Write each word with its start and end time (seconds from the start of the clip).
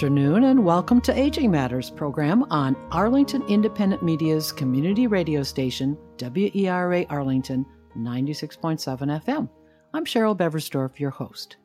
Afternoon, 0.00 0.44
and 0.44 0.64
welcome 0.64 0.98
to 0.98 1.12
Aging 1.12 1.50
Matters 1.50 1.90
program 1.90 2.42
on 2.44 2.74
Arlington 2.90 3.42
Independent 3.48 4.02
Media's 4.02 4.50
community 4.50 5.06
radio 5.06 5.42
station, 5.42 5.94
WERA 6.18 7.04
Arlington 7.10 7.66
96.7 7.98 8.80
FM. 9.22 9.46
I'm 9.92 10.06
Cheryl 10.06 10.34
Beversdorf, 10.34 10.98
your 10.98 11.10
host. 11.10 11.58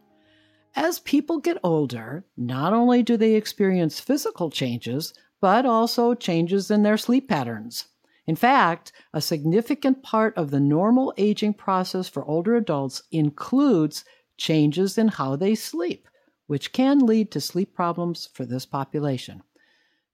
As 0.75 0.99
people 0.99 1.39
get 1.39 1.57
older, 1.63 2.25
not 2.35 2.73
only 2.73 3.03
do 3.03 3.15
they 3.15 3.35
experience 3.35 4.01
physical 4.01 4.49
changes, 4.49 5.13
but 5.39 5.65
also 5.65 6.13
changes 6.13 6.69
in 6.69 6.83
their 6.83 6.97
sleep 6.97 7.29
patterns. 7.29 7.85
In 8.27 8.35
fact, 8.35 8.91
a 9.13 9.21
significant 9.21 10.03
part 10.03 10.37
of 10.37 10.51
the 10.51 10.59
normal 10.59 11.13
aging 11.15 11.53
process 11.53 12.09
for 12.09 12.25
older 12.25 12.57
adults 12.57 13.01
includes 13.13 14.03
changes 14.35 14.97
in 14.97 15.07
how 15.07 15.37
they 15.37 15.55
sleep 15.55 16.09
which 16.47 16.71
can 16.71 16.99
lead 16.99 17.31
to 17.31 17.41
sleep 17.41 17.73
problems 17.73 18.29
for 18.33 18.45
this 18.45 18.65
population. 18.65 19.41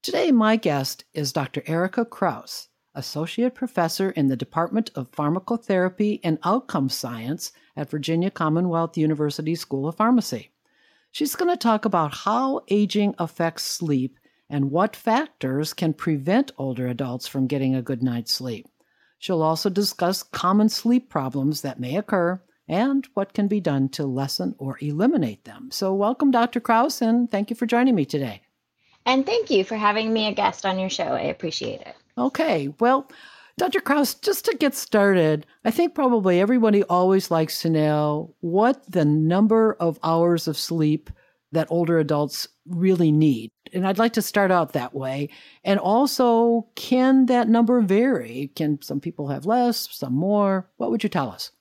Today, 0.02 0.32
my 0.32 0.56
guest 0.56 1.06
is 1.14 1.32
Dr. 1.34 1.62
Ericka 1.62 2.10
Crouse, 2.10 2.70
Associate 2.96 3.54
Professor 3.54 4.10
in 4.12 4.28
the 4.28 4.36
Department 4.36 4.90
of 4.96 5.12
Pharmacotherapy 5.12 6.20
and 6.24 6.40
Outcome 6.44 6.90
Science 6.90 7.52
at 7.76 7.90
Virginia 7.90 8.32
Commonwealth 8.32 8.98
University 8.98 9.56
School 9.56 9.88
of 9.88 9.96
Pharmacy. 9.96 10.52
She's 11.12 11.36
going 11.36 11.52
to 11.52 11.58
talk 11.58 11.86
about 11.86 12.14
how 12.14 12.62
aging 12.70 13.16
affects 13.18 13.64
sleep 13.64 14.18
and 14.50 14.72
what 14.72 14.96
factors 14.96 15.74
can 15.74 15.94
prevent 15.94 16.52
older 16.58 16.88
adults 16.88 17.28
from 17.28 17.48
getting 17.48 17.76
a 17.76 17.82
good 17.82 18.02
night's 18.02 18.32
sleep. 18.32 18.68
She'll 19.20 19.42
also 19.42 19.70
discuss 19.70 20.24
common 20.24 20.68
sleep 20.68 21.10
problems 21.10 21.62
that 21.62 21.80
may 21.80 21.96
occur 21.96 22.42
and 22.72 23.08
what 23.14 23.34
can 23.34 23.48
be 23.48 23.60
done 23.60 23.90
to 23.90 24.06
lessen 24.06 24.56
or 24.58 24.78
eliminate 24.82 25.44
them. 25.44 25.70
So, 25.72 25.94
welcome, 25.94 26.32
Dr. 26.32 26.62
Crouse, 26.62 27.02
and 27.02 27.30
thank 27.30 27.50
you 27.50 27.56
for 27.56 27.66
joining 27.66 27.94
me 27.94 28.06
today. 28.06 28.42
And 29.06 29.26
thank 29.26 29.52
you 29.52 29.64
for 29.64 29.76
having 29.76 30.14
me 30.14 30.28
a 30.28 30.34
guest 30.34 30.66
on 30.66 30.80
your 30.80 30.90
show. 30.90 31.04
I 31.04 31.24
appreciate 31.24 31.82
it. 31.82 31.96
Okay, 32.18 32.74
well, 32.80 33.12
Dr. 33.58 33.82
Crouse, 33.82 34.14
just 34.14 34.46
to 34.46 34.56
get 34.58 34.74
started, 34.74 35.46
I 35.66 35.72
think 35.72 35.94
probably 35.94 36.40
everybody 36.40 36.84
always 36.84 37.30
likes 37.30 37.62
to 37.62 37.70
know 37.70 38.34
what 38.40 38.90
the 38.90 39.06
number 39.06 39.76
of 39.80 40.00
hours 40.02 40.48
of 40.48 40.58
sleep 40.58 41.10
that 41.52 41.68
older 41.70 42.00
adults 42.00 42.48
really 42.66 43.12
need. 43.12 43.52
And 43.74 43.86
I'd 43.86 43.98
like 43.98 44.14
to 44.14 44.22
start 44.22 44.52
out 44.52 44.74
that 44.74 44.94
way. 44.94 45.30
And 45.66 45.80
also, 45.80 46.68
can 46.76 47.26
that 47.26 47.50
number 47.50 47.82
vary? 47.82 48.52
Can 48.56 48.82
some 48.82 49.02
people 49.02 49.28
have 49.28 49.46
less, 49.46 49.90
some 49.92 50.14
more? 50.14 50.70
What 50.78 50.92
would 50.92 51.04
you 51.04 51.10
tell 51.10 51.30
us? 51.30 51.52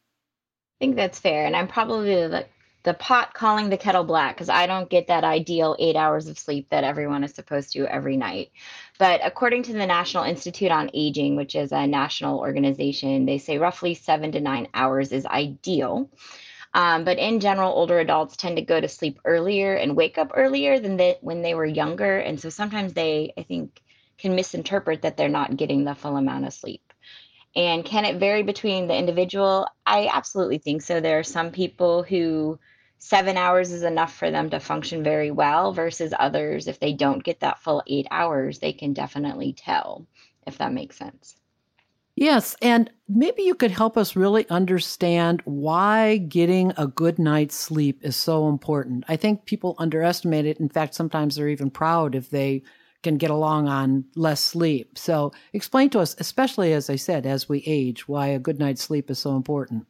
Think 0.80 0.96
that's 0.96 1.20
fair. 1.20 1.46
And 1.46 1.54
I'm 1.54 1.68
probably 1.68 2.14
the, 2.14 2.46
the 2.82 2.94
pot 2.94 3.34
calling 3.34 3.68
the 3.68 3.76
kettle 3.76 4.04
black 4.04 4.34
because 4.34 4.48
I 4.48 4.66
don't 4.66 4.88
get 4.88 5.08
that 5.08 5.22
ideal 5.22 5.76
eight 5.78 5.94
hours 5.94 6.26
of 6.26 6.38
sleep 6.38 6.68
that 6.70 6.84
everyone 6.84 7.22
is 7.22 7.34
supposed 7.34 7.72
to 7.74 7.86
every 7.86 8.16
night. 8.16 8.50
But 8.98 9.20
according 9.22 9.64
to 9.64 9.74
the 9.74 9.86
National 9.86 10.24
Institute 10.24 10.70
on 10.70 10.90
Aging, 10.94 11.36
which 11.36 11.54
is 11.54 11.70
a 11.70 11.86
national 11.86 12.38
organization, 12.38 13.26
they 13.26 13.38
say 13.38 13.58
roughly 13.58 13.94
seven 13.94 14.32
to 14.32 14.40
nine 14.40 14.68
hours 14.74 15.12
is 15.12 15.26
ideal. 15.26 16.10
Um, 16.72 17.04
but 17.04 17.18
in 17.18 17.40
general, 17.40 17.72
older 17.72 17.98
adults 17.98 18.36
tend 18.36 18.56
to 18.56 18.62
go 18.62 18.80
to 18.80 18.88
sleep 18.88 19.18
earlier 19.24 19.74
and 19.74 19.96
wake 19.96 20.18
up 20.18 20.32
earlier 20.34 20.78
than 20.78 20.96
they, 20.96 21.18
when 21.20 21.42
they 21.42 21.54
were 21.54 21.66
younger. 21.66 22.18
And 22.18 22.40
so 22.40 22.48
sometimes 22.48 22.92
they, 22.92 23.32
I 23.36 23.42
think, 23.42 23.82
can 24.18 24.34
misinterpret 24.34 25.02
that 25.02 25.16
they're 25.16 25.28
not 25.28 25.56
getting 25.56 25.84
the 25.84 25.94
full 25.94 26.16
amount 26.16 26.46
of 26.46 26.52
sleep. 26.52 26.89
And 27.56 27.84
can 27.84 28.04
it 28.04 28.20
vary 28.20 28.42
between 28.42 28.86
the 28.86 28.96
individual? 28.96 29.66
I 29.84 30.08
absolutely 30.12 30.58
think 30.58 30.82
so. 30.82 31.00
There 31.00 31.18
are 31.18 31.24
some 31.24 31.50
people 31.50 32.02
who 32.02 32.58
seven 32.98 33.36
hours 33.36 33.72
is 33.72 33.82
enough 33.82 34.14
for 34.14 34.30
them 34.30 34.50
to 34.50 34.60
function 34.60 35.02
very 35.02 35.30
well, 35.30 35.72
versus 35.72 36.12
others, 36.18 36.68
if 36.68 36.78
they 36.78 36.92
don't 36.92 37.24
get 37.24 37.40
that 37.40 37.58
full 37.58 37.82
eight 37.86 38.06
hours, 38.10 38.58
they 38.58 38.72
can 38.72 38.92
definitely 38.92 39.52
tell, 39.52 40.06
if 40.46 40.58
that 40.58 40.72
makes 40.72 40.96
sense. 40.96 41.36
Yes, 42.16 42.54
and 42.60 42.90
maybe 43.08 43.42
you 43.42 43.54
could 43.54 43.70
help 43.70 43.96
us 43.96 44.14
really 44.14 44.46
understand 44.50 45.40
why 45.46 46.18
getting 46.18 46.72
a 46.76 46.86
good 46.86 47.18
night's 47.18 47.54
sleep 47.54 48.00
is 48.04 48.16
so 48.16 48.48
important. 48.48 49.04
I 49.08 49.16
think 49.16 49.46
people 49.46 49.74
underestimate 49.78 50.44
it. 50.44 50.60
In 50.60 50.68
fact, 50.68 50.94
sometimes 50.94 51.36
they're 51.36 51.48
even 51.48 51.70
proud 51.70 52.14
if 52.14 52.28
they 52.28 52.62
can 53.02 53.16
get 53.16 53.30
along 53.30 53.68
on 53.68 54.04
less 54.14 54.40
sleep. 54.40 54.98
So, 54.98 55.32
explain 55.52 55.90
to 55.90 56.00
us, 56.00 56.16
especially 56.18 56.72
as 56.72 56.90
I 56.90 56.96
said, 56.96 57.26
as 57.26 57.48
we 57.48 57.62
age, 57.66 58.08
why 58.08 58.28
a 58.28 58.38
good 58.38 58.58
night's 58.58 58.82
sleep 58.82 59.10
is 59.10 59.18
so 59.18 59.36
important. 59.36 59.86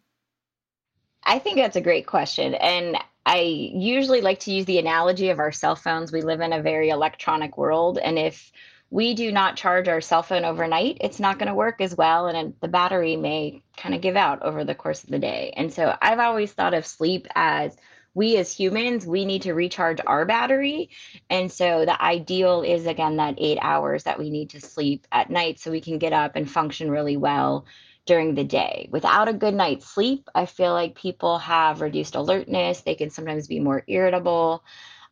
I 1.24 1.38
think 1.38 1.56
that's 1.56 1.76
a 1.76 1.80
great 1.80 2.06
question. 2.06 2.54
And 2.54 2.96
I 3.26 3.40
usually 3.40 4.20
like 4.20 4.40
to 4.40 4.52
use 4.52 4.64
the 4.64 4.78
analogy 4.78 5.28
of 5.28 5.38
our 5.38 5.52
cell 5.52 5.76
phones. 5.76 6.12
We 6.12 6.22
live 6.22 6.40
in 6.40 6.52
a 6.52 6.62
very 6.62 6.88
electronic 6.88 7.58
world. 7.58 7.98
And 7.98 8.18
if 8.18 8.50
we 8.90 9.14
do 9.14 9.30
not 9.30 9.56
charge 9.56 9.86
our 9.86 10.00
cell 10.00 10.22
phone 10.22 10.44
overnight, 10.44 10.98
it's 11.00 11.20
not 11.20 11.38
going 11.38 11.48
to 11.48 11.54
work 11.54 11.80
as 11.80 11.96
well. 11.96 12.26
And 12.26 12.54
the 12.60 12.68
battery 12.68 13.16
may 13.16 13.62
kind 13.76 13.94
of 13.94 14.00
give 14.00 14.16
out 14.16 14.42
over 14.42 14.64
the 14.64 14.74
course 14.74 15.04
of 15.04 15.10
the 15.10 15.18
day. 15.18 15.52
And 15.56 15.72
so 15.72 15.96
I've 16.00 16.18
always 16.18 16.52
thought 16.52 16.74
of 16.74 16.86
sleep 16.86 17.28
as 17.34 17.76
we 18.14 18.36
as 18.36 18.52
humans 18.52 19.06
we 19.06 19.24
need 19.24 19.42
to 19.42 19.54
recharge 19.54 20.00
our 20.06 20.24
battery. 20.24 20.90
And 21.28 21.50
so 21.50 21.84
the 21.84 22.00
ideal 22.02 22.62
is 22.62 22.86
again 22.86 23.16
that 23.16 23.36
eight 23.38 23.58
hours 23.60 24.04
that 24.04 24.18
we 24.18 24.30
need 24.30 24.50
to 24.50 24.60
sleep 24.60 25.06
at 25.12 25.30
night 25.30 25.60
so 25.60 25.70
we 25.70 25.80
can 25.80 25.98
get 25.98 26.12
up 26.12 26.32
and 26.34 26.50
function 26.50 26.90
really 26.90 27.16
well 27.16 27.66
during 28.06 28.34
the 28.34 28.44
day. 28.44 28.88
Without 28.90 29.28
a 29.28 29.32
good 29.32 29.54
night's 29.54 29.86
sleep 29.86 30.28
i 30.34 30.46
feel 30.46 30.72
like 30.72 30.94
people 30.94 31.38
have 31.38 31.80
reduced 31.80 32.16
alertness. 32.16 32.80
They 32.80 32.94
can 32.94 33.10
sometimes 33.10 33.46
be 33.46 33.60
more 33.60 33.84
irritable. 33.86 34.64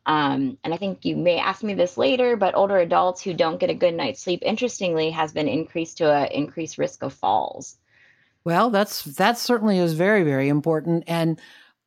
Um, 0.06 0.56
and 0.64 0.72
i 0.72 0.76
think 0.76 1.04
you 1.04 1.16
may 1.16 1.38
ask 1.38 1.62
me 1.62 1.74
this 1.74 1.98
later 1.98 2.34
but 2.36 2.54
older 2.54 2.78
adults 2.78 3.22
who 3.22 3.34
don't 3.34 3.60
get 3.60 3.70
a 3.70 3.74
good 3.74 3.94
night's 3.94 4.22
sleep 4.22 4.42
interestingly 4.42 5.10
has 5.10 5.32
been 5.32 5.48
increased 5.48 5.98
to 5.98 6.10
an 6.12 6.32
increased 6.32 6.78
risk 6.78 7.02
of 7.02 7.12
falls. 7.12 7.76
Well 8.42 8.70
that's 8.70 9.04
that 9.04 9.38
certainly 9.38 9.78
is 9.78 9.92
very 9.92 10.24
very 10.24 10.48
important. 10.48 11.04
And 11.06 11.38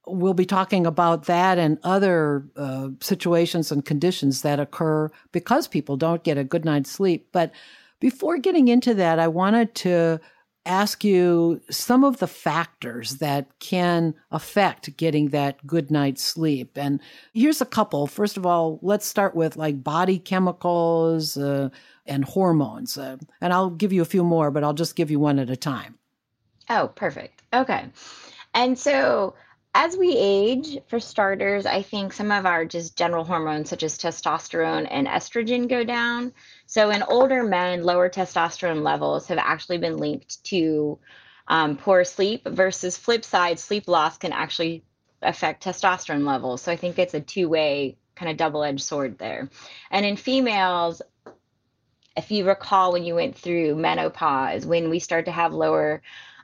we'll 0.05 0.33
be 0.33 0.45
talking 0.45 0.85
about 0.85 1.25
that 1.25 1.57
and 1.57 1.77
other 1.83 2.45
uh, 2.55 2.89
situations 2.99 3.71
and 3.71 3.85
conditions 3.85 4.41
that 4.41 4.59
occur 4.59 5.09
because 5.31 5.67
people 5.67 5.97
don't 5.97 6.23
get 6.23 6.37
a 6.37 6.43
good 6.43 6.65
night's 6.65 6.91
sleep. 6.91 7.27
But 7.31 7.51
before 7.99 8.37
getting 8.37 8.67
into 8.67 8.93
that, 8.95 9.19
I 9.19 9.27
wanted 9.27 9.75
to 9.75 10.19
ask 10.65 11.03
you 11.03 11.59
some 11.69 12.03
of 12.03 12.17
the 12.17 12.27
factors 12.27 13.15
that 13.15 13.47
can 13.59 14.13
affect 14.31 14.95
getting 14.95 15.29
that 15.29 15.65
good 15.65 15.89
night's 15.89 16.23
sleep. 16.23 16.77
And 16.77 16.99
here's 17.33 17.61
a 17.61 17.65
couple. 17.65 18.05
First 18.05 18.37
of 18.37 18.45
all, 18.45 18.79
let's 18.81 19.07
start 19.07 19.35
with 19.35 19.55
like 19.55 19.83
body 19.83 20.19
chemicals 20.19 21.35
uh, 21.37 21.69
and 22.05 22.25
hormones. 22.25 22.97
Uh, 22.97 23.17
and 23.39 23.53
I'll 23.53 23.71
give 23.71 23.91
you 23.91 24.01
a 24.01 24.05
few 24.05 24.23
more, 24.23 24.51
but 24.51 24.63
I'll 24.63 24.73
just 24.73 24.95
give 24.95 25.09
you 25.09 25.19
one 25.19 25.39
at 25.39 25.49
a 25.49 25.55
time. 25.55 25.97
Oh, 26.69 26.91
perfect. 26.95 27.41
Okay. 27.53 27.85
And 28.53 28.77
so 28.77 29.33
as 29.73 29.95
we 29.95 30.15
age, 30.17 30.79
for 30.87 30.99
starters, 30.99 31.65
I 31.65 31.81
think 31.81 32.11
some 32.11 32.31
of 32.31 32.45
our 32.45 32.65
just 32.65 32.97
general 32.97 33.23
hormones, 33.23 33.69
such 33.69 33.83
as 33.83 33.97
testosterone 33.97 34.87
and 34.91 35.07
estrogen, 35.07 35.69
go 35.69 35.83
down. 35.85 36.33
So, 36.65 36.89
in 36.89 37.03
older 37.03 37.43
men, 37.43 37.83
lower 37.83 38.09
testosterone 38.09 38.83
levels 38.83 39.27
have 39.27 39.37
actually 39.37 39.77
been 39.77 39.97
linked 39.97 40.43
to 40.45 40.99
um, 41.47 41.77
poor 41.77 42.03
sleep, 42.03 42.47
versus 42.47 42.97
flip 42.97 43.23
side, 43.23 43.59
sleep 43.59 43.87
loss 43.87 44.17
can 44.17 44.33
actually 44.33 44.83
affect 45.21 45.63
testosterone 45.63 46.25
levels. 46.25 46.61
So, 46.61 46.71
I 46.71 46.75
think 46.75 46.99
it's 46.99 47.13
a 47.13 47.21
two 47.21 47.47
way 47.47 47.97
kind 48.15 48.29
of 48.29 48.35
double 48.35 48.63
edged 48.63 48.83
sword 48.83 49.17
there. 49.17 49.49
And 49.89 50.05
in 50.05 50.17
females, 50.17 51.01
if 52.17 52.29
you 52.29 52.45
recall 52.45 52.91
when 52.91 53.05
you 53.05 53.15
went 53.15 53.37
through 53.37 53.75
menopause, 53.75 54.65
when 54.65 54.89
we 54.89 54.99
start 54.99 55.25
to 55.25 55.31
have 55.31 55.53
lower 55.53 56.01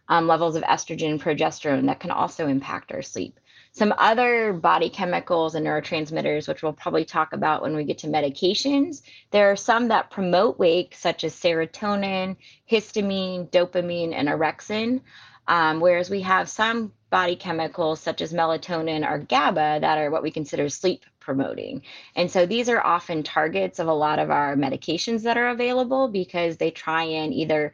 um, 0.09 0.27
levels 0.27 0.55
of 0.55 0.63
estrogen 0.63 1.11
and 1.11 1.21
progesterone 1.21 1.85
that 1.87 1.99
can 1.99 2.11
also 2.11 2.47
impact 2.47 2.91
our 2.91 3.01
sleep. 3.01 3.39
Some 3.71 3.93
other 3.97 4.53
body 4.53 4.89
chemicals 4.89 5.53
and 5.53 5.65
neurotransmitters, 5.65 6.47
which 6.47 6.63
we'll 6.63 6.73
probably 6.73 7.05
talk 7.05 7.33
about 7.33 7.61
when 7.61 7.75
we 7.75 7.83
get 7.83 7.99
to 7.99 8.07
medications, 8.07 9.03
there 9.31 9.51
are 9.51 9.55
some 9.55 9.89
that 9.89 10.09
promote 10.09 10.57
wake, 10.57 10.95
such 10.95 11.23
as 11.23 11.35
serotonin, 11.35 12.37
histamine, 12.71 13.49
dopamine, 13.51 14.13
and 14.13 14.29
orexin. 14.29 15.01
Um, 15.47 15.79
whereas 15.79 16.09
we 16.09 16.21
have 16.21 16.49
some 16.49 16.91
body 17.09 17.35
chemicals 17.35 18.01
such 18.01 18.21
as 18.21 18.33
melatonin 18.33 19.09
or 19.09 19.19
GABA 19.19 19.79
that 19.81 19.97
are 19.97 20.09
what 20.09 20.23
we 20.23 20.31
consider 20.31 20.67
sleep 20.69 21.05
promoting. 21.19 21.83
And 22.15 22.31
so 22.31 22.45
these 22.45 22.69
are 22.69 22.83
often 22.83 23.21
targets 23.21 23.79
of 23.79 23.87
a 23.87 23.93
lot 23.93 24.17
of 24.17 24.31
our 24.31 24.55
medications 24.55 25.21
that 25.23 25.37
are 25.37 25.49
available 25.49 26.07
because 26.07 26.57
they 26.57 26.71
try 26.71 27.03
and 27.03 27.33
either 27.33 27.73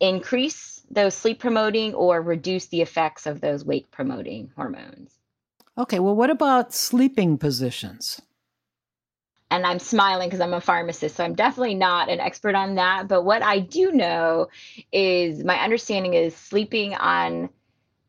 increase 0.00 0.73
those 0.90 1.14
sleep 1.14 1.38
promoting 1.38 1.94
or 1.94 2.20
reduce 2.20 2.66
the 2.66 2.82
effects 2.82 3.26
of 3.26 3.40
those 3.40 3.64
wake 3.64 3.90
promoting 3.90 4.52
hormones. 4.56 5.18
Okay, 5.76 5.98
well, 5.98 6.14
what 6.14 6.30
about 6.30 6.72
sleeping 6.72 7.36
positions? 7.36 8.22
And 9.50 9.66
I'm 9.66 9.78
smiling 9.78 10.28
because 10.28 10.40
I'm 10.40 10.54
a 10.54 10.60
pharmacist, 10.60 11.16
so 11.16 11.24
I'm 11.24 11.34
definitely 11.34 11.74
not 11.74 12.08
an 12.08 12.20
expert 12.20 12.54
on 12.54 12.76
that. 12.76 13.08
But 13.08 13.22
what 13.22 13.42
I 13.42 13.60
do 13.60 13.92
know 13.92 14.48
is 14.92 15.44
my 15.44 15.58
understanding 15.58 16.14
is 16.14 16.34
sleeping 16.34 16.94
on, 16.94 17.50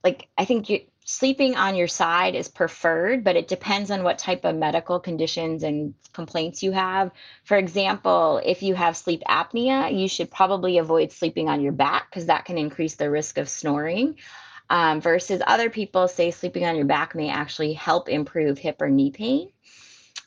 like, 0.04 0.28
I 0.38 0.46
think 0.46 0.70
you, 0.70 0.82
sleeping 1.06 1.56
on 1.56 1.76
your 1.76 1.88
side 1.88 2.34
is 2.34 2.48
preferred, 2.48 3.24
but 3.24 3.36
it 3.36 3.48
depends 3.48 3.92
on 3.92 4.04
what 4.04 4.18
type 4.18 4.44
of 4.44 4.56
medical 4.56 5.00
conditions 5.00 5.62
and 5.62 5.94
complaints 6.14 6.64
you 6.64 6.72
have. 6.72 7.12
For 7.44 7.58
example, 7.58 8.42
if 8.44 8.64
you 8.64 8.74
have 8.74 8.98
sleep 8.98 9.22
apnea, 9.30 9.98
you 9.98 10.10
should 10.10 10.32
probably 10.32 10.80
avoid 10.80 11.12
sleeping 11.12 11.48
on 11.48 11.62
your 11.62 11.74
back 11.74 12.10
because 12.10 12.26
that 12.26 12.46
can 12.46 12.58
increase 12.58 12.96
the 12.96 13.10
risk 13.10 13.38
of 13.38 13.48
snoring. 13.48 14.16
Um, 14.68 15.00
versus 15.00 15.44
other 15.46 15.70
people 15.70 16.08
say 16.08 16.32
sleeping 16.32 16.66
on 16.66 16.76
your 16.76 16.86
back 16.86 17.14
may 17.14 17.30
actually 17.30 17.74
help 17.74 18.10
improve 18.10 18.58
hip 18.58 18.82
or 18.82 18.90
knee 18.90 19.12
pain. 19.12 19.52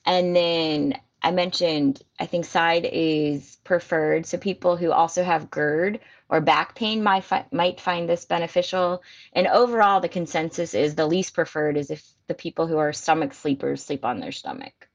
And 0.06 0.34
then 0.34 0.94
I 1.20 1.32
mentioned, 1.32 2.00
I 2.20 2.26
think 2.26 2.44
side 2.44 2.88
is 2.90 3.58
preferred. 3.64 4.26
So 4.26 4.38
people 4.38 4.76
who 4.76 4.92
also 4.92 5.25
have 5.25 5.50
GERD 5.50 5.98
or 6.28 6.40
back 6.40 6.75
pain 6.75 7.02
might, 7.02 7.25
fi- 7.25 7.46
might 7.52 7.80
find 7.80 8.08
this 8.08 8.25
beneficial. 8.25 9.02
And 9.32 9.46
overall, 9.46 10.00
the 10.00 10.08
consensus 10.08 10.75
is 10.75 10.94
the 10.94 11.06
least 11.06 11.34
preferred 11.34 11.76
is 11.76 11.90
if 11.90 12.06
the 12.26 12.34
people 12.34 12.66
who 12.66 12.78
are 12.78 12.92
stomach 12.92 13.34
sleepers 13.34 13.82
sleep 13.84 14.04
on 14.04 14.20
their 14.20 14.32
stomach. 14.32 14.88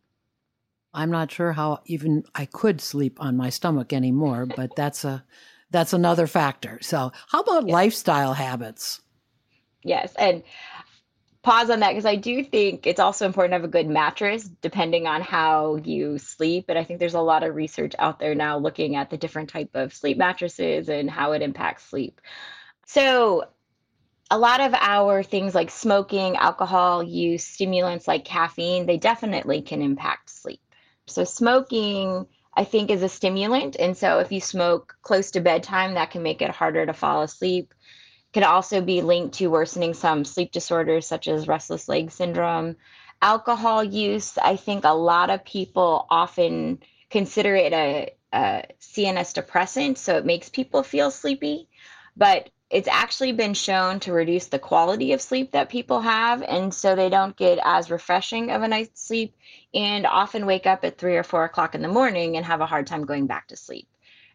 I'm 0.94 1.09
not 1.09 1.31
sure 1.31 1.53
how 1.53 1.80
even 1.85 2.24
I 2.35 2.45
could 2.45 2.80
sleep 2.80 3.19
on 3.19 3.35
my 3.35 3.50
stomach 3.50 3.94
anymore, 3.94 4.45
but 4.45 4.75
that's 4.75 5.03
a 5.03 5.25
that's 5.71 5.91
another 5.91 6.27
factor. 6.27 6.77
So, 6.81 7.12
how 7.30 7.39
about 7.41 7.68
yeah. 7.68 7.74
lifestyle 7.74 8.33
habits? 8.33 9.01
Yes, 9.83 10.13
and 10.15 10.44
pause 11.44 11.69
on 11.69 11.81
that 11.81 11.90
because 11.90 12.06
I 12.06 12.16
do 12.16 12.44
think 12.44 12.88
it's 12.88 13.01
also 13.01 13.25
important 13.25 13.51
to 13.51 13.56
have 13.56 13.66
a 13.66 13.68
good 13.68 13.88
mattress 13.88 14.45
depending 14.62 15.07
on 15.07 15.22
how 15.22 15.75
you 15.75 16.18
sleep. 16.18 16.66
And 16.69 16.80
I 16.80 16.86
think 16.86 17.00
there's 17.00 17.13
a 17.13 17.22
lot 17.22 17.44
of 17.44 17.54
research 17.54 17.94
out 18.00 18.19
there 18.19 18.34
now 18.34 18.57
looking 18.57 18.95
at 18.95 19.10
the 19.10 19.18
different 19.18 19.50
type 19.50 19.72
of 19.74 19.94
sleep 19.94 20.18
mattresses 20.18 20.88
and 20.88 21.10
how 21.10 21.34
it 21.34 21.42
impacts 21.42 21.84
sleep. 21.84 22.22
So 22.86 23.50
a 24.31 24.38
lot 24.38 24.62
of 24.62 24.74
our 24.74 25.22
things 25.22 25.54
like 25.54 25.69
smoking, 25.69 26.38
alcohol 26.38 27.04
use, 27.04 27.44
stimulants 27.44 28.07
like 28.07 28.24
caffeine, 28.24 28.86
they 28.86 28.98
definitely 28.98 29.62
can 29.62 29.81
impact 29.81 30.30
sleep. 30.30 30.62
So 31.07 31.25
smoking 31.25 32.25
I 32.56 32.63
think 32.63 32.90
is 32.90 33.01
a 33.01 33.10
stimulant. 33.10 33.75
And 33.80 33.98
so 33.98 34.19
if 34.19 34.31
you 34.31 34.40
smoke 34.40 34.95
close 35.01 35.31
to 35.31 35.42
bedtime, 35.42 35.95
that 35.95 36.12
can 36.12 36.24
make 36.24 36.42
it 36.42 36.51
harder 36.51 36.86
to 36.86 36.94
fall 36.94 37.24
asleep 37.24 37.74
could 38.33 38.44
also 38.44 38.81
be 38.81 39.01
linked 39.01 39.35
to 39.35 39.47
worsening 39.47 39.94
some 39.94 40.25
sleep 40.25 40.51
disorders 40.51 41.07
such 41.07 41.27
as 41.27 41.47
restless 41.47 41.88
leg 41.88 42.12
syndrome. 42.12 42.75
Alcohol 43.21 43.83
use, 43.83 44.38
I 44.38 44.56
think 44.56 44.83
a 44.83 44.94
lot 44.94 45.30
of 45.30 45.45
people 45.45 46.07
often 46.09 46.80
consider 47.09 47.56
it 47.56 47.71
a, 47.71 48.09
a 48.33 48.65
CNS 48.81 49.33
depressant, 49.35 49.97
so 49.97 50.18
it 50.18 50.25
makes 50.25 50.50
people 50.50 50.83
feel 50.83 51.12
sleepy, 51.12 51.69
but 52.18 52.50
it's 52.69 52.88
actually 52.88 53.31
been 53.33 53.53
shown 53.53 54.00
to 54.00 54.12
reduce 54.12 54.47
the 54.47 54.57
quality 54.57 55.13
of 55.13 55.21
sleep 55.21 55.51
that 55.51 55.69
people 55.69 56.01
have, 56.01 56.41
and 56.41 56.74
so 56.74 56.95
they 56.95 57.09
don't 57.09 57.38
get 57.38 57.59
as 57.63 57.91
refreshing 57.91 58.50
of 58.50 58.63
a 58.63 58.68
night's 58.68 59.06
sleep 59.06 59.35
and 59.75 60.07
often 60.07 60.47
wake 60.47 60.65
up 60.65 60.83
at 60.83 60.97
three 60.97 61.15
or 61.15 61.24
four 61.24 61.44
o'clock 61.44 61.75
in 61.75 61.83
the 61.83 61.88
morning 61.88 62.35
and 62.35 62.45
have 62.45 62.62
a 62.62 62.65
hard 62.65 62.88
time 62.88 63.06
going 63.06 63.27
back 63.27 63.47
to 63.47 63.56
sleep. 63.56 63.88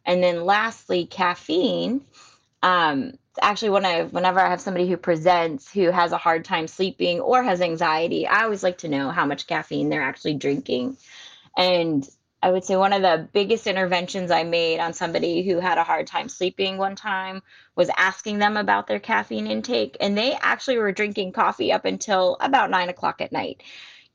And 0.04 0.22
then 0.22 0.44
lastly, 0.44 1.04
caffeine. 1.04 2.02
Um, 2.62 3.18
actually 3.42 3.70
when 3.70 3.84
I 3.84 4.04
whenever 4.04 4.40
I 4.40 4.50
have 4.50 4.60
somebody 4.60 4.88
who 4.88 4.96
presents 4.96 5.72
who 5.72 5.90
has 5.90 6.12
a 6.12 6.18
hard 6.18 6.44
time 6.44 6.68
sleeping 6.68 7.20
or 7.20 7.42
has 7.42 7.60
anxiety, 7.60 8.26
I 8.26 8.44
always 8.44 8.62
like 8.62 8.78
to 8.78 8.88
know 8.88 9.10
how 9.10 9.26
much 9.26 9.46
caffeine 9.46 9.88
they're 9.88 10.02
actually 10.02 10.34
drinking. 10.34 10.96
And 11.56 12.08
I 12.42 12.52
would 12.52 12.64
say 12.64 12.76
one 12.76 12.92
of 12.92 13.02
the 13.02 13.28
biggest 13.32 13.66
interventions 13.66 14.30
I 14.30 14.44
made 14.44 14.78
on 14.78 14.92
somebody 14.92 15.42
who 15.42 15.58
had 15.58 15.76
a 15.76 15.82
hard 15.82 16.06
time 16.06 16.28
sleeping 16.28 16.78
one 16.78 16.94
time 16.94 17.42
was 17.74 17.90
asking 17.96 18.38
them 18.38 18.56
about 18.56 18.86
their 18.86 19.00
caffeine 19.00 19.48
intake. 19.48 19.96
And 20.00 20.16
they 20.16 20.34
actually 20.34 20.78
were 20.78 20.92
drinking 20.92 21.32
coffee 21.32 21.72
up 21.72 21.84
until 21.84 22.36
about 22.40 22.70
nine 22.70 22.90
o'clock 22.90 23.20
at 23.20 23.32
night. 23.32 23.62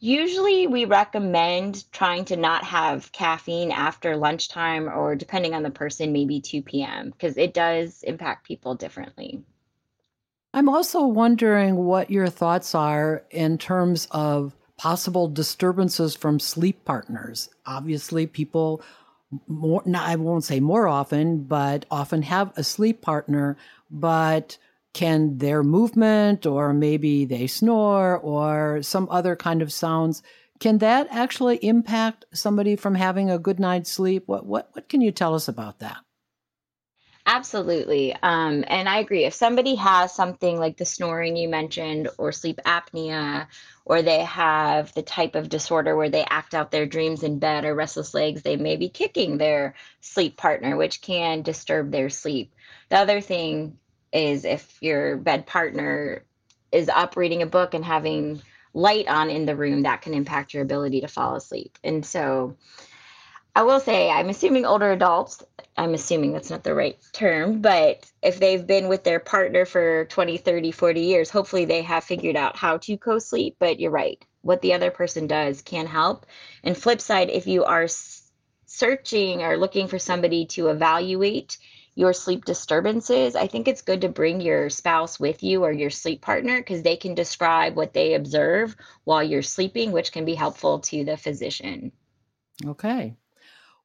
Usually, 0.05 0.67
we 0.67 0.83
recommend 0.83 1.89
trying 1.93 2.25
to 2.25 2.35
not 2.35 2.65
have 2.65 3.09
caffeine 3.13 3.71
after 3.71 4.17
lunchtime 4.17 4.89
or, 4.89 5.15
depending 5.15 5.53
on 5.53 5.63
the 5.63 5.71
person, 5.71 6.11
maybe 6.11 6.41
2 6.41 6.61
p.m., 6.61 7.11
because 7.11 7.37
it 7.37 7.53
does 7.53 8.03
impact 8.03 8.45
people 8.45 8.75
differently. 8.75 9.41
I'm 10.53 10.67
also 10.67 11.05
wondering 11.05 11.77
what 11.77 12.11
your 12.11 12.27
thoughts 12.27 12.75
are 12.75 13.23
in 13.31 13.57
terms 13.57 14.09
of 14.11 14.53
possible 14.75 15.29
disturbances 15.29 16.17
from 16.17 16.37
sleep 16.37 16.83
partners. 16.83 17.47
Obviously, 17.65 18.27
people 18.27 18.81
more, 19.47 19.83
I 19.95 20.17
won't 20.17 20.43
say 20.43 20.59
more 20.59 20.85
often, 20.85 21.43
but 21.45 21.85
often 21.89 22.23
have 22.23 22.51
a 22.57 22.63
sleep 22.65 23.01
partner, 23.01 23.55
but 23.89 24.57
can 24.93 25.37
their 25.37 25.63
movement 25.63 26.45
or 26.45 26.73
maybe 26.73 27.25
they 27.25 27.47
snore 27.47 28.17
or 28.17 28.81
some 28.81 29.07
other 29.09 29.35
kind 29.35 29.61
of 29.61 29.73
sounds 29.73 30.21
can 30.59 30.77
that 30.77 31.07
actually 31.09 31.57
impact 31.57 32.25
somebody 32.33 32.75
from 32.75 32.95
having 32.95 33.29
a 33.29 33.39
good 33.39 33.59
night's 33.59 33.91
sleep 33.91 34.23
what 34.27 34.45
what 34.45 34.69
what 34.73 34.87
can 34.89 35.01
you 35.01 35.11
tell 35.11 35.33
us 35.33 35.47
about 35.47 35.79
that 35.79 35.97
Absolutely. 37.25 38.13
Um, 38.21 38.65
and 38.67 38.89
I 38.89 38.97
agree. 38.97 39.23
If 39.23 39.33
somebody 39.33 39.75
has 39.75 40.13
something 40.13 40.59
like 40.59 40.75
the 40.75 40.85
snoring 40.85 41.37
you 41.37 41.47
mentioned, 41.47 42.09
or 42.17 42.33
sleep 42.33 42.59
apnea, 42.65 43.47
or 43.85 44.01
they 44.01 44.19
have 44.25 44.93
the 44.93 45.01
type 45.03 45.35
of 45.35 45.47
disorder 45.47 45.95
where 45.95 46.09
they 46.09 46.25
act 46.25 46.53
out 46.53 46.71
their 46.71 46.85
dreams 46.85 47.23
in 47.23 47.39
bed 47.39 47.63
or 47.63 47.75
restless 47.75 48.13
legs, 48.13 48.41
they 48.41 48.57
may 48.57 48.75
be 48.75 48.89
kicking 48.89 49.37
their 49.37 49.75
sleep 50.01 50.35
partner, 50.35 50.75
which 50.75 51.01
can 51.01 51.43
disturb 51.43 51.91
their 51.91 52.09
sleep. 52.09 52.53
The 52.89 52.97
other 52.97 53.21
thing 53.21 53.77
is 54.13 54.45
if 54.45 54.77
your 54.81 55.17
bed 55.17 55.45
partner 55.45 56.23
is 56.71 56.89
up 56.89 57.17
reading 57.17 57.41
a 57.41 57.47
book 57.47 57.73
and 57.73 57.83
having 57.83 58.41
light 58.73 59.07
on 59.07 59.29
in 59.29 59.45
the 59.45 59.55
room, 59.55 59.83
that 59.83 60.01
can 60.01 60.13
impact 60.13 60.53
your 60.53 60.63
ability 60.63 61.01
to 61.01 61.07
fall 61.07 61.35
asleep. 61.35 61.77
And 61.83 62.05
so 62.05 62.55
I 63.55 63.63
will 63.63 63.79
say, 63.79 64.09
I'm 64.09 64.29
assuming 64.29 64.65
older 64.65 64.91
adults, 64.91 65.43
I'm 65.77 65.93
assuming 65.93 66.33
that's 66.33 66.49
not 66.49 66.63
the 66.63 66.73
right 66.73 66.97
term, 67.11 67.61
but 67.61 68.09
if 68.23 68.39
they've 68.39 68.65
been 68.65 68.87
with 68.87 69.03
their 69.03 69.19
partner 69.19 69.65
for 69.65 70.05
20, 70.05 70.37
30, 70.37 70.71
40 70.71 71.01
years, 71.01 71.29
hopefully 71.29 71.65
they 71.65 71.83
have 71.83 72.03
figured 72.03 72.35
out 72.35 72.55
how 72.55 72.77
to 72.77 72.97
co 72.97 73.19
sleep. 73.19 73.55
But 73.59 73.79
you're 73.79 73.91
right, 73.91 74.23
what 74.41 74.61
the 74.61 74.73
other 74.73 74.89
person 74.89 75.27
does 75.27 75.61
can 75.61 75.85
help. 75.85 76.25
And 76.63 76.75
flip 76.75 76.99
side, 77.01 77.29
if 77.29 77.45
you 77.45 77.63
are 77.63 77.87
searching 78.65 79.43
or 79.43 79.57
looking 79.57 79.87
for 79.87 79.99
somebody 79.99 80.47
to 80.47 80.69
evaluate 80.69 81.59
your 81.95 82.13
sleep 82.13 82.45
disturbances, 82.45 83.35
I 83.35 83.47
think 83.47 83.67
it's 83.67 83.81
good 83.81 84.01
to 84.01 84.09
bring 84.09 84.41
your 84.41 84.69
spouse 84.69 85.19
with 85.19 85.43
you 85.43 85.63
or 85.63 85.71
your 85.71 85.89
sleep 85.89 86.21
partner 86.21 86.57
because 86.57 86.81
they 86.81 86.95
can 86.95 87.13
describe 87.13 87.75
what 87.75 87.93
they 87.93 88.15
observe 88.15 88.75
while 89.03 89.23
you're 89.23 89.43
sleeping, 89.43 89.91
which 89.91 90.11
can 90.11 90.25
be 90.25 90.33
helpful 90.33 90.79
to 90.79 91.03
the 91.03 91.17
physician. 91.17 91.91
Okay. 92.65 93.15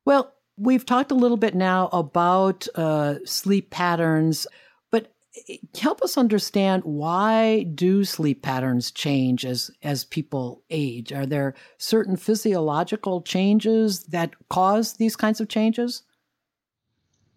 Well, 0.05 0.33
we've 0.57 0.87
talked 0.87 1.11
a 1.11 1.17
little 1.17 1.37
bit 1.37 1.55
now 1.55 1.89
about 1.93 2.67
uh, 2.75 3.17
sleep 3.27 3.71
patterns, 3.71 4.47
but 4.91 5.13
eh, 5.49 5.57
help 5.79 6.01
us 6.03 6.17
understand 6.17 6.85
why 6.85 7.65
do 7.75 8.05
sleep 8.05 8.43
patterns 8.43 8.91
change 8.91 9.45
as 9.45 9.71
as 9.83 10.05
people 10.05 10.63
age? 10.71 11.13
Are 11.13 11.27
there 11.27 11.55
certain 11.77 12.17
physiological 12.17 13.21
changes 13.21 14.05
that 14.05 14.35
cause 14.49 14.95
these 14.95 15.15
kinds 15.15 15.43
of 15.43 15.49
changes? 15.49 16.03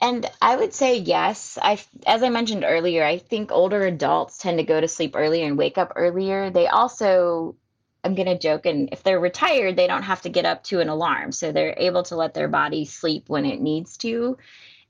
And 0.02 0.26
I 0.42 0.56
would 0.56 0.74
say 0.74 0.98
yes. 0.98 1.58
I, 1.62 1.80
as 2.08 2.24
I 2.24 2.30
mentioned 2.30 2.66
earlier, 2.68 3.06
I 3.06 3.20
think 3.20 3.52
older 3.52 3.86
adults 3.86 4.38
tend 4.40 4.58
to 4.58 4.64
go 4.66 4.82
to 4.82 4.88
sleep 4.88 5.16
earlier 5.16 5.46
and 5.46 5.58
wake 5.58 5.78
up 5.78 5.94
earlier. 5.96 6.50
They 6.50 6.68
also, 6.68 7.56
I'm 8.04 8.16
going 8.16 8.28
to 8.28 8.38
joke, 8.40 8.66
and 8.66 8.90
if 8.92 9.04
they're 9.04 9.20
retired, 9.20 9.76
they 9.76 9.88
don't 9.88 10.04
have 10.04 10.24
to 10.24 10.30
get 10.30 10.46
up 10.46 10.64
to 10.66 10.80
an 10.80 10.90
alarm. 10.90 11.32
So 11.32 11.52
they're 11.52 11.76
able 11.78 12.04
to 12.04 12.16
let 12.16 12.34
their 12.34 12.48
body 12.48 12.86
sleep 12.86 13.26
when 13.30 13.46
it 13.46 13.62
needs 13.62 13.98
to. 13.98 14.38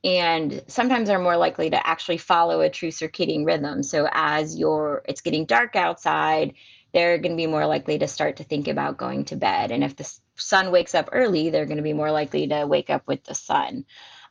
and 0.04 0.64
sometimes 0.68 1.08
they're 1.08 1.20
more 1.20 1.38
likely 1.38 1.70
to 1.70 1.88
actually 1.88 2.18
follow 2.18 2.62
a 2.62 2.70
true 2.70 2.90
circadian 2.90 3.46
rhythm. 3.46 3.84
So 3.84 4.08
as 4.12 4.58
you're 4.58 5.04
it's 5.08 5.22
getting 5.22 5.46
dark 5.46 5.76
outside, 5.76 6.54
they're 6.94 7.18
going 7.20 7.34
to 7.34 7.38
be 7.38 7.48
more 7.48 7.66
likely 7.68 8.00
to 8.00 8.08
start 8.08 8.38
to 8.38 8.44
think 8.44 8.68
about 8.68 8.98
going 8.98 9.26
to 9.26 9.36
bed. 9.36 9.72
And 9.72 9.84
if 9.84 9.96
the 9.96 10.12
sun 10.36 10.72
wakes 10.72 10.96
up 10.96 11.10
early, 11.12 11.50
they're 11.50 11.66
going 11.68 11.78
to 11.78 11.84
be 11.84 11.94
more 11.94 12.12
likely 12.12 12.48
to 12.48 12.66
wake 12.66 12.90
up 12.90 13.08
with 13.08 13.24
the 13.24 13.36
sun. 13.36 13.86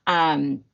Um, 0.06 0.64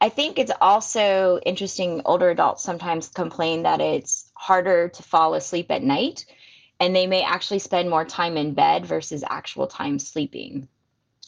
I 0.00 0.08
think 0.08 0.38
it's 0.38 0.52
also 0.60 1.40
interesting. 1.44 2.00
Older 2.06 2.30
adults 2.30 2.62
sometimes 2.62 3.08
complain 3.08 3.64
that 3.64 3.80
it's 3.80 4.30
harder 4.34 4.88
to 4.88 5.02
fall 5.02 5.34
asleep 5.34 5.70
at 5.70 5.82
night, 5.82 6.24
and 6.78 6.96
they 6.96 7.06
may 7.06 7.22
actually 7.22 7.58
spend 7.58 7.90
more 7.90 8.06
time 8.06 8.38
in 8.38 8.54
bed 8.54 8.86
versus 8.86 9.22
actual 9.28 9.66
time 9.66 9.98
sleeping. 9.98 10.68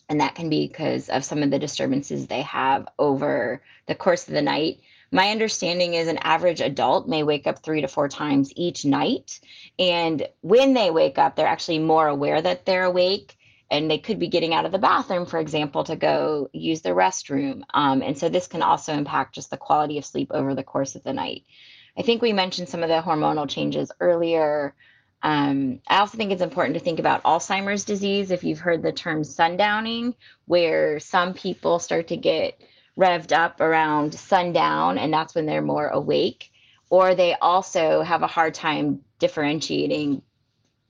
And 0.09 0.21
that 0.21 0.35
can 0.35 0.49
be 0.49 0.67
because 0.69 1.11
of 1.11 1.25
some 1.25 1.43
of 1.43 1.51
the 1.51 1.59
disturbances 1.59 2.27
they 2.27 2.43
have 2.43 2.89
over 2.99 3.63
the 3.87 3.95
course 3.95 4.27
of 4.27 4.35
the 4.35 4.43
night. 4.43 4.81
My 5.11 5.29
understanding 5.29 5.93
is 5.93 6.09
an 6.09 6.19
average 6.19 6.63
adult 6.63 7.07
may 7.07 7.23
wake 7.23 7.47
up 7.47 7.59
three 7.59 7.83
to 7.83 7.89
four 7.89 8.09
times 8.09 8.53
each 8.57 8.87
night. 8.87 9.41
And 9.79 10.27
when 10.41 10.73
they 10.73 10.91
wake 10.91 11.19
up, 11.19 11.37
they're 11.37 11.47
actually 11.47 11.79
more 11.79 12.09
aware 12.09 12.41
that 12.41 12.65
they're 12.65 12.85
awake 12.85 13.37
and 13.73 13.91
they 13.91 13.99
could 13.99 14.19
be 14.19 14.29
getting 14.29 14.53
out 14.53 14.67
of 14.67 14.71
the 14.71 14.79
bathroom, 14.79 15.25
for 15.25 15.41
example, 15.41 15.83
to 15.85 15.97
go 15.97 16.51
use 16.53 16.83
the 16.83 16.91
restroom. 16.91 17.63
Um, 17.73 18.03
and 18.03 18.17
so 18.19 18.29
this 18.29 18.47
can 18.47 18.63
also 18.63 18.93
impact 18.93 19.35
just 19.35 19.51
the 19.51 19.57
quality 19.57 19.97
of 19.97 20.05
sleep 20.05 20.31
over 20.33 20.55
the 20.55 20.63
course 20.63 20.95
of 20.95 21.03
the 21.03 21.15
night. 21.15 21.45
I 21.99 22.03
think 22.03 22.21
we 22.21 22.35
mentioned 22.35 22.69
some 22.69 22.83
of 22.83 22.91
the 22.91 23.01
hormonal 23.01 23.49
changes 23.49 23.91
earlier. 23.99 24.75
Um, 25.23 25.81
I 25.89 26.01
also 26.01 26.19
think 26.19 26.33
it's 26.33 26.43
important 26.43 26.75
to 26.75 26.85
think 26.85 26.99
about 26.99 27.23
Alzheimer's 27.23 27.85
disease. 27.85 28.31
If 28.31 28.45
you've 28.45 28.59
heard 28.59 28.83
the 28.83 28.93
term 28.93 29.23
sundowning, 29.23 30.17
where 30.45 31.01
some 31.01 31.33
people 31.33 31.79
start 31.79 32.09
to 32.09 32.17
get 32.17 32.61
revved 32.99 33.33
up 33.33 33.61
around 33.63 34.15
sundown, 34.15 34.99
and 34.99 35.11
that's 35.11 35.35
when 35.35 35.47
they're 35.47 35.63
more 35.63 35.89
awake, 35.89 36.51
or 36.91 37.15
they 37.15 37.37
also 37.37 38.03
have 38.03 38.23
a 38.23 38.27
hard 38.27 38.53
time 38.53 39.01
differentiating 39.19 40.21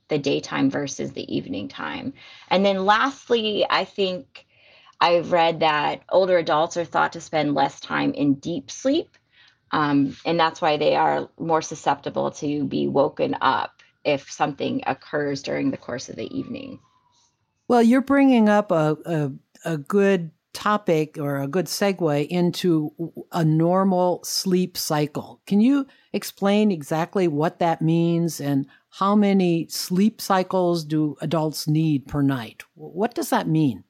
the 0.08 0.18
daytime 0.18 0.70
versus 0.70 1.12
the 1.12 1.34
evening 1.34 1.68
time. 1.68 2.12
And 2.48 2.64
then 2.64 2.84
lastly, 2.84 3.66
I 3.68 3.84
think 3.84 4.46
I've 5.00 5.32
read 5.32 5.60
that 5.60 6.02
older 6.10 6.38
adults 6.38 6.76
are 6.76 6.84
thought 6.84 7.14
to 7.14 7.20
spend 7.20 7.54
less 7.54 7.80
time 7.80 8.12
in 8.14 8.34
deep 8.34 8.70
sleep. 8.70 9.16
Um, 9.72 10.16
and 10.24 10.38
that's 10.38 10.60
why 10.60 10.76
they 10.76 10.94
are 10.94 11.28
more 11.38 11.62
susceptible 11.62 12.30
to 12.32 12.64
be 12.64 12.86
woken 12.88 13.36
up 13.40 13.82
if 14.04 14.30
something 14.30 14.82
occurs 14.86 15.42
during 15.42 15.70
the 15.70 15.76
course 15.76 16.08
of 16.08 16.16
the 16.16 16.36
evening. 16.36 16.78
Well, 17.68 17.82
you're 17.82 18.02
bringing 18.02 18.48
up 18.48 18.70
a, 18.70 18.96
a, 19.06 19.32
a 19.64 19.78
good 19.78 20.30
topic 20.52 21.16
or 21.18 21.40
a 21.40 21.48
good 21.48 21.66
segue 21.66 22.28
into 22.28 22.92
a 23.32 23.44
normal 23.44 24.20
sleep 24.22 24.76
cycle. 24.76 25.40
Can 25.46 25.60
you 25.60 25.86
explain 26.12 26.70
exactly 26.70 27.26
what 27.26 27.58
that 27.58 27.80
means 27.80 28.40
and 28.40 28.66
how 28.96 29.14
many 29.14 29.66
sleep 29.68 30.20
cycles 30.20 30.84
do 30.84 31.16
adults 31.22 31.66
need 31.66 32.06
per 32.06 32.20
night? 32.20 32.62
What 32.74 33.14
does 33.14 33.30
that 33.30 33.48
mean? 33.48 33.84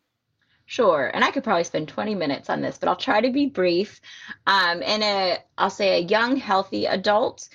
Sure, 0.66 1.10
and 1.12 1.24
I 1.24 1.32
could 1.32 1.42
probably 1.42 1.64
spend 1.64 1.88
20 1.88 2.14
minutes 2.14 2.48
on 2.48 2.60
this, 2.60 2.78
but 2.78 2.88
I'll 2.88 2.96
try 2.96 3.20
to 3.20 3.30
be 3.30 3.46
brief. 3.46 4.00
Um, 4.46 4.80
and 4.84 5.02
a, 5.02 5.38
I'll 5.58 5.70
say 5.70 5.98
a 5.98 6.06
young, 6.06 6.36
healthy 6.36 6.86
adult, 6.86 7.48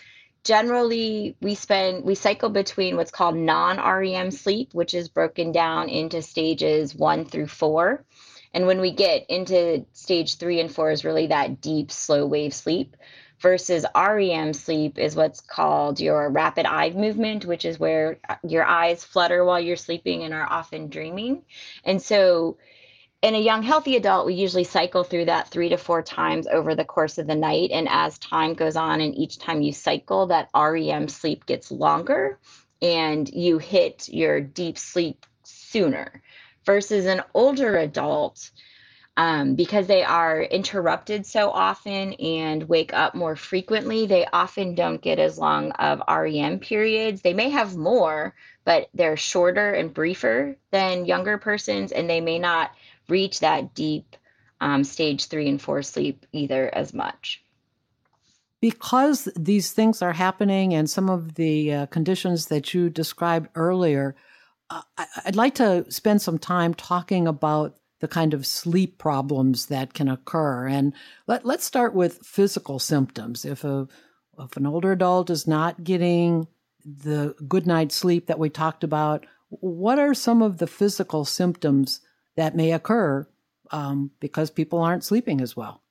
generally 0.44 1.38
we 1.42 1.56
spend 1.56 2.04
we 2.04 2.16
cycle 2.16 2.50
between 2.50 2.98
what's 2.98 3.12
called 3.12 3.36
non-REM 3.36 4.30
sleep, 4.32 4.74
which 4.74 4.94
is 4.94 5.08
broken 5.08 5.54
down 5.54 5.88
into 5.88 6.22
stages 6.22 6.96
one 6.96 7.24
through 7.24 7.48
four. 7.48 8.06
And 8.54 8.68
when 8.68 8.82
we 8.82 8.92
get 8.92 9.26
into 9.30 9.86
stage 9.94 10.38
three 10.38 10.60
and 10.60 10.72
four 10.72 10.92
is 10.92 11.06
really 11.06 11.28
that 11.28 11.62
deep, 11.62 11.92
slow 11.92 12.26
wave 12.26 12.54
sleep 12.54 12.98
versus 13.40 13.86
REM 13.96 14.54
sleep 14.54 14.98
is 14.98 15.16
what's 15.16 15.42
called 15.42 16.00
your 16.00 16.30
rapid 16.30 16.66
eye 16.66 16.90
movement, 16.92 17.46
which 17.46 17.66
is 17.66 17.80
where 17.80 18.20
uh, 18.28 18.36
your 18.44 18.66
eyes 18.66 19.04
flutter 19.04 19.46
while 19.46 19.60
you're 19.60 19.76
sleeping 19.76 20.24
and 20.24 20.34
are 20.34 20.52
often 20.52 20.90
dreaming. 20.90 21.44
And 21.84 22.02
so, 22.02 22.58
in 23.22 23.34
a 23.34 23.40
young, 23.40 23.64
healthy 23.64 23.96
adult, 23.96 24.28
we 24.28 24.36
usually 24.36 24.64
cycle 24.64 25.04
through 25.04 25.26
that 25.26 25.50
three 25.50 25.70
to 25.70 25.78
four 25.78 26.04
times 26.04 26.48
over 26.48 26.76
the 26.76 26.86
course 26.86 27.18
of 27.18 27.26
the 27.26 27.36
night. 27.36 27.72
And 27.72 27.88
as 27.90 28.20
time 28.20 28.54
goes 28.54 28.76
on, 28.76 29.02
and 29.02 29.16
each 29.18 29.40
time 29.40 29.62
you 29.62 29.74
cycle, 29.74 30.28
that 30.28 30.50
REM 30.56 31.08
sleep 31.08 31.46
gets 31.46 31.72
longer 31.72 32.40
and 32.82 33.28
you 33.30 33.58
hit 33.58 34.08
your 34.08 34.40
deep 34.40 34.78
sleep 34.78 35.26
sooner. 35.44 36.22
Versus 36.66 37.06
an 37.06 37.24
older 37.34 37.78
adult, 37.78 38.52
um, 39.18 39.56
because 39.56 39.88
they 39.88 40.04
are 40.04 40.44
interrupted 40.44 41.26
so 41.26 41.50
often 41.50 42.14
and 42.14 42.70
wake 42.70 42.94
up 42.94 43.16
more 43.16 43.36
frequently, 43.36 44.06
they 44.06 44.28
often 44.32 44.76
don't 44.76 45.02
get 45.02 45.18
as 45.18 45.40
long 45.40 45.72
of 45.72 46.04
REM 46.08 46.60
periods. 46.60 47.24
They 47.24 47.34
may 47.34 47.50
have 47.50 47.76
more, 47.76 48.36
but 48.64 48.90
they're 48.94 49.18
shorter 49.18 49.72
and 49.72 49.92
briefer 49.92 50.56
than 50.70 51.06
younger 51.08 51.40
persons, 51.40 51.92
and 51.92 52.08
they 52.08 52.22
may 52.22 52.38
not 52.38 52.72
reach 53.10 53.40
that 53.40 53.74
deep 53.74 54.16
um, 54.62 54.84
stage 54.84 55.26
three 55.26 55.50
and 55.50 55.60
four 55.60 55.82
sleep 55.82 56.28
either 56.32 56.74
as 56.74 56.94
much. 56.94 57.44
Because 58.62 59.28
these 59.36 59.72
things 59.72 60.04
are 60.04 60.14
happening 60.14 60.76
and 60.76 60.88
some 60.88 61.10
of 61.10 61.36
the 61.36 61.74
uh, 61.74 61.86
conditions 61.88 62.48
that 62.48 62.72
you 62.74 62.90
described 62.90 63.50
earlier, 63.56 64.16
uh, 64.70 64.82
I'd 65.26 65.36
like 65.36 65.56
to 65.56 65.90
spend 65.92 66.22
some 66.22 66.38
time 66.38 66.76
talking 66.76 67.28
about 67.28 67.78
the 68.00 68.08
kind 68.08 68.34
of 68.34 68.46
sleep 68.46 68.98
problems 68.98 69.68
that 69.68 69.94
can 69.94 70.08
occur. 70.08 70.68
And 70.68 70.94
let, 71.26 71.46
let's 71.46 71.66
start 71.66 71.94
with 71.94 72.26
physical 72.26 72.80
symptoms. 72.80 73.46
If 73.46 73.64
a 73.64 73.88
if 74.40 74.56
an 74.56 74.68
older 74.68 74.92
adult 74.92 75.32
is 75.32 75.48
not 75.48 75.84
getting 75.84 76.48
the 76.86 77.36
good 77.48 77.66
night's 77.66 77.96
sleep 77.96 78.28
that 78.28 78.38
we 78.38 78.50
talked 78.50 78.84
about, 78.84 79.26
what 79.50 79.98
are 79.98 80.14
some 80.14 80.42
of 80.42 80.60
the 80.60 80.68
physical 80.68 81.26
symptoms 81.26 82.02
that 82.36 82.56
may 82.56 82.72
occur 82.72 83.28
um, 83.72 84.12
because 84.20 84.52
people 84.52 84.80
aren't 84.80 85.04
sleeping 85.04 85.42
as 85.42 85.56
well? 85.56 85.82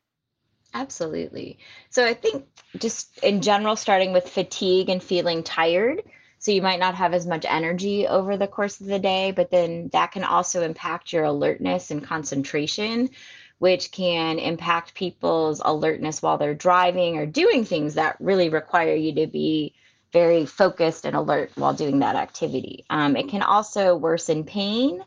Absolutely. 0.75 1.59
So 1.91 2.05
I 2.05 2.15
think 2.15 2.45
just 2.79 3.19
in 3.19 3.41
general, 3.41 3.77
starting 3.77 4.13
with 4.13 4.29
fatigue 4.29 4.89
and 4.89 5.03
feeling 5.03 5.43
tired, 5.43 6.03
so 6.39 6.53
you 6.53 6.63
might 6.63 6.81
not 6.81 6.95
have 6.95 7.15
as 7.15 7.27
much 7.27 7.45
energy 7.49 8.07
over 8.07 8.37
the 8.37 8.47
course 8.47 8.81
of 8.81 8.87
the 8.87 8.99
day, 8.99 9.33
but 9.33 9.51
then 9.51 9.89
that 9.93 10.13
can 10.13 10.25
also 10.25 10.63
impact 10.63 11.13
your 11.13 11.25
alertness 11.25 11.91
and 11.91 12.05
concentration, 12.05 13.11
which 13.59 13.91
can 13.91 14.39
impact 14.39 14.95
people's 14.95 15.61
alertness 15.65 16.23
while 16.23 16.39
they're 16.39 16.55
driving 16.55 17.17
or 17.17 17.27
doing 17.27 17.65
things 17.65 17.95
that 17.95 18.17
really 18.21 18.49
require 18.49 18.95
you 18.95 19.15
to 19.15 19.27
be 19.27 19.75
very 20.13 20.47
focused 20.47 21.05
and 21.05 21.17
alert 21.17 21.51
while 21.57 21.75
doing 21.75 22.01
that 22.01 22.17
activity. 22.17 22.85
Um, 22.91 23.17
it 23.17 23.29
can 23.29 23.43
also 23.43 23.97
worsen 23.97 24.45
pain. 24.45 25.03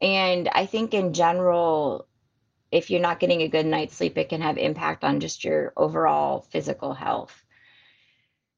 And 0.00 0.48
I 0.48 0.66
think 0.66 0.94
in 0.94 1.12
general, 1.12 2.06
if 2.72 2.90
you're 2.90 3.00
not 3.00 3.20
getting 3.20 3.42
a 3.42 3.48
good 3.48 3.66
night's 3.66 3.96
sleep, 3.96 4.16
it 4.16 4.28
can 4.28 4.40
have 4.40 4.58
impact 4.58 5.04
on 5.04 5.20
just 5.20 5.44
your 5.44 5.72
overall 5.76 6.40
physical 6.50 6.94
health 6.94 7.44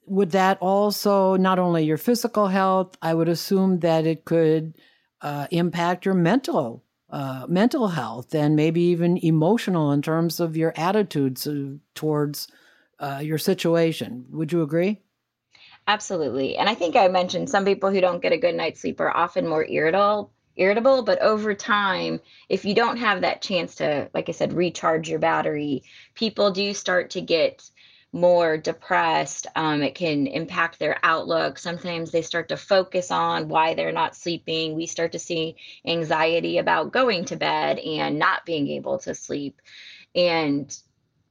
would 0.07 0.31
that 0.33 0.59
also 0.61 1.37
not 1.37 1.59
only 1.59 1.85
your 1.85 1.97
physical 1.97 2.49
health? 2.49 2.97
I 3.01 3.15
would 3.15 3.29
assume 3.29 3.81
that 3.81 4.07
it 4.07 4.25
could 4.25 4.77
uh, 5.21 5.47
impact 5.51 6.05
your 6.05 6.15
mental 6.15 6.85
uh, 7.11 7.45
mental 7.47 7.89
health 7.89 8.35
and 8.35 8.57
maybe 8.57 8.81
even 8.81 9.19
emotional 9.19 9.93
in 9.93 10.01
terms 10.01 10.41
of 10.41 10.57
your 10.57 10.73
attitudes 10.77 11.47
uh, 11.47 11.75
towards 11.95 12.49
uh, 13.01 13.21
your 13.23 13.37
situation. 13.37 14.25
Would 14.31 14.51
you 14.51 14.63
agree? 14.63 15.03
Absolutely. 15.87 16.57
And 16.57 16.71
I 16.71 16.75
think 16.75 16.97
I 16.97 17.09
mentioned 17.09 17.51
some 17.51 17.67
people 17.67 17.91
who 17.91 18.01
don't 18.01 18.23
get 18.23 18.33
a 18.33 18.39
good 18.39 18.55
night's 18.55 18.81
sleep 18.81 18.99
are 18.99 19.15
often 19.15 19.47
more 19.47 19.67
irritable 19.67 20.33
irritable 20.57 21.03
but 21.03 21.19
over 21.23 21.55
time 21.55 22.21
if 22.51 22.65
you 22.65 22.75
don't 22.75 22.99
have 22.99 23.23
that 23.23 23.41
chance 23.41 23.75
to 23.77 24.07
like 24.13 24.29
i 24.29 24.33
said 24.33 24.53
recharge 24.53 25.09
your 25.09 25.19
battery 25.19 25.83
people 26.15 26.51
do 26.51 26.75
start 26.75 27.09
to 27.09 27.23
get 27.23 27.71
more 28.13 28.59
depressed. 28.59 29.47
Um, 29.57 29.83
it 29.83 29.95
can 29.95 30.27
impact 30.27 30.79
their 30.79 30.99
outlook. 31.03 31.59
Sometimes 31.59 32.11
they 32.11 32.23
start 32.23 32.51
to 32.51 32.57
focus 32.57 33.11
on 33.11 33.49
why 33.49 33.75
they're 33.75 33.93
not 33.93 34.15
sleeping. 34.15 34.75
We 34.75 34.87
start 34.87 35.13
to 35.13 35.19
see 35.19 35.57
anxiety 35.87 36.59
about 36.59 36.93
going 36.93 37.25
to 37.27 37.37
bed 37.37 37.79
and 37.79 38.19
not 38.19 38.45
being 38.45 38.69
able 38.69 38.99
to 39.01 39.15
sleep. 39.15 39.61
And 40.15 40.77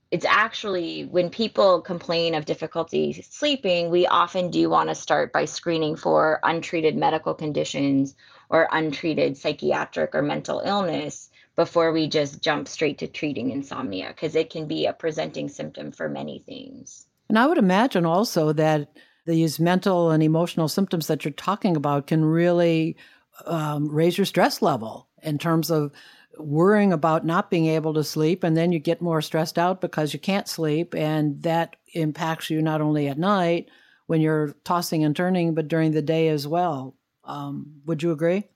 it's 0.10 0.26
actually 0.26 1.06
when 1.06 1.30
people 1.30 1.82
complain 1.82 2.36
of 2.36 2.46
difficulty 2.46 3.14
sleeping, 3.30 3.90
we 3.90 4.08
often 4.08 4.50
do 4.50 4.70
want 4.70 4.90
to 4.90 4.96
start 4.96 5.32
by 5.32 5.46
screening 5.46 5.96
for 5.96 6.40
untreated 6.44 6.98
medical 6.98 7.34
conditions 7.34 8.16
or 8.50 8.68
untreated 8.72 9.38
psychiatric 9.38 10.14
or 10.14 10.22
mental 10.22 10.60
illness 10.60 11.30
before 11.56 11.92
we 11.92 12.08
just 12.08 12.42
jump 12.42 12.68
straight 12.68 12.98
to 13.00 13.08
treating 13.08 13.52
insomnia 13.52 14.10
because 14.10 14.36
it 14.36 14.50
can 14.50 14.68
be 14.68 14.86
a 14.86 14.94
presenting 14.94 15.50
symptom 15.50 15.92
for 15.92 16.08
many 16.10 16.40
things. 16.40 17.08
And 17.30 17.38
I 17.38 17.48
would 17.48 17.58
imagine 17.58 18.06
also 18.06 18.54
that 18.54 18.90
these 19.26 19.60
mental 19.60 20.12
and 20.12 20.24
emotional 20.24 20.68
symptoms 20.68 21.08
that 21.08 21.24
you're 21.24 21.32
talking 21.34 21.76
about 21.76 22.08
can 22.08 22.26
really 22.26 22.98
um, 23.46 23.88
raise 23.90 24.18
your 24.18 24.26
stress 24.26 24.62
level 24.62 25.08
in 25.22 25.38
terms 25.38 25.70
of 25.70 25.92
worrying 26.38 26.92
about 26.92 27.26
not 27.26 27.52
being 27.52 27.68
able 27.68 27.94
to 27.94 28.04
sleep, 28.04 28.44
and 28.44 28.58
then 28.58 28.72
you 28.72 28.80
get 28.80 29.02
more 29.02 29.22
stressed 29.22 29.60
out 29.60 29.82
because 29.82 30.14
you 30.14 30.20
can't 30.20 30.48
sleep, 30.48 30.96
and 30.96 31.42
that 31.44 31.76
impacts 31.94 32.50
you 32.50 32.62
not 32.62 32.82
only 32.82 33.08
at 33.08 33.18
night 33.18 33.70
when 34.08 34.22
you're 34.22 34.56
tossing 34.64 35.04
and 35.04 35.16
turning, 35.16 35.54
but 35.54 35.68
during 35.68 35.92
the 35.92 36.02
day 36.02 36.30
as 36.30 36.48
well. 36.48 36.96
Um, 37.24 37.82
would 37.86 38.02
you 38.02 38.12
agree? 38.12 38.48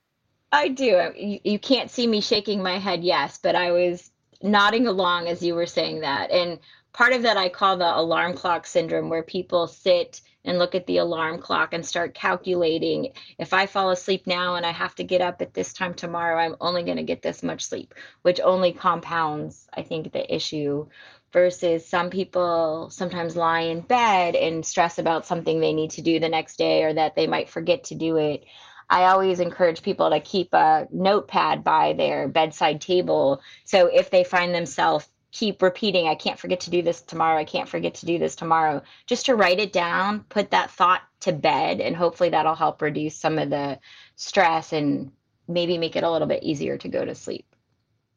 I 0.56 0.70
do. 0.70 1.12
You, 1.18 1.40
you 1.44 1.60
can't 1.60 1.92
see 1.92 2.08
me 2.08 2.22
shaking 2.22 2.64
my 2.64 2.80
head, 2.80 3.04
yes, 3.04 3.38
but 3.44 3.56
I 3.56 3.72
was 3.72 4.10
nodding 4.42 4.88
along 4.88 5.28
as 5.28 5.44
you 5.44 5.54
were 5.54 5.66
saying 5.66 6.00
that. 6.00 6.32
And 6.32 6.60
part 6.94 7.12
of 7.12 7.24
that 7.24 7.36
I 7.36 7.50
call 7.50 7.76
the 7.76 7.98
alarm 7.98 8.36
clock 8.36 8.66
syndrome, 8.66 9.10
where 9.10 9.22
people 9.22 9.68
sit 9.68 10.22
and 10.46 10.58
look 10.58 10.74
at 10.74 10.88
the 10.88 10.98
alarm 10.98 11.40
clock 11.40 11.74
and 11.74 11.86
start 11.86 12.14
calculating 12.14 13.12
if 13.38 13.52
I 13.52 13.66
fall 13.66 13.90
asleep 13.90 14.28
now 14.28 14.56
and 14.56 14.66
I 14.66 14.72
have 14.72 14.96
to 14.96 15.04
get 15.04 15.20
up 15.20 15.42
at 15.42 15.54
this 15.54 15.74
time 15.74 15.94
tomorrow, 15.94 16.38
I'm 16.38 16.56
only 16.62 16.84
going 16.84 16.98
to 16.98 17.04
get 17.04 17.22
this 17.22 17.44
much 17.44 17.66
sleep, 17.66 17.94
which 18.22 18.40
only 18.40 18.72
compounds, 18.72 19.68
I 19.74 19.82
think, 19.82 20.14
the 20.14 20.34
issue. 20.34 20.88
Versus 21.34 21.86
some 21.86 22.10
people 22.10 22.90
sometimes 22.92 23.36
lie 23.36 23.62
in 23.62 23.82
bed 23.82 24.36
and 24.36 24.66
stress 24.66 25.00
about 25.00 25.26
something 25.26 25.60
they 25.60 25.74
need 25.74 25.92
to 25.92 26.02
do 26.02 26.18
the 26.18 26.30
next 26.30 26.58
day 26.58 26.84
or 26.84 26.94
that 26.94 27.14
they 27.18 27.28
might 27.28 27.50
forget 27.50 27.84
to 27.86 27.96
do 27.96 28.16
it. 28.16 28.46
I 28.90 29.06
always 29.06 29.40
encourage 29.40 29.82
people 29.82 30.10
to 30.10 30.20
keep 30.20 30.54
a 30.54 30.88
notepad 30.92 31.64
by 31.64 31.94
their 31.94 32.28
bedside 32.28 32.82
table. 32.82 33.42
So 33.64 33.88
if 33.88 34.10
they 34.10 34.24
find 34.24 34.54
themselves 34.54 35.08
keep 35.32 35.62
repeating, 35.62 36.08
I 36.08 36.16
can't 36.16 36.40
forget 36.40 36.62
to 36.62 36.70
do 36.70 36.82
this 36.82 37.02
tomorrow. 37.02 37.38
I 37.38 37.44
can't 37.44 37.68
forget 37.68 37.96
to 37.96 38.06
do 38.06 38.18
this 38.18 38.36
tomorrow. 38.36 38.82
Just 39.06 39.26
to 39.26 39.36
write 39.36 39.60
it 39.60 39.74
down, 39.74 40.22
put 40.30 40.52
that 40.52 40.72
thought 40.72 41.02
to 41.22 41.34
bed, 41.34 41.82
and 41.82 41.96
hopefully 41.96 42.30
that'll 42.30 42.56
help 42.56 42.82
reduce 42.82 43.16
some 43.16 43.38
of 43.38 43.50
the 43.50 43.80
stress 44.16 44.72
and 44.72 45.12
maybe 45.48 45.78
make 45.78 45.96
it 45.96 46.04
a 46.04 46.12
little 46.12 46.28
bit 46.28 46.44
easier 46.44 46.78
to 46.78 46.88
go 46.88 47.04
to 47.04 47.14
sleep. 47.14 47.46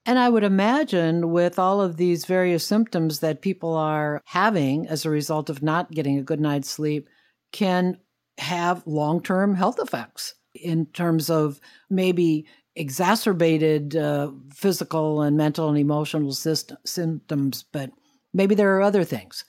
And 0.06 0.18
I 0.18 0.28
would 0.28 0.44
imagine 0.44 1.32
with 1.32 1.58
all 1.58 1.80
of 1.80 1.96
these 1.96 2.25
various 2.25 2.64
symptoms 2.64 3.18
that 3.18 3.42
people 3.42 3.75
are 3.75 4.22
having 4.26 4.87
as 4.87 5.04
a 5.04 5.10
result 5.10 5.50
of 5.50 5.62
not 5.62 5.90
getting 5.90 6.18
a 6.18 6.22
good 6.22 6.40
night's 6.40 6.70
sleep 6.70 7.08
can 7.52 7.98
have 8.38 8.87
long 8.87 9.20
term 9.20 9.56
health 9.56 9.78
effects 9.80 10.34
in 10.55 10.87
terms 10.87 11.31
of 11.31 11.61
maybe 11.90 12.47
exacerbated 12.76 13.97
uh, 13.97 14.31
physical 14.55 15.23
and 15.23 15.37
mental 15.37 15.69
and 15.69 15.78
emotional 15.78 16.33
system, 16.33 16.76
symptoms, 16.85 17.64
but 17.73 17.90
maybe 18.33 18.55
there 18.55 18.76
are 18.76 18.83
other 18.83 19.05
things. 19.05 19.45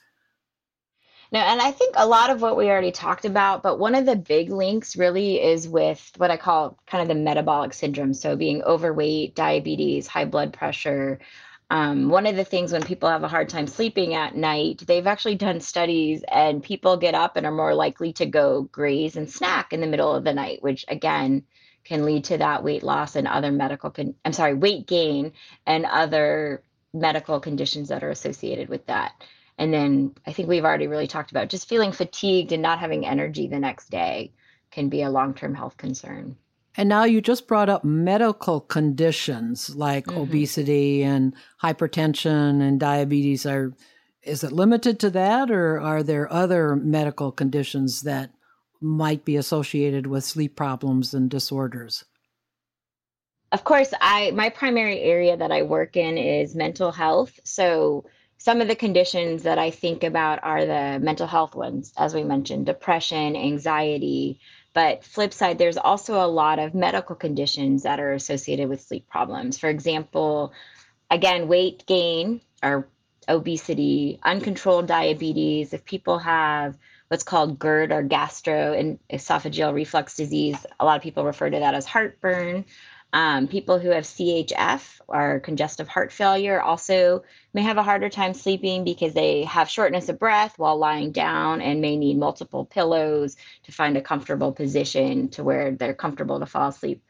No, 1.32 1.38
and 1.38 1.60
I 1.60 1.70
think 1.70 1.94
a 1.96 2.08
lot 2.08 2.30
of 2.30 2.42
what 2.42 2.56
we 2.56 2.68
already 2.68 2.90
talked 2.90 3.24
about, 3.24 3.62
but 3.62 3.78
one 3.78 3.94
of 3.94 4.04
the 4.04 4.16
big 4.16 4.50
links 4.50 4.96
really 4.96 5.40
is 5.40 5.68
with 5.68 6.10
what 6.16 6.30
I 6.30 6.36
call 6.36 6.76
kind 6.86 7.02
of 7.02 7.08
the 7.08 7.22
metabolic 7.22 7.72
syndrome. 7.72 8.14
So 8.14 8.34
being 8.34 8.62
overweight, 8.64 9.36
diabetes, 9.36 10.08
high 10.08 10.24
blood 10.24 10.52
pressure. 10.52 11.20
Um, 11.70 12.08
one 12.08 12.26
of 12.26 12.34
the 12.34 12.44
things 12.44 12.72
when 12.72 12.82
people 12.82 13.08
have 13.08 13.22
a 13.22 13.28
hard 13.28 13.48
time 13.48 13.68
sleeping 13.68 14.14
at 14.14 14.34
night, 14.34 14.82
they've 14.86 15.06
actually 15.06 15.36
done 15.36 15.60
studies 15.60 16.24
and 16.26 16.62
people 16.62 16.96
get 16.96 17.14
up 17.14 17.36
and 17.36 17.46
are 17.46 17.52
more 17.52 17.74
likely 17.74 18.12
to 18.14 18.26
go 18.26 18.62
graze 18.62 19.16
and 19.16 19.30
snack 19.30 19.72
in 19.72 19.80
the 19.80 19.86
middle 19.86 20.12
of 20.12 20.24
the 20.24 20.34
night, 20.34 20.62
which 20.62 20.84
again, 20.88 21.44
can 21.84 22.04
lead 22.04 22.24
to 22.24 22.38
that 22.38 22.64
weight 22.64 22.82
loss 22.82 23.16
and 23.16 23.26
other 23.26 23.52
medical 23.52 23.90
con- 23.90 24.14
I'm 24.24 24.32
sorry, 24.32 24.54
weight 24.54 24.86
gain 24.86 25.32
and 25.66 25.86
other 25.86 26.62
medical 26.92 27.40
conditions 27.40 27.88
that 27.88 28.02
are 28.02 28.10
associated 28.10 28.68
with 28.68 28.86
that. 28.86 29.12
And 29.56 29.72
then 29.72 30.14
I 30.26 30.32
think 30.32 30.48
we've 30.48 30.64
already 30.64 30.88
really 30.88 31.06
talked 31.06 31.30
about 31.30 31.50
just 31.50 31.68
feeling 31.68 31.92
fatigued 31.92 32.52
and 32.52 32.62
not 32.62 32.80
having 32.80 33.06
energy 33.06 33.46
the 33.46 33.60
next 33.60 33.90
day 33.90 34.32
can 34.70 34.88
be 34.88 35.02
a 35.02 35.10
long-term 35.10 35.54
health 35.54 35.76
concern. 35.76 36.36
And 36.76 36.88
now 36.88 37.04
you 37.04 37.20
just 37.20 37.48
brought 37.48 37.68
up 37.68 37.84
medical 37.84 38.60
conditions 38.60 39.74
like 39.74 40.06
mm-hmm. 40.06 40.20
obesity 40.20 41.02
and 41.02 41.34
hypertension 41.62 42.62
and 42.62 42.78
diabetes 42.78 43.44
are 43.44 43.72
is 44.22 44.44
it 44.44 44.52
limited 44.52 45.00
to 45.00 45.10
that 45.10 45.50
or 45.50 45.80
are 45.80 46.02
there 46.02 46.30
other 46.30 46.76
medical 46.76 47.32
conditions 47.32 48.02
that 48.02 48.30
might 48.80 49.24
be 49.24 49.36
associated 49.36 50.06
with 50.06 50.24
sleep 50.24 50.56
problems 50.56 51.14
and 51.14 51.30
disorders? 51.30 52.04
Of 53.52 53.64
course, 53.64 53.92
I 54.00 54.30
my 54.30 54.48
primary 54.50 55.00
area 55.00 55.36
that 55.36 55.50
I 55.50 55.62
work 55.62 55.96
in 55.96 56.18
is 56.18 56.54
mental 56.54 56.92
health. 56.92 57.40
So 57.44 58.04
some 58.38 58.60
of 58.60 58.68
the 58.68 58.76
conditions 58.76 59.42
that 59.42 59.58
I 59.58 59.70
think 59.70 60.04
about 60.04 60.38
are 60.42 60.64
the 60.64 60.98
mental 61.00 61.26
health 61.26 61.54
ones, 61.54 61.92
as 61.98 62.14
we 62.14 62.22
mentioned, 62.22 62.66
depression, 62.66 63.36
anxiety. 63.36 64.40
But 64.72 65.04
flip 65.04 65.32
side, 65.32 65.58
there's 65.58 65.76
also 65.76 66.24
a 66.24 66.28
lot 66.28 66.58
of 66.58 66.74
medical 66.74 67.16
conditions 67.16 67.82
that 67.82 68.00
are 68.00 68.12
associated 68.12 68.68
with 68.68 68.82
sleep 68.82 69.08
problems. 69.08 69.58
For 69.58 69.68
example, 69.68 70.52
again, 71.10 71.48
weight 71.48 71.84
gain 71.86 72.40
or 72.62 72.88
obesity, 73.28 74.20
uncontrolled 74.22 74.86
diabetes. 74.86 75.72
If 75.72 75.84
people 75.84 76.18
have 76.20 76.76
what's 77.10 77.24
called 77.24 77.58
GERD 77.58 77.90
or 77.90 78.04
gastro 78.04 78.72
and 78.72 79.00
esophageal 79.12 79.74
reflux 79.74 80.14
disease. 80.14 80.64
A 80.78 80.84
lot 80.84 80.96
of 80.96 81.02
people 81.02 81.24
refer 81.24 81.50
to 81.50 81.58
that 81.58 81.74
as 81.74 81.84
heartburn. 81.84 82.64
Um, 83.12 83.48
people 83.48 83.78
who 83.78 83.90
have 83.90 84.04
CHF 84.04 85.00
or 85.08 85.40
congestive 85.40 85.88
heart 85.88 86.12
failure 86.12 86.60
also 86.60 87.24
may 87.52 87.62
have 87.62 87.76
a 87.76 87.82
harder 87.82 88.08
time 88.08 88.34
sleeping 88.34 88.84
because 88.84 89.14
they 89.14 89.42
have 89.44 89.68
shortness 89.68 90.08
of 90.08 90.18
breath 90.18 90.58
while 90.58 90.76
lying 90.76 91.10
down 91.10 91.60
and 91.60 91.80
may 91.80 91.96
need 91.96 92.18
multiple 92.18 92.64
pillows 92.64 93.36
to 93.64 93.72
find 93.72 93.96
a 93.96 94.02
comfortable 94.02 94.52
position 94.52 95.28
to 95.30 95.42
where 95.42 95.72
they're 95.72 95.94
comfortable 95.94 96.38
to 96.38 96.46
fall 96.46 96.68
asleep. 96.68 97.02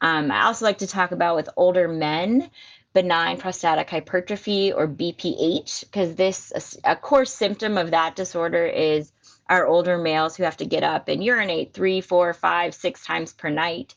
Um, 0.00 0.32
I 0.32 0.44
also 0.44 0.64
like 0.64 0.78
to 0.78 0.86
talk 0.88 1.12
about 1.12 1.36
with 1.36 1.48
older 1.56 1.86
men 1.86 2.50
benign 2.94 3.36
prostatic 3.36 3.90
hypertrophy 3.90 4.72
or 4.72 4.86
BPH 4.86 5.80
because 5.80 6.14
this 6.14 6.78
a 6.84 6.94
core 6.94 7.24
symptom 7.24 7.76
of 7.76 7.90
that 7.90 8.14
disorder 8.14 8.64
is 8.64 9.12
our 9.48 9.66
older 9.66 9.98
males 9.98 10.36
who 10.36 10.44
have 10.44 10.56
to 10.56 10.64
get 10.64 10.82
up 10.82 11.08
and 11.08 11.22
urinate 11.22 11.74
three, 11.74 12.00
four, 12.00 12.32
five, 12.32 12.74
six 12.74 13.04
times 13.04 13.32
per 13.32 13.50
night, 13.50 13.94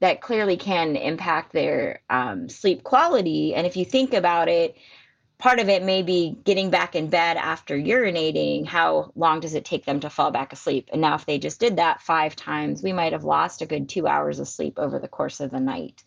that 0.00 0.20
clearly 0.20 0.56
can 0.56 0.96
impact 0.96 1.52
their 1.52 2.00
um, 2.10 2.48
sleep 2.48 2.84
quality. 2.84 3.54
And 3.54 3.66
if 3.66 3.76
you 3.76 3.84
think 3.84 4.12
about 4.12 4.48
it, 4.48 4.76
part 5.38 5.58
of 5.58 5.68
it 5.68 5.82
may 5.82 6.02
be 6.02 6.36
getting 6.44 6.70
back 6.70 6.94
in 6.94 7.08
bed 7.08 7.36
after 7.36 7.76
urinating. 7.76 8.66
How 8.66 9.12
long 9.14 9.40
does 9.40 9.54
it 9.54 9.64
take 9.64 9.84
them 9.84 10.00
to 10.00 10.10
fall 10.10 10.30
back 10.30 10.52
asleep? 10.52 10.90
And 10.92 11.00
now, 11.00 11.14
if 11.14 11.26
they 11.26 11.38
just 11.38 11.60
did 11.60 11.76
that 11.76 12.02
five 12.02 12.36
times, 12.36 12.82
we 12.82 12.92
might 12.92 13.12
have 13.12 13.24
lost 13.24 13.62
a 13.62 13.66
good 13.66 13.88
two 13.88 14.06
hours 14.06 14.38
of 14.38 14.48
sleep 14.48 14.78
over 14.78 14.98
the 14.98 15.08
course 15.08 15.40
of 15.40 15.50
the 15.50 15.60
night. 15.60 16.02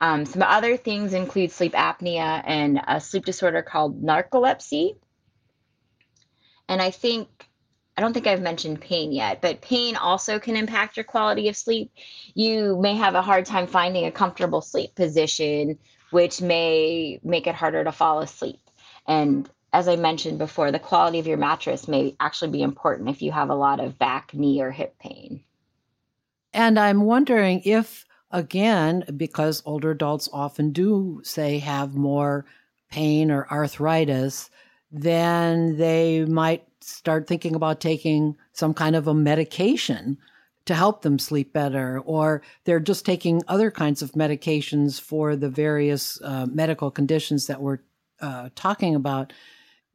Um, 0.00 0.26
some 0.26 0.42
other 0.42 0.76
things 0.76 1.12
include 1.12 1.50
sleep 1.50 1.72
apnea 1.72 2.42
and 2.44 2.80
a 2.86 3.00
sleep 3.00 3.24
disorder 3.24 3.62
called 3.62 4.02
narcolepsy. 4.02 4.96
And 6.68 6.82
I 6.82 6.90
think 6.90 7.48
I 7.96 8.00
don't 8.00 8.12
think 8.12 8.26
I've 8.26 8.42
mentioned 8.42 8.80
pain 8.80 9.12
yet, 9.12 9.40
but 9.40 9.60
pain 9.60 9.94
also 9.94 10.40
can 10.40 10.56
impact 10.56 10.96
your 10.96 11.04
quality 11.04 11.48
of 11.48 11.56
sleep. 11.56 11.92
You 12.34 12.76
may 12.80 12.96
have 12.96 13.14
a 13.14 13.22
hard 13.22 13.46
time 13.46 13.66
finding 13.66 14.04
a 14.04 14.10
comfortable 14.10 14.60
sleep 14.60 14.94
position, 14.96 15.78
which 16.10 16.42
may 16.42 17.20
make 17.22 17.46
it 17.46 17.54
harder 17.54 17.84
to 17.84 17.92
fall 17.92 18.20
asleep. 18.20 18.58
And 19.06 19.48
as 19.72 19.86
I 19.86 19.96
mentioned 19.96 20.38
before, 20.38 20.72
the 20.72 20.78
quality 20.78 21.18
of 21.20 21.26
your 21.26 21.36
mattress 21.36 21.86
may 21.86 22.16
actually 22.18 22.50
be 22.50 22.62
important 22.62 23.10
if 23.10 23.22
you 23.22 23.30
have 23.32 23.50
a 23.50 23.54
lot 23.54 23.78
of 23.78 23.98
back, 23.98 24.34
knee, 24.34 24.60
or 24.60 24.70
hip 24.72 24.96
pain. 24.98 25.44
And 26.52 26.78
I'm 26.78 27.02
wondering 27.02 27.62
if, 27.64 28.04
again, 28.30 29.04
because 29.16 29.62
older 29.64 29.90
adults 29.90 30.28
often 30.32 30.70
do 30.70 31.20
say 31.24 31.58
have 31.58 31.94
more 31.94 32.44
pain 32.90 33.30
or 33.30 33.48
arthritis, 33.50 34.50
then 34.90 35.76
they 35.76 36.24
might 36.24 36.64
start 36.84 37.26
thinking 37.26 37.54
about 37.54 37.80
taking 37.80 38.36
some 38.52 38.74
kind 38.74 38.96
of 38.96 39.06
a 39.06 39.14
medication 39.14 40.18
to 40.66 40.74
help 40.74 41.02
them 41.02 41.18
sleep 41.18 41.52
better, 41.52 42.00
or 42.00 42.42
they're 42.64 42.80
just 42.80 43.04
taking 43.04 43.42
other 43.48 43.70
kinds 43.70 44.00
of 44.02 44.12
medications 44.12 45.00
for 45.00 45.36
the 45.36 45.48
various 45.48 46.20
uh, 46.22 46.46
medical 46.46 46.90
conditions 46.90 47.46
that 47.46 47.60
we're 47.60 47.80
uh, 48.20 48.48
talking 48.54 48.94
about. 48.94 49.32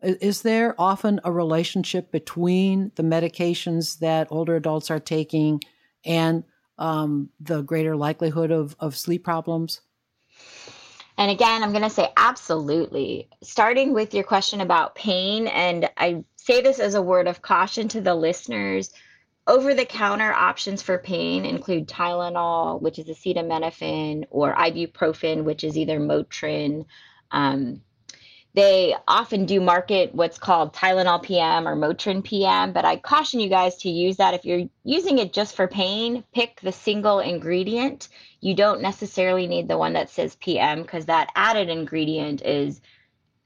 Is 0.02 0.44
there 0.44 0.76
often 0.80 1.20
a 1.24 1.32
relationship 1.32 2.12
between 2.12 2.92
the 2.96 3.04
medications 3.04 4.00
that 4.00 4.28
older 4.30 4.56
adults 4.56 4.92
are 4.92 5.00
taking 5.00 5.62
and 6.06 6.44
um, 6.78 7.30
the 7.40 7.62
greater 7.64 7.96
likelihood 7.96 8.52
of, 8.52 8.76
of 8.80 8.96
sleep 8.96 9.24
problems? 9.24 9.82
And 11.20 11.30
again, 11.30 11.64
I'm 11.64 11.72
going 11.74 11.84
to 11.84 11.90
say 11.90 12.08
absolutely. 12.16 13.28
Starting 13.44 13.94
with 13.94 14.14
your 14.14 14.24
question 14.24 14.62
about 14.62 14.96
pain, 14.96 15.48
and 15.48 15.90
I 15.98 16.24
say 16.38 16.62
this 16.62 16.80
as 16.80 16.96
a 16.96 17.02
word 17.02 17.28
of 17.28 17.42
caution 17.42 17.90
to 17.90 18.00
the 18.00 18.16
listeners. 18.16 18.94
Over 19.46 19.74
the 19.74 19.84
counter 19.84 20.32
options 20.32 20.82
for 20.82 20.98
pain 20.98 21.44
include 21.44 21.90
Tylenol, 21.90 22.82
which 22.82 23.00
is 23.00 23.08
acetaminophen, 23.08 24.28
or 24.30 24.56
ibuprofen, 24.56 25.44
which 25.44 25.66
is 25.66 25.78
either 25.78 26.00
Motrin. 26.00 26.86
Um, 27.32 27.82
They 28.56 28.96
often 29.08 29.46
do 29.46 29.62
market 29.62 30.14
what's 30.16 30.40
called 30.40 30.74
Tylenol 30.74 31.22
PM 31.22 31.68
or 31.68 31.76
Motrin 31.76 32.24
PM, 32.24 32.74
but 32.74 32.84
I 32.84 32.98
caution 32.98 33.40
you 33.40 33.48
guys 33.48 33.78
to 33.78 33.90
use 33.90 34.18
that. 34.18 34.34
If 34.34 34.44
you're 34.44 34.68
using 34.84 35.20
it 35.20 35.34
just 35.34 35.56
for 35.56 35.68
pain, 35.68 36.24
pick 36.34 36.60
the 36.62 36.72
single 36.72 37.20
ingredient. 37.20 38.10
You 38.42 38.56
don't 38.56 38.82
necessarily 38.82 39.46
need 39.46 39.68
the 39.68 39.78
one 39.78 39.94
that 39.94 40.10
says 40.10 40.36
PM 40.38 40.82
because 40.82 41.06
that 41.06 41.32
added 41.36 41.70
ingredient 41.70 42.42
is 42.42 42.82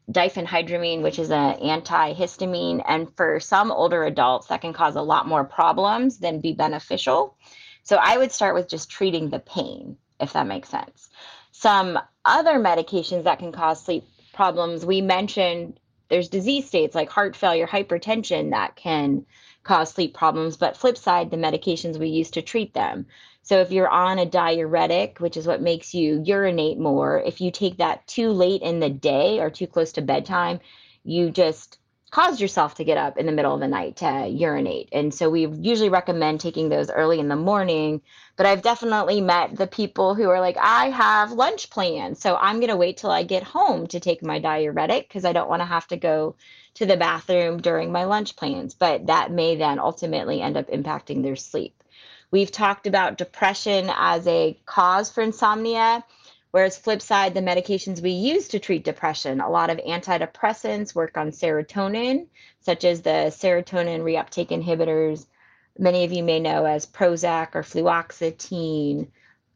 diphenhydramine, 0.10 1.02
which 1.02 1.20
is 1.20 1.32
an 1.32 1.58
antihistamine. 1.58 2.82
And 2.88 3.13
for 3.18 3.42
some 3.42 3.72
older 3.72 4.06
adults, 4.06 4.48
that 4.48 4.62
can 4.62 4.74
cause 4.74 4.96
a 4.96 5.02
lot 5.02 5.28
more 5.28 5.44
problems 5.44 6.18
than 6.18 6.39
be 6.39 6.54
beneficial. 6.54 7.38
So 7.84 7.98
I 8.02 8.18
would 8.18 8.32
start 8.32 8.56
with 8.56 8.70
just 8.70 8.89
treating 8.89 9.30
the 9.30 9.39
pain, 9.39 9.98
if 10.22 10.32
that 10.34 10.48
makes 10.48 10.70
sense. 10.70 11.10
Some 11.52 12.00
other 12.24 12.54
medications 12.54 13.26
that 13.26 13.39
can 13.39 13.52
cause 13.52 13.84
sleep 13.84 14.06
problems. 14.34 14.86
We 14.86 15.02
mentioned 15.02 15.80
there's 16.10 16.30
disease 16.30 16.67
states 16.67 16.96
like 16.96 17.10
heart 17.10 17.36
failure, 17.36 17.67
hypertension 17.67 18.52
that 18.52 18.76
can 18.76 19.26
cause 19.63 19.91
sleep 19.91 20.13
problems, 20.13 20.58
but 20.58 20.78
flip 20.78 20.98
side, 20.98 21.32
the 21.32 21.38
medications 21.38 21.98
we 21.98 22.10
use 22.10 22.32
to 22.32 22.41
treat 22.41 22.74
them. 22.74 23.06
So 23.41 23.60
if 23.60 23.72
you're 23.72 23.89
on 23.89 24.19
a 24.19 24.26
diuretic, 24.26 25.19
which 25.19 25.38
is 25.38 25.48
what 25.48 25.62
makes 25.62 25.93
you 25.93 26.22
urinate 26.26 26.78
more, 26.78 27.19
if 27.19 27.41
you 27.41 27.52
take 27.52 27.78
that 27.78 28.06
too 28.08 28.32
late 28.32 28.62
in 28.62 28.80
the 28.80 28.89
day 28.89 29.39
or 29.39 29.50
too 29.50 29.67
close 29.67 29.93
to 29.93 30.02
bedtime, 30.02 30.60
you 31.04 31.30
just 31.30 31.78
cause 32.13 32.39
yourself 32.39 32.76
to 32.76 32.84
get 32.84 32.95
up 32.95 33.17
in 33.17 33.26
the 33.26 33.32
middle 33.32 33.56
of 33.56 33.60
the 33.60 33.67
night 33.67 33.95
to 33.95 34.28
urinate. 34.28 34.88
And 34.91 35.12
so 35.12 35.32
we 35.32 35.47
usually 35.47 35.89
recommend 35.89 36.39
taking 36.39 36.69
those 36.69 36.91
early 36.91 37.19
in 37.19 37.28
the 37.28 37.36
morning. 37.36 38.02
But 38.36 38.45
I've 38.45 38.62
definitely 38.62 39.19
met 39.19 39.56
the 39.56 39.65
people 39.65 40.13
who 40.13 40.30
are 40.30 40.39
like, 40.39 40.56
I 40.62 40.91
have 40.91 41.32
lunch 41.32 41.71
plans. 41.71 42.21
So 42.21 42.36
I'm 42.36 42.58
going 42.58 42.69
to 42.69 42.76
wait 42.76 42.97
till 42.97 43.10
I 43.10 43.23
get 43.23 43.41
home 43.41 43.88
to 43.88 43.99
take 43.99 44.21
my 44.21 44.38
diuretic 44.38 45.08
because 45.08 45.26
I 45.26 45.34
don't 45.34 45.49
want 45.49 45.62
to 45.62 45.65
have 45.65 45.88
to 45.88 45.97
go 45.97 46.36
to 46.76 46.86
the 46.86 46.97
bathroom 46.97 47.60
during 47.60 47.91
my 47.91 48.04
lunch 48.04 48.36
plans. 48.36 48.76
But 48.76 49.08
that 49.08 49.32
may 49.32 49.56
then 49.56 49.80
ultimately 49.80 50.39
end 50.39 50.56
up 50.56 50.67
impacting 50.67 51.23
their 51.23 51.36
sleep. 51.36 51.82
We've 52.30 52.52
talked 52.52 52.86
about 52.86 53.17
depression 53.17 53.89
as 53.91 54.28
a 54.28 54.56
cause 54.67 55.10
for 55.10 55.21
insomnia. 55.21 56.04
Whereas, 56.54 56.78
flip 56.78 57.02
side, 57.02 57.34
the 57.34 57.39
medications 57.39 58.00
we 58.00 58.12
use 58.12 58.50
to 58.50 58.60
treat 58.60 58.84
depression, 58.84 59.42
a 59.42 59.50
lot 59.50 59.72
of 59.72 59.80
antidepressants 59.80 60.94
work 60.94 61.18
on 61.18 61.32
serotonin, 61.32 62.28
such 62.60 62.86
as 62.86 63.02
the 63.02 63.32
serotonin 63.32 64.02
reuptake 64.02 64.50
inhibitors. 64.50 65.26
Many 65.80 66.04
of 66.04 66.12
you 66.12 66.22
may 66.22 66.39
know 66.39 66.66
as 66.66 66.86
Prozac 66.86 67.56
or 67.56 67.63
fluoxetine, 67.63 69.08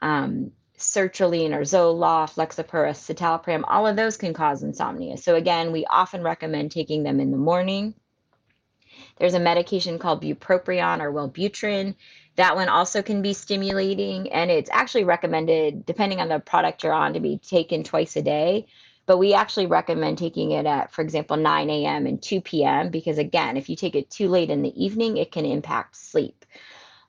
um, 0.02 0.52
sertraline 0.80 1.54
or 1.54 1.62
Zoloft, 1.62 2.34
Lexapro, 2.34 2.90
citalopram. 2.90 3.64
All 3.68 3.86
of 3.86 3.96
those 3.96 4.18
can 4.18 4.34
cause 4.34 4.64
insomnia. 4.64 5.18
So 5.18 5.36
again, 5.36 5.72
we 5.72 5.86
often 5.86 6.24
recommend 6.24 6.72
taking 6.72 7.04
them 7.04 7.20
in 7.20 7.30
the 7.30 7.38
morning. 7.38 7.94
There's 9.20 9.36
a 9.36 9.40
medication 9.40 10.00
called 10.00 10.24
bupropion 10.24 11.00
or 11.02 11.12
Wellbutrin. 11.12 11.94
That 12.38 12.56
one 12.56 12.70
also 12.70 13.02
can 13.02 13.24
be 13.24 13.34
stimulating, 13.34 14.32
and 14.32 14.52
it's 14.52 14.70
actually 14.72 15.04
recommended, 15.04 15.86
depending 15.88 16.22
on 16.22 16.30
the 16.30 16.40
product 16.40 16.84
you're 16.84 16.94
on, 16.94 17.14
to 17.14 17.20
be 17.20 17.40
taken 17.40 17.84
twice 17.84 18.16
a 18.16 18.22
day. 18.22 18.68
But 19.08 19.18
we 19.18 19.34
actually 19.34 19.66
recommend 19.66 20.20
taking 20.20 20.52
it 20.52 20.68
at, 20.68 20.92
for 20.92 21.02
example, 21.02 21.36
9 21.36 21.70
a.m. 21.70 22.06
and 22.06 22.22
2 22.22 22.42
p.m. 22.42 22.90
because, 22.90 23.18
again, 23.18 23.58
if 23.58 23.70
you 23.70 23.76
take 23.76 23.96
it 23.96 24.12
too 24.12 24.30
late 24.30 24.52
in 24.52 24.62
the 24.62 24.84
evening, 24.84 25.18
it 25.18 25.32
can 25.32 25.46
impact 25.46 25.96
sleep. 25.96 26.46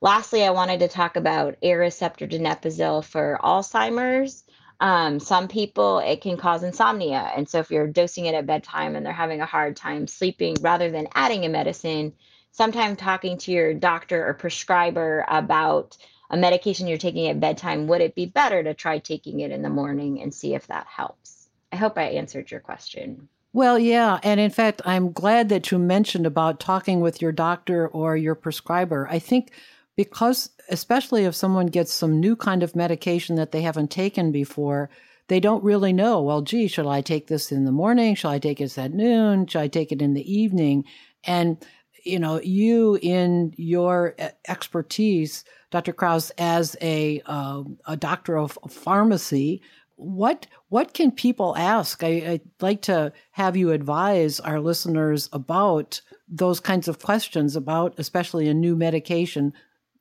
Lastly, 0.01 0.45
I 0.45 0.51
wanted 0.51 0.81
to 0.81 0.88
talk 0.88 1.17
about 1.17 1.61
Aricept 1.62 2.27
donepezil 2.31 3.05
for 3.05 3.38
Alzheimer's. 3.43 4.45
Um, 4.81 5.19
some 5.19 5.49
people, 5.49 5.99
it 5.99 6.23
can 6.23 6.37
cause 6.37 6.62
insomnia. 6.62 7.33
And 7.37 7.49
so 7.49 7.59
if 7.59 7.71
you're 7.71 7.88
dosing 7.88 8.27
it 8.27 8.35
at 8.35 8.47
bedtime 8.47 8.97
and 8.97 9.05
they're 9.05 9.12
having 9.12 9.41
a 9.41 9.47
hard 9.47 9.77
time 9.77 10.07
sleeping, 10.07 10.57
rather 10.62 10.91
than 10.91 11.09
adding 11.14 11.45
a 11.45 11.49
medicine, 11.49 12.14
sometime 12.59 12.97
talking 12.97 13.38
to 13.38 13.53
your 13.53 13.73
doctor 13.73 14.27
or 14.27 14.35
prescriber 14.35 15.25
about 15.29 15.97
a 16.29 16.37
medication 16.37 16.88
you're 16.88 16.99
taking 16.99 17.29
at 17.29 17.38
bedtime, 17.38 17.87
would 17.87 18.01
it 18.01 18.16
be 18.16 18.27
better 18.27 18.64
to 18.64 18.75
try 18.75 18.99
taking 18.99 19.38
it 19.38 19.53
in 19.53 19.62
the 19.62 19.71
morning 19.71 20.21
and 20.21 20.35
see 20.35 20.57
if 20.57 20.66
that 20.66 20.85
helps? 20.88 21.51
I 21.71 21.77
hope 21.77 21.97
I 21.97 22.03
answered 22.03 22.51
your 22.51 22.59
question. 22.59 23.29
Well, 23.53 23.79
yeah. 23.79 24.18
And 24.25 24.40
in 24.40 24.51
fact, 24.51 24.83
I'm 24.85 25.12
glad 25.12 25.51
that 25.51 25.71
you 25.71 25.79
mentioned 25.79 26.27
about 26.27 26.59
talking 26.59 26.99
with 26.99 27.23
your 27.23 27.31
doctor 27.31 27.87
or 27.87 28.16
your 28.16 28.35
prescriber. 28.35 29.07
I 29.09 29.21
think 29.21 29.53
because, 29.94 30.51
especially 30.68 31.27
if 31.27 31.37
someone 31.37 31.66
gets 31.66 31.92
some 31.92 32.18
new 32.18 32.35
kind 32.35 32.64
of 32.64 32.75
medication 32.75 33.37
that 33.37 33.53
they 33.53 33.62
haven't 33.62 33.92
taken 33.92 34.33
before, 34.33 34.90
they 35.29 35.38
don't 35.38 35.62
really 35.62 35.92
know, 35.92 36.21
well, 36.23 36.42
gee, 36.42 36.66
should 36.66 36.87
I 36.87 37.03
take 37.03 37.29
this 37.29 37.53
in 37.53 37.66
the 37.66 37.73
morning? 37.73 38.16
Shall 38.16 38.33
I 38.33 38.40
take 38.40 38.61
it 38.61 38.77
at 38.77 38.92
noon? 38.92 39.47
Should 39.47 39.61
I 39.61 39.68
take 39.68 39.92
it 39.92 40.03
in 40.03 40.14
the 40.14 40.33
evening? 40.33 40.85
And 41.25 41.64
you 42.09 42.18
know, 42.18 42.40
you 42.40 42.99
in 43.03 43.53
your 43.57 44.16
expertise, 44.49 45.44
Dr. 45.71 45.92
Crouse, 45.92 46.31
as 46.38 46.77
a 46.81 47.23
uh, 47.27 47.62
a 47.87 47.97
doctor 47.97 48.38
of 48.38 48.59
pharmacy, 48.68 49.61
what 49.97 50.47
what 50.68 50.94
can 50.94 51.11
people 51.11 51.57
ask? 51.57 52.03
I, 52.03 52.23
would 52.27 52.51
like 52.61 52.83
to 52.83 53.12
have 53.33 53.57
you 53.57 53.73
advise 53.73 54.40
our 54.40 54.61
listeners 54.61 55.29
about 55.33 56.01
those 56.29 56.61
kinds 56.61 56.88
of 56.88 57.01
questions 57.01 57.57
about, 57.57 57.94
especially 57.99 58.49
a 58.49 58.55
new 58.55 58.77
medication, 58.77 59.53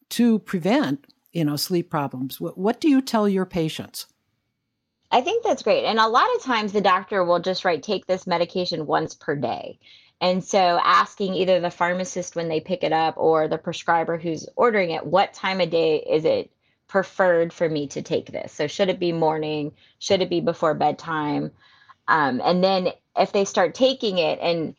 to 0.09 0.39
prevent 0.39 1.07
you 1.33 1.43
know 1.43 1.55
sleep 1.55 1.89
problems. 1.89 2.39
What, 2.39 2.57
what 2.57 2.79
do 2.79 2.89
you 2.89 3.01
tell 3.01 3.27
your 3.27 3.45
patients? 3.45 4.07
I 5.11 5.21
think 5.21 5.43
that's 5.43 5.63
great. 5.63 5.85
And 5.85 5.99
a 5.99 6.07
lot 6.07 6.27
of 6.35 6.43
times 6.43 6.73
the 6.73 6.81
doctor 6.81 7.23
will 7.23 7.39
just 7.39 7.63
write, 7.63 7.81
take 7.81 8.05
this 8.07 8.27
medication 8.27 8.85
once 8.85 9.15
per 9.15 9.35
day. 9.35 9.79
And 10.19 10.43
so 10.43 10.79
asking 10.83 11.35
either 11.35 11.59
the 11.59 11.69
pharmacist 11.69 12.35
when 12.35 12.49
they 12.49 12.59
pick 12.59 12.83
it 12.83 12.93
up 12.93 13.15
or 13.17 13.47
the 13.47 13.57
prescriber 13.57 14.17
who's 14.17 14.47
ordering 14.55 14.91
it, 14.91 15.05
what 15.05 15.33
time 15.33 15.61
of 15.61 15.69
day 15.69 15.97
is 15.97 16.25
it 16.25 16.51
preferred 16.87 17.53
for 17.53 17.69
me 17.69 17.87
to 17.87 18.01
take 18.01 18.31
this? 18.31 18.51
So 18.51 18.67
should 18.67 18.89
it 18.89 18.99
be 18.99 19.11
morning? 19.11 19.73
Should 19.99 20.21
it 20.21 20.29
be 20.29 20.41
before 20.41 20.73
bedtime? 20.73 21.51
Um, 22.07 22.41
and 22.43 22.63
then 22.63 22.89
if 23.17 23.31
they 23.31 23.45
start 23.45 23.75
taking 23.75 24.17
it 24.17 24.39
and 24.39 24.75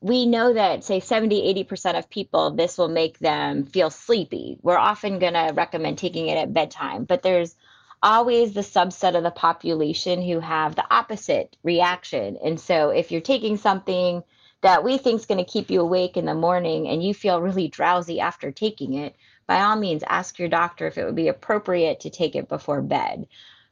we 0.00 0.26
know 0.26 0.52
that 0.54 0.82
say 0.82 0.98
70 0.98 1.64
80% 1.64 1.96
of 1.96 2.10
people 2.10 2.50
this 2.50 2.76
will 2.76 2.88
make 2.88 3.18
them 3.20 3.64
feel 3.64 3.88
sleepy 3.88 4.58
we're 4.62 4.76
often 4.76 5.20
going 5.20 5.34
to 5.34 5.52
recommend 5.54 5.96
taking 5.96 6.26
it 6.26 6.36
at 6.36 6.52
bedtime 6.52 7.04
but 7.04 7.22
there's 7.22 7.54
always 8.02 8.52
the 8.52 8.60
subset 8.60 9.16
of 9.16 9.22
the 9.22 9.30
population 9.30 10.22
who 10.22 10.40
have 10.40 10.74
the 10.74 10.84
opposite 10.90 11.56
reaction. 11.62 12.36
And 12.44 12.58
so 12.58 12.90
if 12.90 13.12
you're 13.12 13.20
taking 13.20 13.56
something 13.56 14.22
that 14.62 14.84
we 14.84 14.98
think 14.98 15.20
is 15.20 15.26
going 15.26 15.44
to 15.44 15.50
keep 15.50 15.70
you 15.70 15.80
awake 15.80 16.16
in 16.16 16.24
the 16.24 16.34
morning 16.34 16.88
and 16.88 17.02
you 17.02 17.14
feel 17.14 17.40
really 17.40 17.68
drowsy 17.68 18.20
after 18.20 18.50
taking 18.50 18.94
it, 18.94 19.14
by 19.46 19.60
all 19.60 19.76
means 19.76 20.02
ask 20.06 20.38
your 20.38 20.48
doctor 20.48 20.86
if 20.86 20.98
it 20.98 21.04
would 21.04 21.16
be 21.16 21.28
appropriate 21.28 22.00
to 22.00 22.10
take 22.10 22.34
it 22.34 22.48
before 22.48 22.82
bed. 22.82 23.26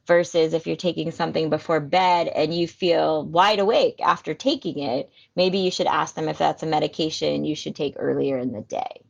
Versus 0.07 0.55
if 0.55 0.67
you're 0.67 0.77
taking 0.77 1.13
something 1.13 1.51
before 1.51 1.79
bed 1.79 2.27
and 2.27 2.53
you 2.53 2.67
feel 2.67 3.25
wide 3.25 3.61
awake 3.61 4.01
after 4.03 4.35
taking 4.35 4.81
it, 4.81 5.11
maybe 5.37 5.59
you 5.59 5.71
should 5.71 5.87
ask 5.87 6.15
them 6.15 6.29
if 6.29 6.39
that's 6.39 6.65
a 6.65 6.67
medication 6.67 7.45
you 7.45 7.55
should 7.55 7.77
take 7.77 7.95
earlier 7.97 8.39
in 8.39 8.53
the 8.53 8.63
day. 8.63 9.03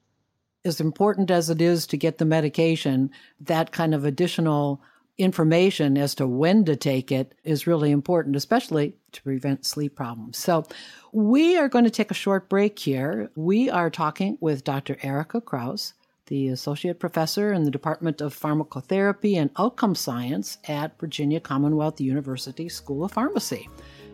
As 0.62 0.80
important 0.80 1.30
as 1.30 1.48
it 1.48 1.62
is 1.62 1.86
to 1.86 1.96
get 1.96 2.18
the 2.18 2.26
medication, 2.26 3.10
that 3.40 3.72
kind 3.72 3.94
of 3.94 4.04
additional 4.04 4.82
information 5.20 5.96
as 5.98 6.14
to 6.16 6.26
when 6.26 6.64
to 6.64 6.76
take 6.76 7.12
it 7.12 7.34
is 7.44 7.66
really 7.66 7.90
important, 7.90 8.36
especially 8.36 8.94
to 9.12 9.22
prevent 9.22 9.66
sleep 9.66 9.94
problems. 9.94 10.38
So, 10.38 10.64
we 11.12 11.56
are 11.58 11.68
going 11.68 11.84
to 11.84 11.90
take 11.90 12.10
a 12.10 12.14
short 12.14 12.48
break 12.48 12.78
here. 12.78 13.30
We 13.34 13.68
are 13.68 13.90
talking 13.90 14.38
with 14.40 14.64
Dr. 14.64 14.94
Ericka 14.96 15.44
Crouse, 15.44 15.94
the 16.26 16.48
Associate 16.48 16.98
Professor 16.98 17.52
in 17.52 17.64
the 17.64 17.70
Department 17.70 18.20
of 18.20 18.38
Pharmacotherapy 18.38 19.36
and 19.36 19.50
Outcome 19.58 19.96
Science 19.96 20.58
at 20.68 20.98
Virginia 21.00 21.40
Commonwealth 21.40 22.00
University 22.00 22.68
School 22.68 23.04
of 23.04 23.12
Pharmacy. 23.12 23.68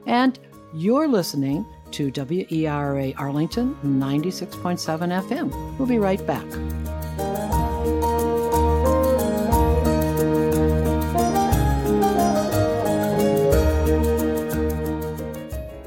And 0.07 0.39
you're 0.75 1.09
listening 1.09 1.67
to 1.93 2.11
WERA 2.11 3.13
Arlington 3.17 3.77
96.7 3.85 5.29
FM. 5.29 5.79
We'll 5.79 5.89
be 5.89 5.99
right 5.99 6.25
back. 6.27 6.47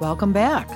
Welcome 0.00 0.32
back. 0.32 0.70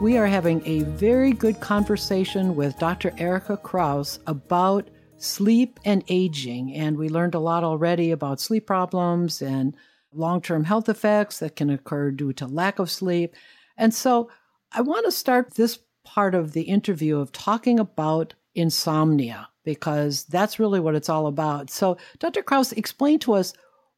We 0.00 0.16
are 0.16 0.26
having 0.26 0.60
a 0.66 0.82
very 0.82 1.32
good 1.32 1.60
conversation 1.60 2.56
with 2.56 2.78
Dr. 2.78 3.12
Ericka 3.12 3.62
Crouse 3.62 4.18
about 4.26 4.88
sleep 5.18 5.78
and 5.84 6.02
aging. 6.08 6.74
And 6.74 6.96
we 6.96 7.08
learned 7.08 7.34
a 7.34 7.40
lot 7.40 7.64
already 7.64 8.10
about 8.10 8.40
sleep 8.40 8.66
problems 8.66 9.40
and 9.40 9.76
long 10.12 10.40
term 10.40 10.64
health 10.64 10.88
effects 10.88 11.38
that 11.38 11.56
can 11.56 11.70
occur 11.70 12.10
due 12.10 12.32
to 12.34 12.46
lack 12.46 12.78
of 12.78 12.90
sleep. 12.90 13.34
And 13.76 13.94
so 13.94 14.30
I 14.72 14.80
want 14.80 15.04
to 15.06 15.12
start 15.12 15.54
this 15.54 15.78
part 16.04 16.34
of 16.34 16.52
the 16.52 16.62
interview 16.62 17.18
of 17.18 17.32
talking 17.32 17.78
about 17.78 18.34
insomnia 18.54 19.48
because 19.64 20.24
that's 20.24 20.58
really 20.58 20.80
what 20.80 20.94
it's 20.94 21.08
all 21.08 21.26
about. 21.26 21.70
So, 21.70 21.96
Dr. 22.18 22.42
Crouse, 22.42 22.72
explain 22.72 23.18
to 23.20 23.34
us 23.34 23.52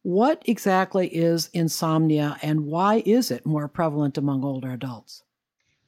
what 0.05 0.43
exactly 0.45 1.09
is 1.09 1.49
insomnia 1.55 2.37
and 2.43 2.67
why 2.67 3.03
is 3.07 3.31
it 3.31 3.47
more 3.47 3.67
prevalent 3.69 4.19
among 4.19 4.45
older 4.45 4.71
adults? 4.71 5.23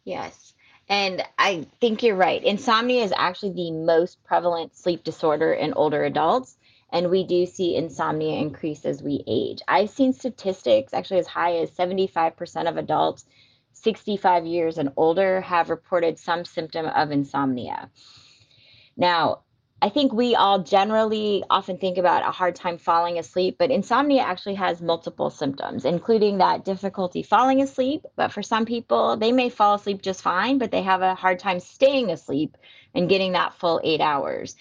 Yes. 0.05 0.55
And 0.89 1.23
I 1.39 1.67
think 1.83 2.03
you're 2.03 2.17
right. 2.17 2.43
Insomnia 2.43 3.05
is 3.05 3.13
actually 3.15 3.53
the 3.53 3.73
most 3.73 4.25
prevalent 4.25 4.75
sleep 4.75 5.05
disorder 5.05 5.53
in 5.53 5.75
older 5.75 6.05
adults. 6.05 6.57
And 6.91 7.11
we 7.11 7.25
do 7.25 7.45
see 7.45 7.77
insomnia 7.77 8.39
increase 8.39 8.87
as 8.87 9.03
we 9.03 9.23
age. 9.27 9.61
I've 9.69 9.91
seen 9.91 10.15
statistics 10.15 10.95
actually 10.95 11.21
as 11.21 11.27
high 11.27 11.57
as 11.59 11.71
75% 11.73 12.69
of 12.71 12.79
adults 12.79 13.27
65 13.75 14.47
years 14.47 14.79
and 14.79 14.93
older 14.97 15.43
have 15.43 15.69
reported 15.69 16.19
some 16.19 16.47
symptom 16.47 16.87
of 16.87 17.11
insomnia. 17.11 17.91
Now, 18.97 19.43
I 19.83 19.91
think 19.91 20.13
we 20.13 20.35
all 20.35 20.61
generally 20.61 21.45
often 21.51 21.77
think 21.77 21.99
about 21.99 22.27
a 22.27 22.31
hard 22.31 22.57
time 22.57 22.79
falling 22.79 23.19
asleep, 23.19 23.57
but 23.59 23.71
insomnia 23.71 24.23
actually 24.23 24.55
has 24.55 24.81
multiple 24.81 25.29
symptoms, 25.29 25.85
including 25.85 26.39
that 26.39 26.65
difficulty 26.65 27.23
falling 27.23 27.61
asleep. 27.61 28.07
But 28.17 28.33
for 28.33 28.43
some 28.43 28.65
people, 28.65 29.19
they 29.19 29.33
may 29.33 29.51
fall 29.51 29.75
asleep 29.75 30.01
just 30.01 30.23
fine, 30.23 30.57
but 30.57 30.71
they 30.71 30.83
have 30.83 31.03
a 31.03 31.15
hard 31.15 31.39
time 31.39 31.61
staying 31.61 32.11
asleep 32.11 32.57
and 32.95 33.09
getting 33.09 33.33
that 33.33 33.53
full 33.55 33.81
eight 33.85 34.01
hours. 34.01 34.57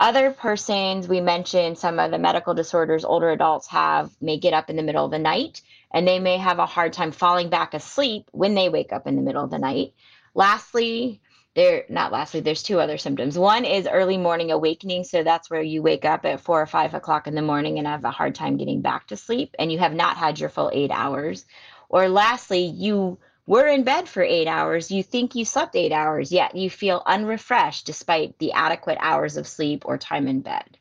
Other 0.00 0.30
persons, 0.32 1.08
we 1.08 1.22
mentioned 1.22 1.78
some 1.78 1.98
of 1.98 2.10
the 2.10 2.18
medical 2.18 2.52
disorders 2.52 3.06
older 3.06 3.30
adults 3.30 3.68
have, 3.68 4.10
may 4.20 4.38
get 4.38 4.52
up 4.52 4.68
in 4.68 4.76
the 4.76 4.82
middle 4.82 5.04
of 5.04 5.10
the 5.10 5.18
night 5.18 5.62
and 5.90 6.06
they 6.06 6.18
may 6.18 6.36
have 6.36 6.58
a 6.58 6.66
hard 6.66 6.92
time 6.92 7.10
falling 7.10 7.48
back 7.48 7.72
asleep 7.72 8.28
when 8.32 8.54
they 8.54 8.68
wake 8.68 8.92
up 8.92 9.06
in 9.06 9.16
the 9.16 9.22
middle 9.22 9.42
of 9.42 9.50
the 9.50 9.58
night. 9.58 9.94
Lastly, 10.34 11.20
there 11.54 11.84
not 11.88 12.12
lastly 12.12 12.40
there's 12.40 12.62
two 12.62 12.80
other 12.80 12.98
symptoms. 12.98 13.38
One 13.38 13.64
is 13.64 13.86
early 13.86 14.16
morning 14.16 14.50
awakening 14.50 15.04
so 15.04 15.22
that's 15.22 15.50
where 15.50 15.62
you 15.62 15.82
wake 15.82 16.04
up 16.04 16.24
at 16.24 16.40
four 16.40 16.60
or 16.60 16.66
five 16.66 16.94
o'clock 16.94 17.26
in 17.26 17.34
the 17.34 17.42
morning 17.42 17.78
and 17.78 17.86
have 17.86 18.04
a 18.04 18.10
hard 18.10 18.34
time 18.34 18.56
getting 18.56 18.80
back 18.80 19.06
to 19.08 19.16
sleep 19.16 19.54
and 19.58 19.72
you 19.72 19.78
have 19.78 19.94
not 19.94 20.16
had 20.16 20.38
your 20.38 20.50
full 20.50 20.70
eight 20.72 20.90
hours. 20.90 21.46
Or 21.88 22.08
lastly 22.08 22.64
you 22.64 23.18
were 23.46 23.66
in 23.66 23.82
bed 23.82 24.08
for 24.08 24.22
eight 24.22 24.46
hours. 24.46 24.90
You 24.90 25.02
think 25.02 25.34
you 25.34 25.44
slept 25.44 25.74
eight 25.74 25.92
hours 25.92 26.30
yet 26.30 26.54
you 26.54 26.70
feel 26.70 27.02
unrefreshed 27.06 27.86
despite 27.86 28.38
the 28.38 28.52
adequate 28.52 28.98
hours 29.00 29.36
of 29.36 29.48
sleep 29.48 29.84
or 29.86 29.98
time 29.98 30.28
in 30.28 30.40
bed. 30.40 30.78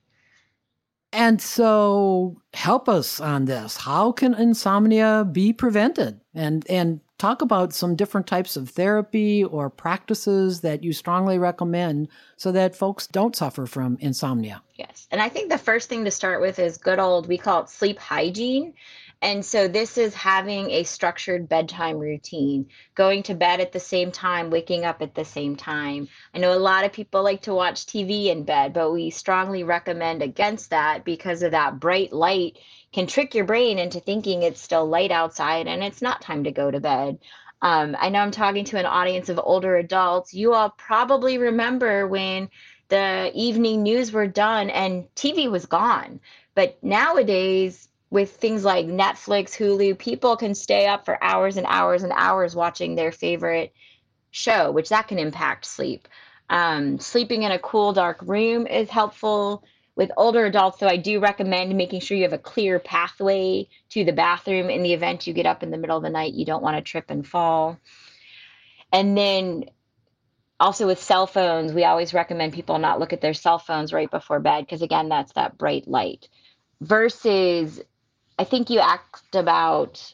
And 1.14 1.42
so 1.42 2.42
help 2.54 2.90
us 2.90 3.20
on 3.20 3.46
this. 3.46 3.78
How 3.78 4.12
can 4.12 4.34
insomnia 4.34 5.28
be 5.30 5.54
prevented? 5.54 6.20
And 6.34 6.70
and 6.70 7.02
talk 7.18 7.42
about 7.42 7.74
some 7.74 7.96
different 7.96 8.28
types 8.28 8.56
of 8.56 8.70
therapy 8.70 9.44
or 9.44 9.70
practices 9.70 10.62
that 10.62 10.84
you 10.84 10.94
strongly 10.94 11.40
recommend 11.40 12.08
so 12.36 12.52
that 12.52 12.76
folks 12.76 13.08
don't 13.08 13.36
suffer 13.36 13.66
from 13.66 13.98
insomnia. 14.00 14.62
Yes. 14.76 15.08
And 15.12 15.22
I 15.22 15.30
think 15.30 15.50
the 15.50 15.58
first 15.58 15.90
thing 15.90 16.06
to 16.06 16.12
start 16.12 16.42
with 16.42 16.60
is 16.60 16.78
good 16.78 17.00
old, 17.00 17.28
we 17.28 17.38
call 17.38 17.64
it 17.64 17.70
sleep 17.70 17.98
hygiene. 17.98 18.74
And 19.22 19.44
so 19.44 19.68
this 19.68 19.98
is 19.98 20.14
having 20.14 20.70
a 20.70 20.84
structured 20.84 21.50
bedtime 21.50 21.98
routine, 21.98 22.68
going 22.94 23.24
to 23.24 23.34
bed 23.34 23.60
at 23.60 23.72
the 23.72 23.80
same 23.80 24.12
time, 24.12 24.52
waking 24.52 24.86
up 24.86 25.02
at 25.02 25.16
the 25.16 25.26
same 25.26 25.56
time. 25.56 26.08
I 26.36 26.38
know 26.38 26.54
a 26.54 26.60
lot 26.60 26.86
of 26.86 26.94
people 26.94 27.24
like 27.24 27.42
to 27.44 27.54
watch 27.56 27.88
TV 27.88 28.28
in 28.28 28.44
bed, 28.44 28.74
but 28.74 28.92
we 28.92 29.10
strongly 29.10 29.64
recommend 29.64 30.22
against 30.22 30.70
that 30.70 31.04
because 31.04 31.42
of 31.42 31.52
that 31.52 31.80
bright 31.80 32.14
light 32.14 32.60
can 32.94 33.08
trick 33.08 33.36
your 33.36 33.46
brain 33.46 33.80
into 33.80 34.00
thinking 34.00 34.44
it's 34.44 34.62
still 34.62 34.86
light 34.86 35.12
outside 35.12 35.68
and 35.68 35.84
it's 35.84 36.02
not 36.02 36.22
time 36.22 36.44
to 36.46 36.52
go 36.52 36.72
to 36.72 36.80
bed. 36.80 37.20
Um, 37.62 37.96
I 38.00 38.10
know 38.10 38.20
I'm 38.20 38.32
talking 38.32 38.66
to 38.66 38.78
an 38.78 38.86
audience 38.86 39.30
of 39.30 39.40
older 39.44 39.78
adults. 39.78 40.34
You 40.34 40.54
all 40.54 40.70
probably 40.70 41.38
remember 41.38 42.08
when 42.08 42.50
the 42.90 43.32
evening 43.34 43.84
news 43.84 44.12
were 44.12 44.28
done 44.28 44.70
and 44.70 45.06
TV 45.16 45.50
was 45.50 45.66
gone. 45.66 46.20
But 46.56 46.82
nowadays, 46.84 47.90
with 48.10 48.38
things 48.38 48.64
like 48.64 48.86
Netflix, 48.86 49.52
Hulu, 49.52 49.98
people 49.98 50.38
can 50.38 50.56
stay 50.56 50.88
up 50.88 51.04
for 51.06 51.22
hours 51.22 51.58
and 51.58 51.66
hours 51.68 52.04
and 52.04 52.14
hours 52.16 52.56
watching 52.56 52.96
their 52.96 53.12
favorite 53.12 53.74
show, 54.32 54.72
which 54.72 54.90
that 54.90 55.08
can 55.08 55.20
impact 55.20 55.66
sleep. 55.66 56.08
Um, 56.50 57.00
sleeping 57.00 57.44
in 57.44 57.52
a 57.52 57.60
cool, 57.60 57.92
dark 57.92 58.20
room 58.22 58.66
is 58.66 58.90
helpful. 58.90 59.64
With 59.98 60.12
older 60.16 60.46
adults, 60.46 60.78
though, 60.78 60.88
I 60.88 60.98
do 60.98 61.20
recommend 61.20 61.76
making 61.76 62.02
sure 62.02 62.16
you 62.16 62.24
have 62.24 62.32
a 62.32 62.38
clear 62.38 62.78
pathway 62.78 63.68
to 63.90 64.04
the 64.06 64.14
bathroom 64.14 64.70
in 64.70 64.84
the 64.84 64.94
event 64.94 65.26
you 65.26 65.34
get 65.34 65.48
up 65.48 65.64
in 65.64 65.72
the 65.72 65.78
middle 65.78 65.98
of 65.98 66.04
the 66.04 66.12
night. 66.12 66.36
You 66.36 66.46
don't 66.46 66.62
want 66.62 66.78
to 66.78 66.84
trip 66.84 67.06
and 67.10 67.28
fall. 67.28 67.80
And 68.94 69.18
then 69.18 69.66
also 70.60 70.86
with 70.86 71.02
cell 71.02 71.26
phones, 71.26 71.74
we 71.74 71.84
always 71.84 72.14
recommend 72.14 72.54
people 72.54 72.78
not 72.78 73.00
look 73.00 73.12
at 73.12 73.22
their 73.22 73.34
cell 73.34 73.58
phones 73.58 73.92
right 73.92 74.10
before 74.10 74.40
bed 74.40 74.66
because, 74.66 74.84
again, 74.84 75.10
that's 75.10 75.34
that 75.34 75.58
bright 75.58 75.88
light. 75.88 76.30
Versus, 76.80 77.82
I 78.38 78.44
think 78.44 78.70
you 78.70 78.80
asked 78.80 79.34
about 79.34 80.14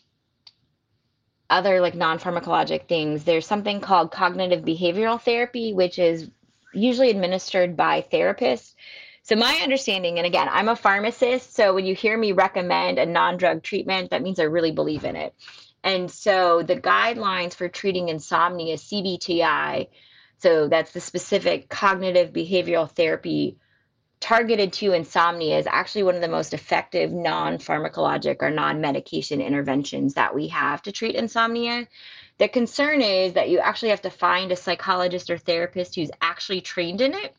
other 1.49 1.81
like 1.81 1.93
non 1.93 2.19
pharmacologic 2.19 2.87
things. 2.87 3.25
There's 3.25 3.45
something 3.45 3.81
called 3.81 4.13
cognitive 4.13 4.63
behavioral 4.63 5.21
therapy, 5.21 5.73
which 5.73 5.99
is 5.99 6.31
usually 6.73 7.09
administered 7.09 7.75
by 7.75 8.07
therapists 8.13 8.75
so, 9.25 9.37
my 9.37 9.61
understanding, 9.63 10.17
and 10.17 10.27
again, 10.27 10.49
I'm 10.51 10.67
a 10.67 10.75
pharmacist. 10.75 11.55
So, 11.55 11.73
when 11.73 11.85
you 11.85 11.95
hear 11.95 12.17
me 12.17 12.33
recommend 12.33 12.99
a 12.99 13.05
non 13.05 13.37
drug 13.37 13.63
treatment, 13.63 14.09
that 14.09 14.21
means 14.21 14.37
I 14.37 14.43
really 14.43 14.73
believe 14.73 15.05
in 15.05 15.15
it. 15.15 15.33
And 15.81 16.11
so, 16.11 16.61
the 16.61 16.75
guidelines 16.75 17.53
for 17.53 17.69
treating 17.69 18.09
insomnia, 18.09 18.75
CBTI, 18.75 19.87
so 20.39 20.67
that's 20.67 20.91
the 20.91 20.99
specific 20.99 21.69
cognitive 21.69 22.33
behavioral 22.33 22.91
therapy 22.91 23.55
targeted 24.19 24.73
to 24.73 24.91
insomnia, 24.91 25.57
is 25.57 25.67
actually 25.67 26.03
one 26.03 26.15
of 26.15 26.21
the 26.21 26.27
most 26.27 26.53
effective 26.53 27.13
non 27.13 27.59
pharmacologic 27.59 28.41
or 28.41 28.49
non 28.49 28.81
medication 28.81 29.39
interventions 29.39 30.15
that 30.15 30.35
we 30.35 30.49
have 30.49 30.81
to 30.81 30.91
treat 30.91 31.15
insomnia. 31.15 31.87
The 32.39 32.49
concern 32.49 33.01
is 33.01 33.33
that 33.33 33.49
you 33.49 33.59
actually 33.59 33.91
have 33.91 34.01
to 34.01 34.09
find 34.09 34.51
a 34.51 34.57
psychologist 34.57 35.29
or 35.29 35.37
therapist 35.37 35.95
who's 35.95 36.11
actually 36.19 36.59
trained 36.59 36.99
in 36.99 37.13
it 37.13 37.33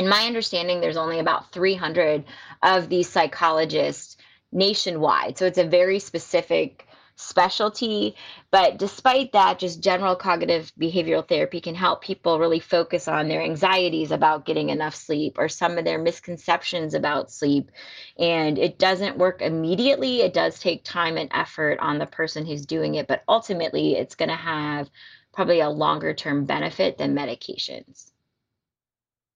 in 0.00 0.08
my 0.08 0.24
understanding, 0.24 0.80
there's 0.80 0.96
only 0.96 1.18
about 1.18 1.52
300 1.52 2.24
of 2.62 2.88
these 2.88 3.06
psychologists 3.06 4.16
nationwide. 4.50 5.36
So 5.36 5.44
it's 5.44 5.58
a 5.58 5.64
very 5.64 5.98
specific 5.98 6.86
specialty. 7.16 8.16
But 8.50 8.78
despite 8.78 9.32
that, 9.32 9.58
just 9.58 9.84
general 9.84 10.16
cognitive 10.16 10.72
behavioral 10.80 11.28
therapy 11.28 11.60
can 11.60 11.74
help 11.74 12.00
people 12.00 12.38
really 12.38 12.60
focus 12.60 13.08
on 13.08 13.28
their 13.28 13.42
anxieties 13.42 14.10
about 14.10 14.46
getting 14.46 14.70
enough 14.70 14.94
sleep 14.94 15.36
or 15.38 15.50
some 15.50 15.76
of 15.76 15.84
their 15.84 15.98
misconceptions 15.98 16.94
about 16.94 17.30
sleep. 17.30 17.70
And 18.18 18.56
it 18.56 18.78
doesn't 18.78 19.18
work 19.18 19.42
immediately, 19.42 20.22
it 20.22 20.32
does 20.32 20.58
take 20.58 20.82
time 20.82 21.18
and 21.18 21.28
effort 21.34 21.78
on 21.78 21.98
the 21.98 22.06
person 22.06 22.46
who's 22.46 22.64
doing 22.64 22.94
it, 22.94 23.06
but 23.06 23.22
ultimately, 23.28 23.96
it's 23.96 24.14
going 24.14 24.30
to 24.30 24.34
have 24.34 24.88
probably 25.34 25.60
a 25.60 25.68
longer 25.68 26.14
term 26.14 26.46
benefit 26.46 26.96
than 26.96 27.14
medications. 27.14 28.09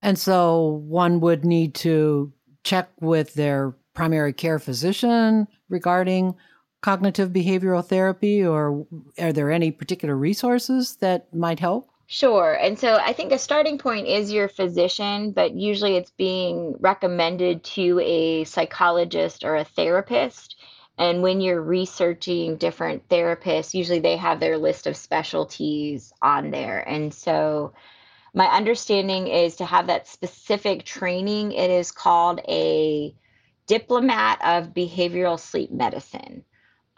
And 0.05 0.19
so 0.19 0.83
one 0.87 1.21
would 1.21 1.47
need 1.47 1.75
to 1.77 2.31
check 2.63 2.91
with 3.01 3.33
their 3.35 3.75
primary 3.95 4.35
care 4.35 4.59
physician 4.59 5.49
regarding 5.71 6.35
cognitive 6.83 7.31
behavioral 7.31 7.83
therapy, 7.83 8.45
or 8.45 8.87
are 9.19 9.33
there 9.33 9.51
any 9.51 9.71
particular 9.71 10.15
resources 10.15 10.97
that 10.97 11.35
might 11.35 11.59
help? 11.59 11.89
Sure. 12.07 12.53
And 12.53 12.79
so 12.79 12.97
I 12.97 13.15
think 13.15 13.33
a 13.33 13.39
starting 13.39 13.79
point 13.79 14.07
is 14.07 14.31
your 14.31 14.49
physician, 14.49 15.31
but 15.33 15.55
usually 15.55 15.97
it's 15.97 16.11
being 16.11 16.77
recommended 16.81 17.65
to 17.65 17.99
a 18.05 18.45
psychologist 18.45 19.43
or 19.43 19.57
a 19.57 19.65
therapist. 19.65 20.57
And 20.99 21.23
when 21.23 21.41
you're 21.41 21.63
researching 21.63 22.57
different 22.57 23.09
therapists, 23.09 23.73
usually 23.73 24.01
they 24.01 24.19
have 24.19 24.39
their 24.39 24.59
list 24.59 24.87
of 24.87 24.99
specialties 24.99 26.13
on 26.21 26.51
there. 26.51 26.87
And 26.87 27.15
so 27.15 27.73
my 28.35 28.47
understanding 28.47 29.29
is 29.29 29.57
to 29.57 29.65
have 29.65 29.87
that 29.87 30.09
specific 30.09 30.85
training. 30.85 31.53
It 31.53 31.71
is 31.71 31.93
called 31.93 32.41
a 32.49 33.15
diplomat 33.67 34.41
of 34.45 34.75
behavioral 34.75 35.39
sleep 35.39 35.71
medicine. 35.71 36.45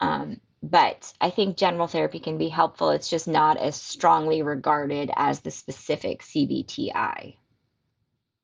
Um, 0.00 0.40
but 0.62 1.12
I 1.20 1.30
think 1.30 1.58
general 1.58 1.86
therapy 1.86 2.18
can 2.18 2.38
be 2.38 2.48
helpful. 2.48 2.90
It's 2.90 3.10
just 3.10 3.28
not 3.28 3.58
as 3.58 3.76
strongly 3.76 4.42
regarded 4.42 5.10
as 5.14 5.40
the 5.40 5.50
specific 5.50 6.22
CBTI. 6.22 7.36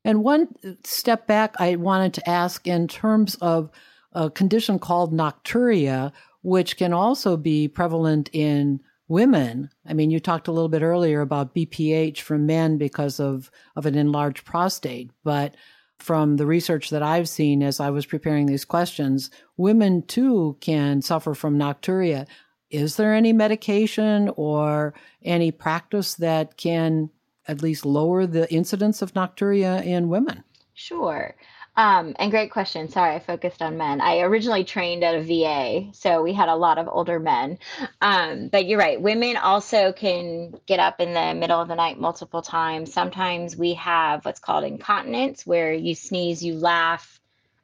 And 0.05 0.23
one 0.23 0.49
step 0.85 1.27
back, 1.27 1.55
I 1.59 1.77
wanted 1.77 2.15
to 2.15 2.29
ask 2.29 2.67
in 2.67 2.89
terms 2.89 3.37
of 3.37 3.71
a 4.13 4.29
condition 4.29 4.79
called 4.79 5.13
nocturia, 5.13 6.13
which 6.43 6.77
can 6.77 6.93
also 6.93 7.37
be 7.37 7.69
prevalent 7.69 8.29
in 8.33 8.81
women. 9.13 9.69
I 9.87 9.93
mean, 9.93 10.11
you 10.11 10.19
talked 10.19 10.49
a 10.49 10.53
little 10.53 10.71
bit 10.71 10.81
earlier 10.81 11.21
about 11.21 11.55
BPH 11.55 12.21
for 12.21 12.39
men 12.39 12.79
because 12.79 13.21
of, 13.21 13.51
of 13.77 13.85
an 13.85 13.95
enlarged 13.95 14.47
prostate, 14.47 15.11
but 15.23 15.55
from 15.99 16.37
the 16.37 16.47
research 16.47 16.89
that 16.91 17.03
I've 17.03 17.29
seen 17.29 17.63
as 17.63 17.79
I 17.79 17.91
was 17.91 18.07
preparing 18.07 18.47
these 18.47 18.65
questions, 18.65 19.31
women 19.59 20.03
too 20.03 20.57
can 20.63 21.03
suffer 21.03 21.35
from 21.35 21.59
nocturia. 21.59 22.27
Is 22.71 22.97
there 22.97 23.15
any 23.15 23.35
medication 23.35 24.31
or 24.35 24.95
any 25.23 25.51
practice 25.51 26.15
that 26.15 26.57
can 26.57 27.11
at 27.47 27.63
least 27.63 27.85
lower 27.85 28.27
the 28.27 28.51
incidence 28.51 29.03
of 29.03 29.13
nocturia 29.13 29.85
in 29.85 30.09
women? 30.09 30.43
Sure. 30.73 31.37
Um, 31.75 32.15
and 32.19 32.31
great 32.31 32.51
question. 32.51 32.91
Sorry, 32.91 33.15
I 33.15 33.19
focused 33.19 33.63
on 33.63 33.79
men. 33.79 34.03
I 34.03 34.21
originally 34.21 34.65
trained 34.65 35.03
at 35.03 35.15
a 35.15 35.23
VA, 35.23 35.91
so 35.95 36.23
we 36.23 36.35
had 36.35 36.51
a 36.51 36.55
lot 36.55 36.77
of 36.77 36.87
older 36.87 37.19
men. 37.19 37.59
Um, 38.03 38.49
but 38.49 38.67
you're 38.67 38.79
right. 38.79 39.01
Women 39.01 39.39
also 39.39 39.93
can 39.93 40.55
get 40.67 40.81
up 40.81 41.01
in 41.01 41.15
the 41.15 41.35
middle 41.35 41.61
of 41.61 41.69
the 41.69 41.75
night 41.75 41.99
multiple 41.99 42.43
times. 42.43 42.93
Sometimes 42.93 43.57
we 43.57 43.75
have 43.75 44.25
what's 44.25 44.41
called 44.41 44.65
incontinence, 44.65 45.47
where 45.47 45.73
you 45.73 45.95
sneeze, 45.95 46.45
you 46.45 46.55
laugh, 46.55 47.19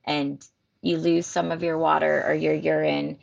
and 0.04 0.42
you 0.80 0.96
lose 0.96 1.26
some 1.26 1.52
of 1.52 1.62
your 1.62 1.76
water 1.76 2.24
or 2.26 2.32
your 2.32 2.54
urine. 2.54 3.18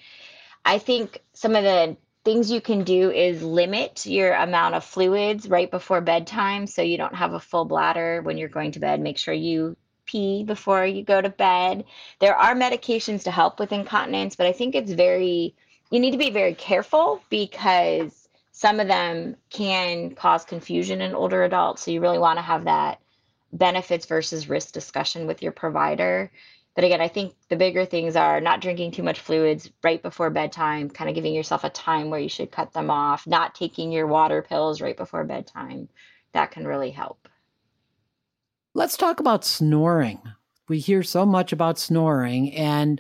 I 0.64 0.78
think 0.78 1.24
some 1.34 1.56
of 1.56 1.64
the 1.64 1.98
things 2.24 2.52
you 2.52 2.62
can 2.62 2.84
do 2.84 3.10
is 3.10 3.42
limit 3.42 4.06
your 4.06 4.34
amount 4.34 4.76
of 4.76 4.84
fluids 4.84 5.48
right 5.48 5.70
before 5.70 6.02
bedtime 6.02 6.68
so 6.68 6.82
you 6.84 6.98
don't 6.98 7.16
have 7.16 7.34
a 7.34 7.40
full 7.40 7.66
bladder 7.66 8.22
when 8.22 8.38
you're 8.38 8.50
going 8.50 8.72
to 8.74 8.80
bed. 8.80 9.00
Make 9.00 9.18
sure 9.18 9.34
you 9.34 9.78
pee 10.06 10.44
before 10.44 10.86
you 10.86 11.04
go 11.04 11.22
to 11.22 11.30
bed. 11.30 11.86
There 12.20 12.36
are 12.36 12.56
medications 12.56 13.24
to 13.24 13.32
help 13.32 13.60
with 13.60 13.72
incontinence, 13.72 14.36
but 14.36 14.48
I 14.48 14.52
think 14.52 14.76
it's 14.76 14.92
very, 14.92 15.56
you 15.92 16.00
need 16.00 16.12
to 16.12 16.18
be 16.18 16.30
very 16.30 16.54
careful 16.54 17.22
because 17.30 18.30
some 18.52 18.80
of 18.80 18.88
them 18.88 19.36
can 19.50 20.16
cause 20.16 20.46
confusion 20.46 21.02
in 21.02 21.14
older 21.14 21.44
adults. 21.44 21.84
So 21.84 21.92
you 21.92 22.00
really 22.00 22.20
want 22.20 22.38
to 22.38 22.44
have 22.44 22.66
that 22.66 23.02
benefits 23.52 24.06
versus 24.06 24.50
risk 24.50 24.74
discussion 24.74 25.28
with 25.28 25.42
your 25.42 25.52
provider. 25.52 26.32
But 26.76 26.84
again, 26.84 27.02
I 27.02 27.08
think 27.08 27.36
the 27.50 27.56
bigger 27.56 27.86
things 27.86 28.16
are 28.16 28.42
not 28.42 28.62
drinking 28.62 28.92
too 28.92 29.04
much 29.04 29.20
fluids 29.20 29.70
right 29.82 30.02
before 30.02 30.30
bedtime, 30.30 30.90
kind 30.90 31.10
of 31.10 31.16
giving 31.16 31.34
yourself 31.34 31.64
a 31.64 31.70
time 31.70 32.10
where 32.10 32.20
you 32.20 32.30
should 32.30 32.52
cut 32.52 32.74
them 32.74 32.90
off, 32.90 33.26
not 33.26 33.56
taking 33.56 33.92
your 33.92 34.08
water 34.08 34.42
pills 34.42 34.82
right 34.82 34.98
before 34.98 35.24
bedtime. 35.24 35.88
That 36.34 36.52
can 36.52 36.68
really 36.68 36.92
help. 36.92 37.30
Let's 38.76 38.98
talk 38.98 39.22
about 39.22 39.46
snoring. 39.46 40.22
We 40.68 40.80
hear 40.80 41.02
so 41.02 41.26
much 41.26 41.54
about 41.54 41.80
snoring 41.80 42.54
and 42.54 43.00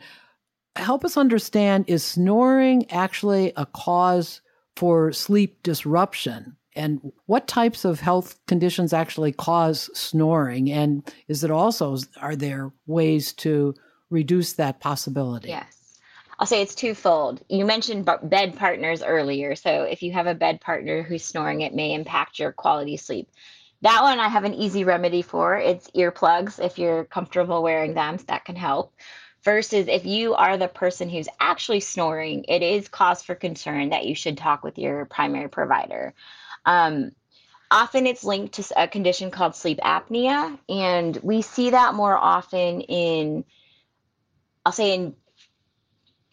help 0.78 1.04
us 1.04 1.18
understand 1.18 1.84
is 1.88 2.02
snoring 2.02 2.90
actually 2.90 3.52
a 3.58 3.66
cause 3.66 4.40
for 4.78 5.12
sleep 5.12 5.62
disruption? 5.64 6.56
And 6.78 7.12
what 7.26 7.50
types 7.50 7.84
of 7.84 8.00
health 8.00 8.40
conditions 8.48 8.94
actually 8.94 9.34
cause 9.34 9.90
snoring? 9.94 10.72
And 10.72 11.04
is 11.28 11.44
it 11.44 11.52
also, 11.52 11.98
are 12.22 12.38
there 12.38 12.72
ways 12.86 13.34
to 13.34 13.74
reduce 14.10 14.54
that 14.54 14.80
possibility? 14.80 15.50
Yes. 15.50 16.00
I'll 16.40 16.48
say 16.48 16.62
it's 16.62 16.76
twofold. 16.76 17.44
You 17.50 17.66
mentioned 17.66 18.10
bed 18.24 18.56
partners 18.56 19.04
earlier. 19.04 19.56
So 19.56 19.84
if 19.84 20.02
you 20.02 20.14
have 20.14 20.28
a 20.28 20.36
bed 20.36 20.62
partner 20.62 21.04
who's 21.04 21.26
snoring, 21.26 21.62
it 21.62 21.74
may 21.74 21.94
impact 21.94 22.40
your 22.40 22.54
quality 22.54 22.96
sleep. 22.96 23.30
That 23.86 24.02
one 24.02 24.20
I 24.20 24.30
have 24.30 24.46
an 24.46 24.56
easy 24.56 24.84
remedy 24.84 25.22
for. 25.22 25.56
It's 25.56 25.92
earplugs 25.92 26.58
if 26.60 26.80
you're 26.80 27.04
comfortable 27.06 27.62
wearing 27.62 27.94
them, 27.94 28.18
that 28.26 28.44
can 28.44 28.56
help. 28.56 28.96
Versus 29.44 29.88
if 29.88 30.08
you 30.08 30.34
are 30.34 30.58
the 30.58 30.68
person 30.68 31.08
who's 31.08 31.28
actually 31.40 31.82
snoring, 31.82 32.46
it 32.48 32.64
is 32.64 32.88
cause 32.88 33.22
for 33.22 33.36
concern 33.36 33.90
that 33.90 34.08
you 34.08 34.16
should 34.16 34.40
talk 34.40 34.64
with 34.64 34.80
your 34.80 35.06
primary 35.06 35.50
provider. 35.50 36.16
Um, 36.66 37.12
often 37.70 38.08
it's 38.08 38.24
linked 38.24 38.56
to 38.56 38.66
a 38.76 38.88
condition 38.88 39.30
called 39.30 39.56
sleep 39.56 39.78
apnea, 39.84 40.58
and 40.68 41.16
we 41.22 41.44
see 41.44 41.70
that 41.70 41.94
more 41.94 42.18
often 42.18 42.82
in, 42.82 43.46
I'll 44.66 44.72
say, 44.72 44.96
in 44.96 45.16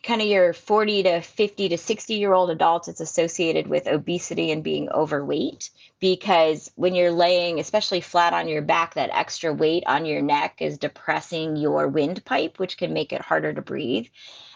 kind 0.02 0.20
of 0.20 0.26
your 0.26 0.52
40 0.52 1.04
to 1.04 1.20
50 1.20 1.68
to 1.68 1.78
60 1.78 2.14
year 2.14 2.32
old 2.32 2.50
adults, 2.50 2.88
it's 2.88 3.00
associated 3.00 3.68
with 3.68 3.86
obesity 3.86 4.50
and 4.50 4.64
being 4.64 4.90
overweight 4.90 5.70
because 6.00 6.70
when 6.74 6.94
you're 6.94 7.12
laying, 7.12 7.60
especially 7.60 8.00
flat 8.00 8.32
on 8.32 8.48
your 8.48 8.62
back, 8.62 8.94
that 8.94 9.10
extra 9.12 9.52
weight 9.52 9.84
on 9.86 10.04
your 10.04 10.20
neck 10.20 10.56
is 10.60 10.78
depressing 10.78 11.56
your 11.56 11.86
windpipe, 11.86 12.58
which 12.58 12.76
can 12.76 12.92
make 12.92 13.12
it 13.12 13.20
harder 13.20 13.52
to 13.52 13.62
breathe. 13.62 14.06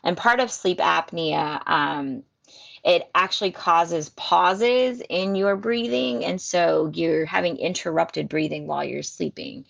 And 0.03 0.17
part 0.17 0.41
of 0.41 0.51
sleep 0.51 0.79
apnea, 0.79 1.63
um, 1.69 2.25
it 2.85 3.09
actually 3.15 3.53
causes 3.53 4.09
pauses 4.11 5.01
in 5.09 5.37
your 5.37 5.57
breathing. 5.57 6.25
And 6.25 6.41
so 6.41 6.91
you're 6.93 7.25
having 7.25 7.57
interrupted 7.57 8.29
breathing 8.29 8.67
while 8.67 8.85
you're 8.85 9.03
sleeping 9.03 9.67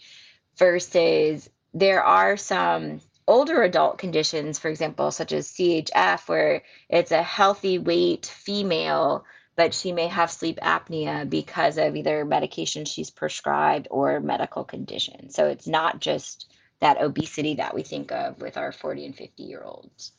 versus 0.57 1.51
there 1.75 2.03
are 2.03 2.39
some 2.39 3.01
older 3.27 3.63
adult 3.63 3.99
conditions, 3.99 4.59
for 4.59 4.69
example, 4.69 5.11
such 5.11 5.33
as 5.33 5.51
CHF, 5.51 6.29
where 6.29 6.63
it's 6.89 7.11
a 7.11 7.23
healthy 7.23 7.79
weight 7.79 8.27
female, 8.27 9.25
but 9.57 9.75
she 9.75 9.93
may 9.93 10.07
have 10.07 10.31
sleep 10.31 10.59
apnea 10.63 11.29
because 11.29 11.79
of 11.79 11.97
either 11.97 12.25
medication 12.25 12.85
she's 12.85 13.11
prescribed 13.11 13.89
or 13.91 14.21
medical 14.21 14.65
condition. 14.65 15.31
So 15.31 15.47
it's 15.47 15.67
not 15.67 16.01
just 16.01 16.47
that 16.81 17.01
obesity 17.01 17.55
that 17.55 17.75
we 17.75 17.83
think 17.83 18.13
of 18.13 18.41
with 18.41 18.57
our 18.57 18.71
40 18.71 19.07
and 19.07 19.17
50 19.17 19.43
year 19.43 19.63
olds. 19.63 20.13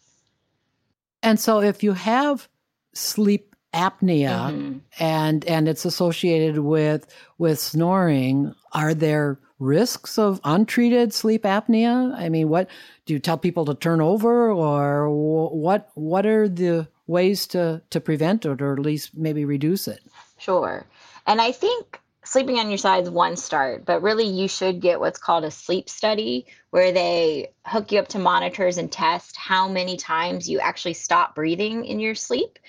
And 1.23 1.39
so 1.39 1.61
if 1.61 1.83
you 1.83 1.93
have 1.93 2.47
sleep 2.93 3.55
apnea 3.73 4.51
mm-hmm. 4.51 4.77
and 4.99 5.45
and 5.45 5.67
it's 5.67 5.85
associated 5.85 6.59
with 6.59 7.05
with 7.37 7.59
snoring, 7.59 8.55
are 8.71 8.93
there 8.93 9.39
risks 9.59 10.17
of 10.17 10.39
untreated 10.43 11.13
sleep 11.13 11.43
apnea? 11.43 12.13
I 12.15 12.29
mean, 12.29 12.49
what 12.49 12.69
do 13.05 13.13
you 13.13 13.19
tell 13.19 13.37
people 13.37 13.65
to 13.65 13.75
turn 13.75 14.01
over, 14.01 14.51
or 14.51 15.09
what? 15.09 15.89
What 15.95 16.25
are 16.25 16.47
the 16.47 16.87
ways 17.07 17.47
to 17.47 17.81
to 17.89 17.99
prevent 17.99 18.45
it, 18.45 18.61
or 18.61 18.73
at 18.73 18.79
least 18.79 19.17
maybe 19.17 19.45
reduce 19.45 19.87
it? 19.87 20.01
Sure, 20.37 20.85
and 21.25 21.41
I 21.41 21.51
think 21.51 21.99
sleeping 22.23 22.59
on 22.59 22.69
your 22.69 22.77
side 22.77 23.03
is 23.03 23.09
one 23.09 23.37
start, 23.37 23.85
but 23.85 24.01
really 24.01 24.25
you 24.25 24.49
should 24.49 24.81
get 24.81 24.99
what's 24.99 25.17
called 25.17 25.45
a 25.45 25.51
sleep 25.51 25.87
study 25.89 26.45
where 26.71 26.91
they 26.91 27.47
hook 27.65 27.89
you 27.91 27.99
up 27.99 28.09
to 28.09 28.19
monitors 28.19 28.77
and 28.77 28.91
test 28.91 29.37
how 29.37 29.69
many 29.69 29.95
times 29.95 30.49
you 30.49 30.59
actually 30.59 30.93
stop 30.93 31.35
breathing 31.35 31.85
in 31.85 32.01
your 32.01 32.15
sleep. 32.15 32.59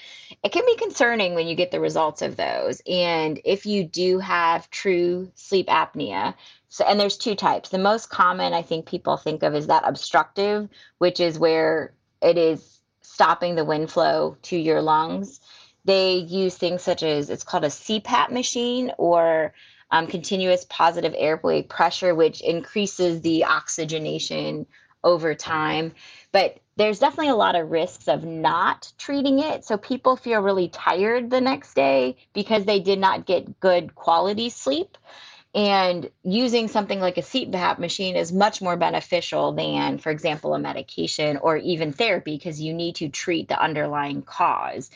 It 0.44 0.53
can 0.53 0.64
be 0.64 0.77
concerning 0.77 1.35
when 1.35 1.48
you 1.48 1.57
get 1.57 1.72
the 1.72 1.81
results 1.81 2.22
of 2.22 2.37
those. 2.37 2.81
And 2.87 3.40
if 3.44 3.66
you 3.66 3.83
do 3.83 4.20
have 4.20 4.70
true 4.70 5.33
sleep 5.35 5.66
apnea, 5.66 6.35
so, 6.68 6.85
and 6.85 7.00
there's 7.00 7.16
two 7.16 7.35
types. 7.35 7.70
The 7.70 7.78
most 7.78 8.11
common 8.11 8.52
I 8.52 8.62
think 8.62 8.87
people 8.87 9.16
think 9.16 9.42
of 9.42 9.54
is 9.54 9.68
that 9.68 9.85
obstructive, 9.87 10.68
which 10.98 11.20
is 11.20 11.38
where 11.38 11.94
it 12.20 12.37
is 12.37 12.81
stopping 13.00 13.54
the 13.54 13.64
wind 13.64 13.90
flow 13.90 14.37
to 14.42 14.57
your 14.57 14.83
lungs. 14.83 15.40
They 15.85 16.16
use 16.16 16.57
things 16.57 16.83
such 16.83 17.02
as 17.02 17.31
it's 17.31 17.44
called 17.44 17.64
a 17.64 17.68
CPAP 17.68 18.31
machine 18.31 18.92
or 18.98 19.54
um, 19.90 20.07
continuous 20.07 20.66
positive 20.68 21.14
airway 21.16 21.62
pressure, 21.62 22.14
which 22.14 22.42
increases 22.42 23.22
the 23.22 23.44
oxygenation 23.44 24.66
over 25.02 25.35
time. 25.35 25.94
But 26.33 26.59
there's 26.76 26.98
definitely 26.98 27.31
a 27.31 27.37
lot 27.37 27.54
of 27.57 27.70
risks 27.70 28.09
of 28.09 28.24
not 28.24 28.92
treating 28.98 29.38
it. 29.38 29.64
So 29.64 29.78
people 29.78 30.16
feel 30.16 30.40
really 30.40 30.68
tired 30.68 31.31
the 31.31 31.40
next 31.40 31.74
day 31.74 32.16
because 32.35 32.66
they 32.66 32.81
did 32.81 32.98
not 32.98 33.26
get 33.26 33.59
good 33.61 33.94
quality 33.94 34.50
sleep. 34.50 34.98
And 35.54 36.11
using 36.22 36.68
something 36.68 37.00
like 37.00 37.16
a 37.16 37.22
CPAP 37.22 37.78
machine 37.78 38.16
is 38.16 38.32
much 38.32 38.61
more 38.61 38.76
beneficial 38.76 39.52
than, 39.52 39.98
for 39.98 40.11
example, 40.11 40.54
a 40.54 40.58
medication 40.58 41.38
or 41.38 41.56
even 41.56 41.92
therapy 41.92 42.37
because 42.37 42.61
you 42.61 42.74
need 42.74 42.96
to 42.96 43.08
treat 43.08 43.48
the 43.48 43.61
underlying 43.61 44.22
cause. 44.22 44.90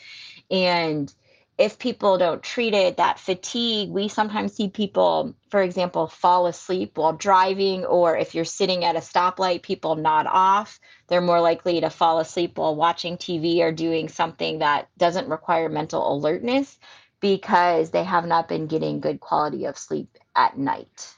And 0.51 1.11
if 1.57 1.79
people 1.79 2.17
don't 2.17 2.41
treat 2.41 2.73
it, 2.73 2.97
that 2.97 3.19
fatigue, 3.19 3.89
we 3.89 4.07
sometimes 4.07 4.53
see 4.53 4.69
people, 4.69 5.35
for 5.49 5.61
example, 5.61 6.07
fall 6.07 6.47
asleep 6.47 6.97
while 6.97 7.13
driving, 7.13 7.85
or 7.85 8.17
if 8.17 8.35
you're 8.35 8.45
sitting 8.45 8.85
at 8.85 8.95
a 8.95 8.99
stoplight, 8.99 9.63
people 9.63 9.95
nod 9.95 10.27
off. 10.27 10.79
They're 11.07 11.21
more 11.21 11.41
likely 11.41 11.81
to 11.81 11.89
fall 11.89 12.19
asleep 12.19 12.57
while 12.57 12.75
watching 12.75 13.17
TV 13.17 13.59
or 13.61 13.71
doing 13.71 14.07
something 14.09 14.59
that 14.59 14.89
doesn't 14.97 15.29
require 15.29 15.69
mental 15.69 16.13
alertness 16.13 16.77
because 17.19 17.91
they 17.91 18.03
have 18.03 18.25
not 18.25 18.47
been 18.47 18.67
getting 18.67 18.99
good 18.99 19.19
quality 19.19 19.65
of 19.65 19.77
sleep 19.77 20.17
at 20.35 20.57
night. 20.57 21.13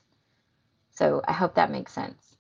So 0.92 1.22
I 1.28 1.34
hope 1.34 1.56
that 1.56 1.72
makes 1.72 1.94
sense. 1.94 2.36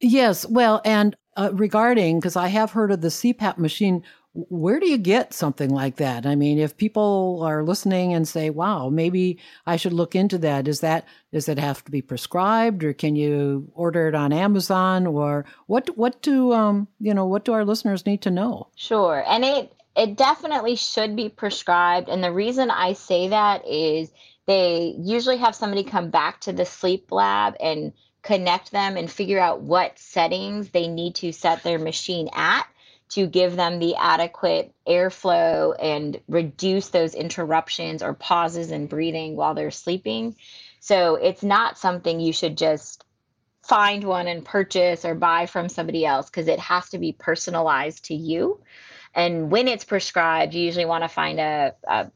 Yes. 0.00 0.46
Well, 0.46 0.80
and 0.84 1.16
uh, 1.36 1.50
regarding, 1.52 2.20
because 2.20 2.36
I 2.36 2.48
have 2.48 2.72
heard 2.72 2.90
of 2.90 3.00
the 3.00 3.08
CPAP 3.08 3.58
machine, 3.58 4.02
where 4.34 4.80
do 4.80 4.88
you 4.88 4.98
get 4.98 5.32
something 5.32 5.70
like 5.70 5.96
that? 5.96 6.26
I 6.26 6.34
mean, 6.34 6.58
if 6.58 6.76
people 6.76 7.40
are 7.44 7.62
listening 7.62 8.12
and 8.12 8.26
say, 8.26 8.50
"Wow, 8.50 8.88
maybe 8.88 9.38
I 9.64 9.76
should 9.76 9.92
look 9.92 10.16
into 10.16 10.38
that," 10.38 10.66
is 10.66 10.80
that 10.80 11.06
does 11.32 11.48
it 11.48 11.58
have 11.58 11.84
to 11.84 11.90
be 11.90 12.02
prescribed, 12.02 12.82
or 12.82 12.92
can 12.92 13.14
you 13.14 13.70
order 13.74 14.08
it 14.08 14.14
on 14.14 14.32
Amazon, 14.32 15.06
or 15.06 15.44
what? 15.66 15.96
What 15.96 16.20
do 16.20 16.52
um 16.52 16.88
you 16.98 17.14
know 17.14 17.26
what 17.26 17.44
do 17.44 17.52
our 17.52 17.64
listeners 17.64 18.06
need 18.06 18.22
to 18.22 18.30
know? 18.30 18.68
Sure, 18.74 19.22
and 19.24 19.44
it 19.44 19.72
it 19.96 20.16
definitely 20.16 20.74
should 20.74 21.14
be 21.14 21.28
prescribed. 21.28 22.08
And 22.08 22.22
the 22.22 22.32
reason 22.32 22.70
I 22.70 22.94
say 22.94 23.28
that 23.28 23.66
is 23.66 24.10
they 24.46 24.94
usually 24.98 25.38
have 25.38 25.54
somebody 25.54 25.84
come 25.84 26.10
back 26.10 26.40
to 26.42 26.52
the 26.52 26.66
sleep 26.66 27.10
lab 27.10 27.54
and 27.60 27.92
connect 28.22 28.70
them 28.70 28.96
and 28.96 29.10
figure 29.10 29.38
out 29.38 29.60
what 29.60 29.98
settings 29.98 30.70
they 30.70 30.88
need 30.88 31.14
to 31.16 31.32
set 31.32 31.62
their 31.62 31.78
machine 31.78 32.28
at 32.32 32.66
to 33.10 33.26
give 33.26 33.54
them 33.54 33.78
the 33.78 33.94
adequate 33.96 34.74
airflow 34.88 35.76
and 35.80 36.20
reduce 36.26 36.88
those 36.88 37.14
interruptions 37.14 38.02
or 38.02 38.14
pauses 38.14 38.70
in 38.70 38.86
breathing 38.86 39.36
while 39.36 39.54
they're 39.54 39.70
sleeping. 39.70 40.34
So 40.80 41.16
it's 41.16 41.42
not 41.42 41.78
something 41.78 42.18
you 42.18 42.32
should 42.32 42.56
just 42.56 43.04
find 43.62 44.04
one 44.04 44.26
and 44.26 44.44
purchase 44.44 45.04
or 45.04 45.14
buy 45.14 45.46
from 45.46 45.68
somebody 45.68 46.04
else 46.04 46.28
because 46.28 46.48
it 46.48 46.58
has 46.58 46.90
to 46.90 46.98
be 46.98 47.12
personalized 47.12 48.06
to 48.06 48.14
you. 48.14 48.60
And 49.14 49.50
when 49.50 49.68
it's 49.68 49.84
prescribed, 49.84 50.54
you 50.54 50.64
usually 50.64 50.84
want 50.84 51.04
to 51.04 51.08
find 51.08 51.38
a, 51.38 51.74
a 51.86 52.10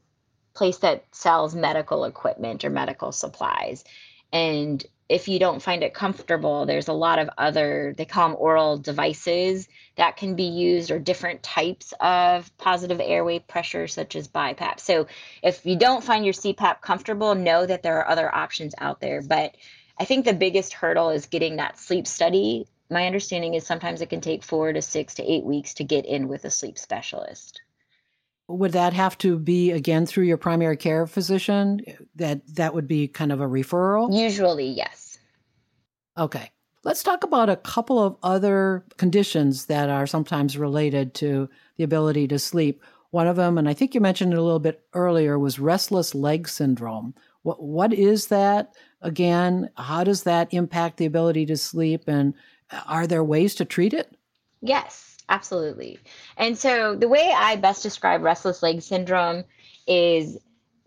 place 0.53 0.77
that 0.77 1.05
sells 1.11 1.55
medical 1.55 2.05
equipment 2.05 2.63
or 2.65 2.69
medical 2.69 3.11
supplies. 3.11 3.83
And 4.31 4.85
if 5.09 5.27
you 5.27 5.39
don't 5.39 5.61
find 5.61 5.83
it 5.83 5.95
comfortable, 5.95 6.67
there's 6.67 6.87
a 6.87 6.93
lot 6.93 7.17
of 7.17 7.31
other, 7.35 7.95
they 7.97 8.05
call 8.05 8.29
them 8.29 8.37
oral 8.39 8.77
devices 8.77 9.67
that 9.95 10.17
can 10.17 10.35
be 10.35 10.43
used 10.43 10.91
or 10.91 10.99
different 10.99 11.41
types 11.41 11.93
of 11.99 12.55
positive 12.59 13.01
airway 13.01 13.39
pressure, 13.39 13.87
such 13.87 14.15
as 14.15 14.27
BiPAP. 14.27 14.79
So 14.79 15.07
if 15.41 15.65
you 15.65 15.75
don't 15.75 16.03
find 16.03 16.23
your 16.23 16.35
CPAP 16.35 16.81
comfortable, 16.81 17.33
know 17.33 17.65
that 17.65 17.81
there 17.81 17.97
are 17.97 18.07
other 18.07 18.33
options 18.33 18.75
out 18.77 19.01
there. 19.01 19.23
But 19.23 19.55
I 19.97 20.05
think 20.05 20.25
the 20.25 20.33
biggest 20.33 20.73
hurdle 20.73 21.09
is 21.09 21.25
getting 21.25 21.55
that 21.55 21.79
sleep 21.79 22.05
study. 22.05 22.67
My 22.91 23.07
understanding 23.07 23.55
is 23.55 23.65
sometimes 23.65 24.01
it 24.01 24.11
can 24.11 24.21
take 24.21 24.43
four 24.43 24.71
to 24.71 24.81
six 24.81 25.15
to 25.15 25.23
eight 25.23 25.43
weeks 25.43 25.73
to 25.75 25.83
get 25.83 26.05
in 26.05 26.27
with 26.27 26.45
a 26.45 26.51
sleep 26.51 26.77
specialist 26.77 27.61
would 28.49 28.71
that 28.71 28.93
have 28.93 29.17
to 29.19 29.37
be 29.37 29.71
again 29.71 30.05
through 30.05 30.23
your 30.23 30.37
primary 30.37 30.75
care 30.75 31.05
physician? 31.05 31.81
That 32.15 32.41
that 32.55 32.73
would 32.73 32.87
be 32.87 33.07
kind 33.07 33.31
of 33.31 33.41
a 33.41 33.47
referral? 33.47 34.13
Usually 34.15 34.67
yes. 34.67 35.19
Okay. 36.17 36.51
Let's 36.83 37.03
talk 37.03 37.23
about 37.23 37.49
a 37.49 37.57
couple 37.57 38.01
of 38.01 38.17
other 38.23 38.85
conditions 38.97 39.65
that 39.65 39.89
are 39.89 40.07
sometimes 40.07 40.57
related 40.57 41.13
to 41.15 41.49
the 41.77 41.83
ability 41.83 42.27
to 42.29 42.39
sleep. 42.39 42.81
One 43.11 43.27
of 43.27 43.35
them 43.35 43.57
and 43.57 43.69
i 43.69 43.73
think 43.73 43.93
you 43.93 44.01
mentioned 44.01 44.33
it 44.33 44.39
a 44.39 44.43
little 44.43 44.59
bit 44.59 44.83
earlier 44.93 45.37
was 45.37 45.59
restless 45.59 46.15
leg 46.15 46.49
syndrome. 46.49 47.13
What 47.43 47.61
what 47.61 47.93
is 47.93 48.27
that? 48.27 48.73
Again 49.01 49.69
how 49.77 50.03
does 50.03 50.23
that 50.23 50.53
impact 50.53 50.97
the 50.97 51.05
ability 51.05 51.45
to 51.47 51.57
sleep 51.57 52.03
and 52.07 52.33
uh, 52.71 52.81
are 52.87 53.05
there 53.05 53.23
ways 53.23 53.53
to 53.55 53.65
treat 53.65 53.93
it? 53.93 54.17
Yes 54.61 55.08
Absolutely. 55.29 55.99
And 56.37 56.57
so 56.57 56.95
the 56.95 57.07
way 57.07 57.31
I 57.35 57.55
best 57.55 57.83
describe 57.83 58.23
restless 58.23 58.63
leg 58.63 58.81
syndrome 58.81 59.43
is 59.87 60.37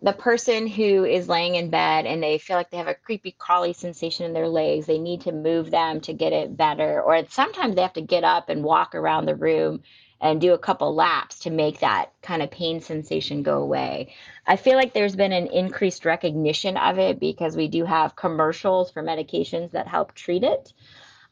the 0.03 0.13
person 0.13 0.67
who 0.67 1.05
is 1.05 1.29
laying 1.29 1.55
in 1.55 1.71
bed 1.71 2.07
and 2.07 2.21
they 2.21 2.39
feel 2.39 2.57
like 2.57 2.71
they 2.71 2.77
have 2.77 2.89
a 2.89 2.95
creepy 2.95 3.37
crawly 3.39 3.73
sensation 3.73 4.27
in 4.27 4.33
their 4.33 4.49
legs. 4.49 4.87
They 4.87 4.99
need 4.99 5.21
to 5.23 5.33
move 5.33 5.71
them 5.71 6.01
to 6.03 6.13
get 6.13 6.33
it 6.33 6.57
better. 6.57 7.01
Or 7.01 7.25
sometimes 7.31 7.77
they 7.77 7.83
have 7.83 7.93
to 7.93 8.01
get 8.03 8.25
up 8.25 8.49
and 8.49 8.65
walk 8.65 8.97
around 8.97 9.27
the 9.27 9.37
room 9.37 9.83
and 10.21 10.41
do 10.41 10.55
a 10.55 10.59
couple 10.59 10.93
laps 10.95 11.39
to 11.41 11.51
make 11.51 11.79
that 11.81 12.11
kind 12.21 12.43
of 12.43 12.51
pain 12.51 12.81
sensation 12.81 13.45
go 13.45 13.63
away. 13.63 14.13
I 14.47 14.57
feel 14.57 14.75
like 14.75 14.93
there's 14.93 15.17
been 15.17 15.33
an 15.33 15.47
increased 15.49 16.05
recognition 16.05 16.77
of 16.77 16.99
it 16.99 17.21
because 17.21 17.57
we 17.57 17.69
do 17.69 17.85
have 17.85 18.17
commercials 18.17 18.91
for 18.91 19.05
medications 19.05 19.71
that 19.73 19.87
help 19.87 20.15
treat 20.15 20.43
it 20.43 20.73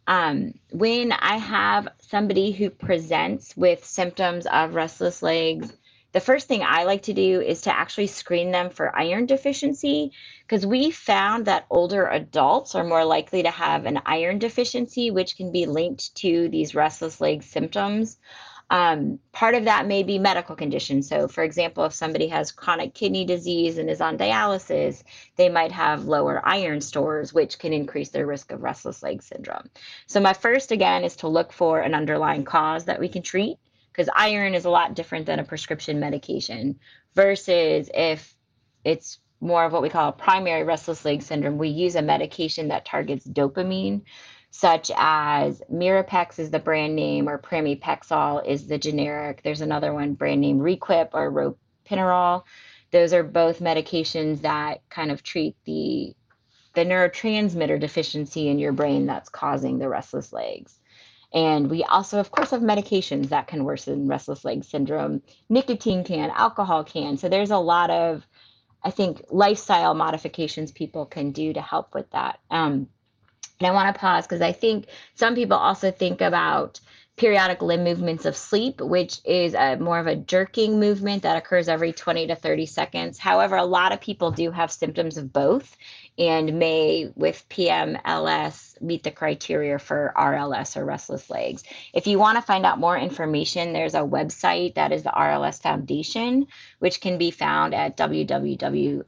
um, 0.07 0.55
when 0.71 1.13
I 1.13 1.37
have 1.37 1.89
somebody 1.99 2.53
who 2.53 2.71
presents 2.71 3.57
with 3.57 3.85
symptoms 3.85 4.47
of 4.47 4.75
restless 4.75 5.23
legs, 5.23 5.73
the 6.13 6.21
first 6.21 6.49
thing 6.49 6.63
I 6.65 6.85
like 6.85 7.03
to 7.03 7.13
do 7.13 7.41
is 7.41 7.63
to 7.63 7.77
actually 7.77 8.09
screen 8.09 8.51
them 8.51 8.71
for 8.71 8.97
iron 8.97 9.27
deficiency 9.27 10.13
because 10.43 10.67
we 10.67 10.91
found 10.91 11.45
that 11.45 11.67
older 11.71 12.09
adults 12.09 12.75
are 12.75 12.83
more 12.83 13.05
likely 13.05 13.45
to 13.45 13.51
have 13.51 13.87
an 13.87 14.01
iron 14.05 14.41
deficiency, 14.41 15.13
which 15.13 15.37
can 15.37 15.53
be 15.53 15.67
linked 15.67 16.13
to 16.17 16.49
these 16.49 16.75
restless 16.75 17.21
leg 17.21 17.45
symptoms. 17.45 18.19
Um, 18.71 19.19
part 19.33 19.57
of 19.57 19.65
that 19.65 19.89
may 19.89 20.05
be 20.05 20.19
medical 20.19 20.55
conditions. 20.55 21.09
So, 21.09 21.27
for 21.27 21.43
example, 21.43 21.85
if 21.85 21.93
somebody 21.93 22.29
has 22.29 22.53
chronic 22.53 22.95
kidney 22.95 23.25
disease 23.25 23.79
and 23.79 23.91
is 23.91 24.01
on 24.01 24.17
dialysis, 24.17 25.03
they 25.35 25.49
might 25.49 25.73
have 25.73 26.05
lower 26.05 26.41
iron 26.45 26.81
stores, 26.81 27.35
which 27.35 27.59
can 27.59 27.73
increase 27.73 28.11
their 28.11 28.27
risk 28.27 28.53
of 28.53 28.63
restless 28.63 29.03
leg 29.03 29.23
syndrome. 29.23 29.69
So, 30.07 30.21
my 30.21 30.33
first, 30.33 30.71
again, 30.71 31.03
is 31.03 31.17
to 31.17 31.29
look 31.29 31.53
for 31.53 31.81
an 31.81 31.95
underlying 31.95 32.45
cause 32.45 32.85
that 32.85 33.01
we 33.01 33.09
can 33.09 33.23
treat 33.23 33.59
because 33.93 34.09
iron 34.15 34.55
is 34.55 34.65
a 34.65 34.71
lot 34.71 34.95
different 34.95 35.27
than 35.27 35.41
a 35.41 35.45
prescription 35.45 35.99
medication 35.99 36.79
versus 37.17 37.91
if 37.93 38.37
it's 38.85 39.19
more 39.41 39.65
of 39.65 39.73
what 39.73 39.83
we 39.83 39.89
call 39.89 40.13
primary 40.13 40.63
restless 40.63 41.05
leg 41.05 41.23
syndrome, 41.23 41.59
we 41.59 41.69
use 41.69 41.97
a 41.97 42.03
medication 42.03 42.69
that 42.69 42.85
targets 42.85 43.27
dopamine 43.27 44.03
such 44.51 44.91
as 44.97 45.63
Mirapex 45.73 46.39
is 46.39 46.51
the 46.51 46.59
brand 46.59 46.97
name 46.97 47.29
or 47.29 47.39
Pramipexole 47.39 48.47
is 48.47 48.67
the 48.67 48.79
generic. 48.79 49.43
There's 49.43 49.61
another 49.61 49.93
one 49.93 50.15
brand 50.15 50.41
name 50.41 50.59
Requip 50.59 51.11
or 51.15 51.31
Ropinirole. 51.31 52.43
Those 52.91 53.13
are 53.13 53.23
both 53.23 53.61
medications 53.61 54.43
that 54.43 54.81
kind 54.91 55.11
of 55.11 55.23
treat 55.23 55.57
the 55.65 56.15
the 56.75 56.85
neurotransmitter 56.85 57.81
deficiency 57.81 58.49
in 58.49 58.59
your 58.61 58.73
brain 58.73 59.07
that's 59.07 59.29
causing 59.29 59.79
the 59.79 59.89
restless 59.89 60.33
legs. 60.33 60.79
And 61.33 61.71
we 61.71 61.85
also, 61.85 62.19
of 62.19 62.31
course, 62.31 62.51
have 62.51 62.61
medications 62.61 63.29
that 63.29 63.47
can 63.47 63.65
worsen 63.65 64.09
restless 64.09 64.45
leg 64.45 64.65
syndrome. 64.65 65.23
Nicotine 65.49 66.05
can, 66.05 66.31
alcohol 66.31 66.85
can. 66.85 67.17
So 67.17 67.29
there's 67.29 67.51
a 67.51 67.59
lot 67.59 67.91
of, 67.91 68.27
I 68.83 68.91
think, 68.91 69.25
lifestyle 69.31 69.95
modifications 69.95 70.73
people 70.73 71.07
can 71.07 71.33
do 71.33 71.53
to 71.53 71.61
help 71.61 71.95
with 71.95 72.11
that. 72.11 72.41
Um, 72.51 72.89
and 73.61 73.67
I 73.67 73.73
want 73.73 73.95
to 73.95 74.01
pause 74.01 74.27
because 74.27 74.41
I 74.41 74.53
think 74.53 74.87
some 75.15 75.35
people 75.35 75.57
also 75.57 75.91
think 75.91 76.21
about 76.21 76.81
periodic 77.17 77.61
limb 77.61 77.85
movements 77.85 78.25
of 78.25 78.35
sleep, 78.35 78.81
which 78.81 79.21
is 79.27 79.53
a 79.53 79.77
more 79.77 79.99
of 79.99 80.07
a 80.07 80.17
jerking 80.17 80.81
movement 80.81 81.23
that 81.23 81.37
occurs 81.37 81.69
every 81.69 81.93
20 81.93 82.29
to 82.29 82.35
30 82.35 82.65
seconds. 82.65 83.19
However, 83.19 83.57
a 83.57 83.65
lot 83.65 83.93
of 83.93 84.01
people 84.01 84.31
do 84.31 84.51
have 84.51 84.73
symptoms 84.73 85.19
of 85.19 85.31
both 85.31 85.77
and 86.17 86.59
may, 86.59 87.13
with 87.15 87.47
PMLS, 87.51 88.81
meet 88.81 89.03
the 89.03 89.11
criteria 89.11 89.79
for 89.79 90.15
RLS 90.17 90.79
or 90.79 90.87
restless 90.87 91.29
legs. 91.29 91.63
If 91.93 92.07
you 92.07 92.19
want 92.19 92.39
to 92.39 92.43
find 92.43 92.65
out 92.65 92.79
more 92.79 92.97
information, 92.97 93.75
there's 93.75 93.95
a 93.95 93.99
website 93.99 94.77
that 94.77 94.93
is 94.93 95.03
the 95.03 95.11
RLS 95.11 95.61
Foundation, 95.61 96.47
which 96.79 97.03
can 97.03 97.19
be 97.19 97.31
found 97.31 97.75
at 97.75 97.99
www.rls.org. 97.99 99.05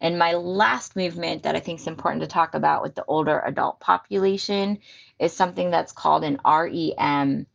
And 0.00 0.18
my 0.18 0.32
last 0.32 0.96
movement 0.96 1.42
that 1.42 1.56
I 1.56 1.60
think 1.60 1.80
is 1.80 1.86
important 1.86 2.22
to 2.22 2.26
talk 2.26 2.54
about 2.54 2.82
with 2.82 2.94
the 2.94 3.04
older 3.04 3.38
adult 3.40 3.80
population 3.80 4.78
is 5.18 5.32
something 5.32 5.70
that's 5.70 5.92
called 5.92 6.24
an 6.24 6.40
REM 6.44 7.46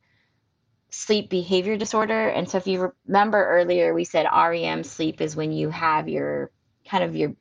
sleep 0.90 1.30
behavior 1.30 1.76
disorder. 1.76 2.30
And 2.30 2.50
so 2.50 2.58
if 2.58 2.68
you 2.68 2.94
remember 3.08 3.44
earlier, 3.44 3.94
we 3.94 4.06
said 4.06 4.28
REM 4.32 4.84
sleep 4.84 5.22
is 5.22 5.36
when 5.36 5.52
you 5.52 5.70
have 5.70 6.08
your 6.08 6.52
kind 6.88 7.04
of 7.04 7.16
your 7.16 7.36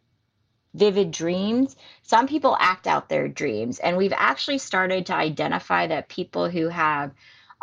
vivid 0.75 1.11
dreams. 1.11 1.77
Some 2.03 2.27
people 2.27 2.57
act 2.59 2.87
out 2.87 3.09
their 3.09 3.29
dreams. 3.29 3.79
And 3.79 3.97
we've 3.97 4.13
actually 4.15 4.59
started 4.59 5.07
to 5.07 5.15
identify 5.15 5.87
that 5.87 6.09
people 6.09 6.49
who 6.49 6.69
have 6.69 7.13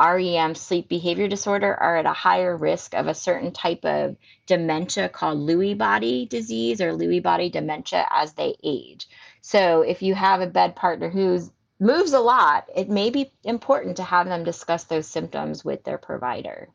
REM 0.01 0.55
sleep 0.55 0.89
behavior 0.89 1.27
disorder 1.27 1.75
are 1.75 1.97
at 1.97 2.05
a 2.05 2.13
higher 2.13 2.57
risk 2.57 2.95
of 2.95 3.07
a 3.07 3.13
certain 3.13 3.51
type 3.51 3.85
of 3.85 4.15
dementia 4.47 5.09
called 5.09 5.39
Lewy 5.39 5.77
body 5.77 6.25
disease 6.25 6.81
or 6.81 6.93
Lewy 6.93 7.21
body 7.21 7.49
dementia 7.49 8.07
as 8.11 8.33
they 8.33 8.55
age. 8.63 9.07
So 9.41 9.81
if 9.81 10.01
you 10.01 10.15
have 10.15 10.41
a 10.41 10.47
bed 10.47 10.75
partner 10.75 11.09
who 11.09 11.39
moves 11.79 12.13
a 12.13 12.19
lot, 12.19 12.67
it 12.75 12.89
may 12.89 13.09
be 13.09 13.31
important 13.43 13.97
to 13.97 14.03
have 14.03 14.27
them 14.27 14.43
discuss 14.43 14.85
those 14.85 15.07
symptoms 15.07 15.63
with 15.63 15.83
their 15.83 15.97
provider. 15.97 16.69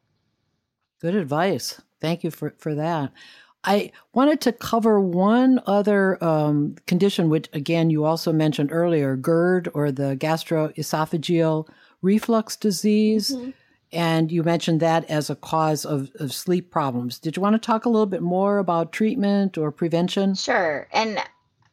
Good 1.00 1.14
advice. 1.14 1.80
Thank 2.00 2.24
you 2.24 2.30
for, 2.30 2.54
for 2.58 2.74
that. 2.74 3.12
I 3.64 3.90
wanted 4.14 4.40
to 4.42 4.52
cover 4.52 5.00
one 5.00 5.60
other 5.66 6.22
um, 6.22 6.76
condition, 6.86 7.28
which 7.28 7.48
again 7.52 7.90
you 7.90 8.04
also 8.04 8.32
mentioned 8.32 8.70
earlier 8.72 9.16
GERD 9.16 9.68
or 9.74 9.90
the 9.90 10.16
gastroesophageal 10.16 11.68
reflux 12.06 12.56
disease. 12.56 13.32
Mm-hmm. 13.32 13.50
And 13.92 14.32
you 14.32 14.42
mentioned 14.42 14.80
that 14.80 15.08
as 15.10 15.30
a 15.30 15.36
cause 15.36 15.84
of, 15.84 16.10
of 16.18 16.32
sleep 16.32 16.70
problems. 16.70 17.18
Did 17.18 17.36
you 17.36 17.42
want 17.42 17.54
to 17.54 17.66
talk 17.66 17.84
a 17.84 17.88
little 17.88 18.06
bit 18.06 18.22
more 18.22 18.58
about 18.58 18.92
treatment 18.92 19.56
or 19.56 19.70
prevention? 19.70 20.34
Sure. 20.34 20.88
And 20.92 21.18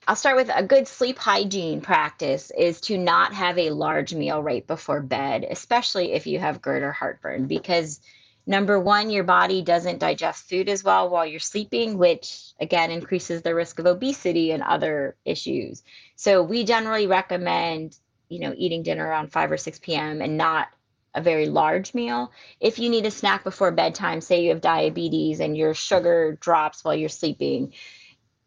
I'll 0.07 0.15
start 0.15 0.35
with 0.35 0.51
a 0.53 0.63
good 0.63 0.87
sleep 0.87 1.17
hygiene 1.17 1.81
practice 1.81 2.51
is 2.57 2.81
to 2.81 2.97
not 2.97 3.33
have 3.33 3.57
a 3.57 3.71
large 3.71 4.13
meal 4.13 4.43
right 4.43 4.65
before 4.67 5.01
bed, 5.01 5.45
especially 5.49 6.11
if 6.13 6.27
you 6.27 6.39
have 6.39 6.61
GERD 6.61 6.83
or 6.83 6.91
heartburn, 6.91 7.47
because 7.47 7.99
number 8.45 8.79
one, 8.79 9.09
your 9.09 9.23
body 9.23 9.61
doesn't 9.61 9.99
digest 9.99 10.49
food 10.49 10.67
as 10.69 10.83
well 10.83 11.09
while 11.09 11.25
you're 11.25 11.39
sleeping, 11.39 11.97
which 11.97 12.51
again 12.59 12.91
increases 12.91 13.41
the 13.41 13.55
risk 13.55 13.79
of 13.79 13.85
obesity 13.85 14.51
and 14.51 14.61
other 14.61 15.15
issues. 15.25 15.83
So 16.15 16.43
we 16.43 16.63
generally 16.65 17.07
recommend 17.07 17.97
you 18.33 18.39
know, 18.39 18.53
eating 18.57 18.83
dinner 18.83 19.05
around 19.05 19.31
5 19.31 19.51
or 19.51 19.57
6 19.57 19.79
p.m. 19.79 20.21
and 20.21 20.37
not 20.37 20.67
a 21.15 21.21
very 21.21 21.45
large 21.45 21.93
meal. 21.93 22.31
If 22.59 22.79
you 22.79 22.89
need 22.89 23.05
a 23.05 23.11
snack 23.11 23.43
before 23.43 23.71
bedtime, 23.71 24.19
say 24.19 24.43
you 24.43 24.49
have 24.49 24.61
diabetes 24.61 25.39
and 25.39 25.55
your 25.55 25.73
sugar 25.73 26.37
drops 26.41 26.83
while 26.83 26.95
you're 26.95 27.09
sleeping, 27.09 27.73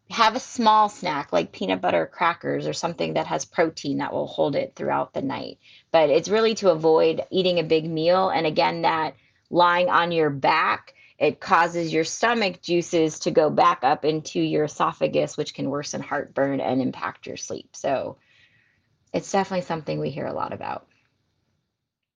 have 0.09 0.35
a 0.35 0.39
small 0.39 0.89
snack 0.89 1.31
like 1.31 1.51
peanut 1.51 1.81
butter 1.81 2.05
crackers 2.05 2.67
or 2.67 2.73
something 2.73 3.13
that 3.13 3.27
has 3.27 3.45
protein 3.45 3.97
that 3.97 4.13
will 4.13 4.27
hold 4.27 4.55
it 4.55 4.73
throughout 4.75 5.13
the 5.13 5.21
night. 5.21 5.59
But 5.91 6.09
it's 6.09 6.29
really 6.29 6.55
to 6.55 6.71
avoid 6.71 7.23
eating 7.29 7.59
a 7.59 7.63
big 7.63 7.89
meal. 7.89 8.29
And 8.29 8.45
again, 8.45 8.81
that 8.81 9.15
lying 9.49 9.89
on 9.89 10.11
your 10.11 10.29
back, 10.29 10.93
it 11.17 11.39
causes 11.39 11.91
your 11.91 12.03
stomach 12.03 12.61
juices 12.61 13.19
to 13.19 13.31
go 13.31 13.49
back 13.49 13.79
up 13.83 14.05
into 14.05 14.39
your 14.39 14.65
esophagus, 14.65 15.35
which 15.35 15.53
can 15.53 15.69
worsen 15.69 16.01
heartburn 16.01 16.61
and 16.61 16.81
impact 16.81 17.27
your 17.27 17.37
sleep. 17.37 17.69
So 17.73 18.17
it's 19.13 19.31
definitely 19.31 19.65
something 19.65 19.99
we 19.99 20.09
hear 20.09 20.25
a 20.25 20.33
lot 20.33 20.53
about. 20.53 20.87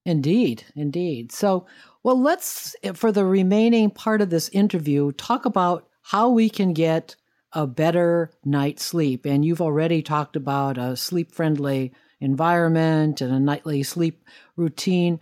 Indeed, 0.04 0.64
indeed. 0.74 1.30
So, 1.30 1.66
well, 2.02 2.20
let's, 2.20 2.74
eh, 2.82 2.92
for 2.92 3.12
the 3.12 3.24
remaining 3.24 3.90
part 3.90 4.20
of 4.20 4.30
this 4.30 4.48
interview, 4.48 5.12
talk 5.12 5.44
about 5.44 5.88
how 6.02 6.28
we 6.28 6.50
can 6.50 6.72
get 6.72 7.14
a 7.52 7.66
better 7.66 8.30
night's 8.44 8.84
sleep. 8.84 9.24
And 9.24 9.44
you've 9.44 9.60
already 9.60 10.02
talked 10.02 10.36
about 10.36 10.78
a 10.78 10.96
sleep 10.96 11.32
friendly 11.32 11.92
environment 12.20 13.20
and 13.20 13.32
a 13.32 13.38
nightly 13.38 13.82
sleep 13.82 14.24
routine. 14.56 15.20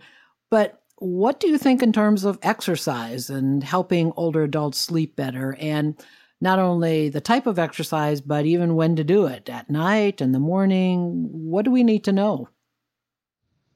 But 0.49 0.81
what 0.97 1.39
do 1.39 1.47
you 1.47 1.57
think 1.57 1.83
in 1.83 1.91
terms 1.91 2.23
of 2.23 2.39
exercise 2.41 3.29
and 3.29 3.63
helping 3.63 4.13
older 4.15 4.43
adults 4.43 4.77
sleep 4.77 5.15
better? 5.15 5.55
And 5.59 5.95
not 6.41 6.57
only 6.57 7.07
the 7.09 7.21
type 7.21 7.45
of 7.45 7.59
exercise, 7.59 8.19
but 8.19 8.45
even 8.45 8.75
when 8.75 8.95
to 8.95 9.03
do 9.03 9.27
it 9.27 9.47
at 9.47 9.69
night, 9.69 10.19
and 10.19 10.33
the 10.33 10.39
morning. 10.39 11.29
What 11.31 11.65
do 11.65 11.71
we 11.71 11.83
need 11.83 12.03
to 12.05 12.11
know? 12.11 12.49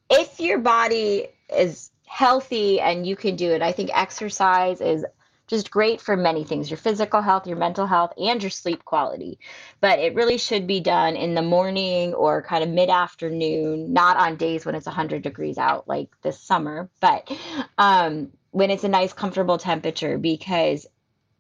If 0.10 0.40
your 0.40 0.58
body 0.58 1.28
is 1.56 1.92
healthy 2.06 2.80
and 2.80 3.06
you 3.06 3.16
can 3.16 3.36
do 3.36 3.52
it, 3.52 3.62
I 3.62 3.72
think 3.72 3.92
exercise 3.94 4.82
is 4.82 5.06
just 5.48 5.70
great 5.70 6.02
for 6.02 6.18
many 6.18 6.44
things 6.44 6.72
your 6.72 6.78
physical 6.78 7.22
health, 7.22 7.46
your 7.46 7.58
mental 7.58 7.86
health, 7.86 8.14
and 8.18 8.42
your 8.42 8.50
sleep 8.50 8.84
quality. 8.84 9.40
But 9.80 10.00
it 10.00 10.16
really 10.16 10.40
should 10.40 10.66
be 10.66 10.80
done 10.80 11.16
in 11.16 11.36
the 11.36 11.44
morning 11.44 12.14
or 12.16 12.42
kind 12.42 12.64
of 12.64 12.70
mid 12.70 12.90
afternoon, 12.90 13.94
not 13.94 14.18
on 14.18 14.38
days 14.38 14.66
when 14.66 14.74
it's 14.74 14.88
100 14.88 15.22
degrees 15.22 15.60
out 15.60 15.88
like 15.88 16.10
this 16.24 16.40
summer, 16.40 16.90
but 17.00 17.32
um, 17.78 18.32
when 18.52 18.72
it's 18.72 18.84
a 18.84 18.90
nice, 18.90 19.14
comfortable 19.14 19.58
temperature 19.58 20.18
because 20.18 20.88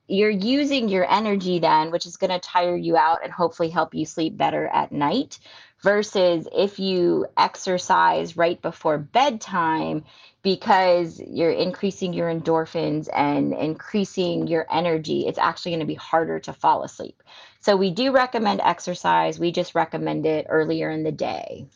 you're 0.07 0.29
using 0.29 0.89
your 0.89 1.09
energy 1.11 1.59
then, 1.59 1.91
which 1.91 2.05
is 2.05 2.17
going 2.17 2.31
to 2.31 2.39
tire 2.39 2.75
you 2.75 2.95
out 2.95 3.23
and 3.23 3.31
hopefully 3.31 3.69
help 3.69 3.95
you 3.95 4.05
sleep 4.05 4.37
better 4.37 4.67
at 4.67 4.91
night. 4.91 5.39
Versus 5.81 6.47
if 6.55 6.79
you 6.79 7.27
exercise 7.37 8.37
right 8.37 8.59
before 8.61 8.97
bedtime, 8.97 10.03
because 10.41 11.19
you're 11.19 11.51
increasing 11.51 12.13
your 12.13 12.33
endorphins 12.33 13.07
and 13.13 13.53
increasing 13.53 14.47
your 14.47 14.65
energy, 14.71 15.27
it's 15.27 15.37
actually 15.37 15.71
going 15.73 15.81
to 15.81 15.85
be 15.85 15.95
harder 15.95 16.39
to 16.39 16.53
fall 16.53 16.83
asleep. 16.83 17.21
So, 17.59 17.75
we 17.75 17.91
do 17.91 18.11
recommend 18.11 18.61
exercise. 18.61 19.39
We 19.39 19.51
just 19.51 19.75
recommend 19.75 20.25
it 20.25 20.47
earlier 20.49 20.89
in 20.89 21.03
the 21.03 21.11
day. 21.11 21.67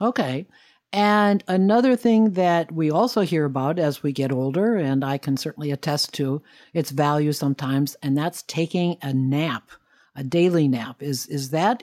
Okay. 0.00 0.46
And 0.96 1.44
another 1.46 1.94
thing 1.94 2.30
that 2.30 2.72
we 2.72 2.90
also 2.90 3.20
hear 3.20 3.44
about 3.44 3.78
as 3.78 4.02
we 4.02 4.12
get 4.12 4.32
older, 4.32 4.76
and 4.76 5.04
I 5.04 5.18
can 5.18 5.36
certainly 5.36 5.70
attest 5.70 6.14
to 6.14 6.40
its 6.72 6.90
value 6.90 7.34
sometimes, 7.34 7.96
and 8.02 8.16
that's 8.16 8.42
taking 8.44 8.96
a 9.02 9.12
nap, 9.12 9.72
a 10.14 10.24
daily 10.24 10.68
nap. 10.68 11.02
Is 11.02 11.26
is 11.26 11.50
that 11.50 11.82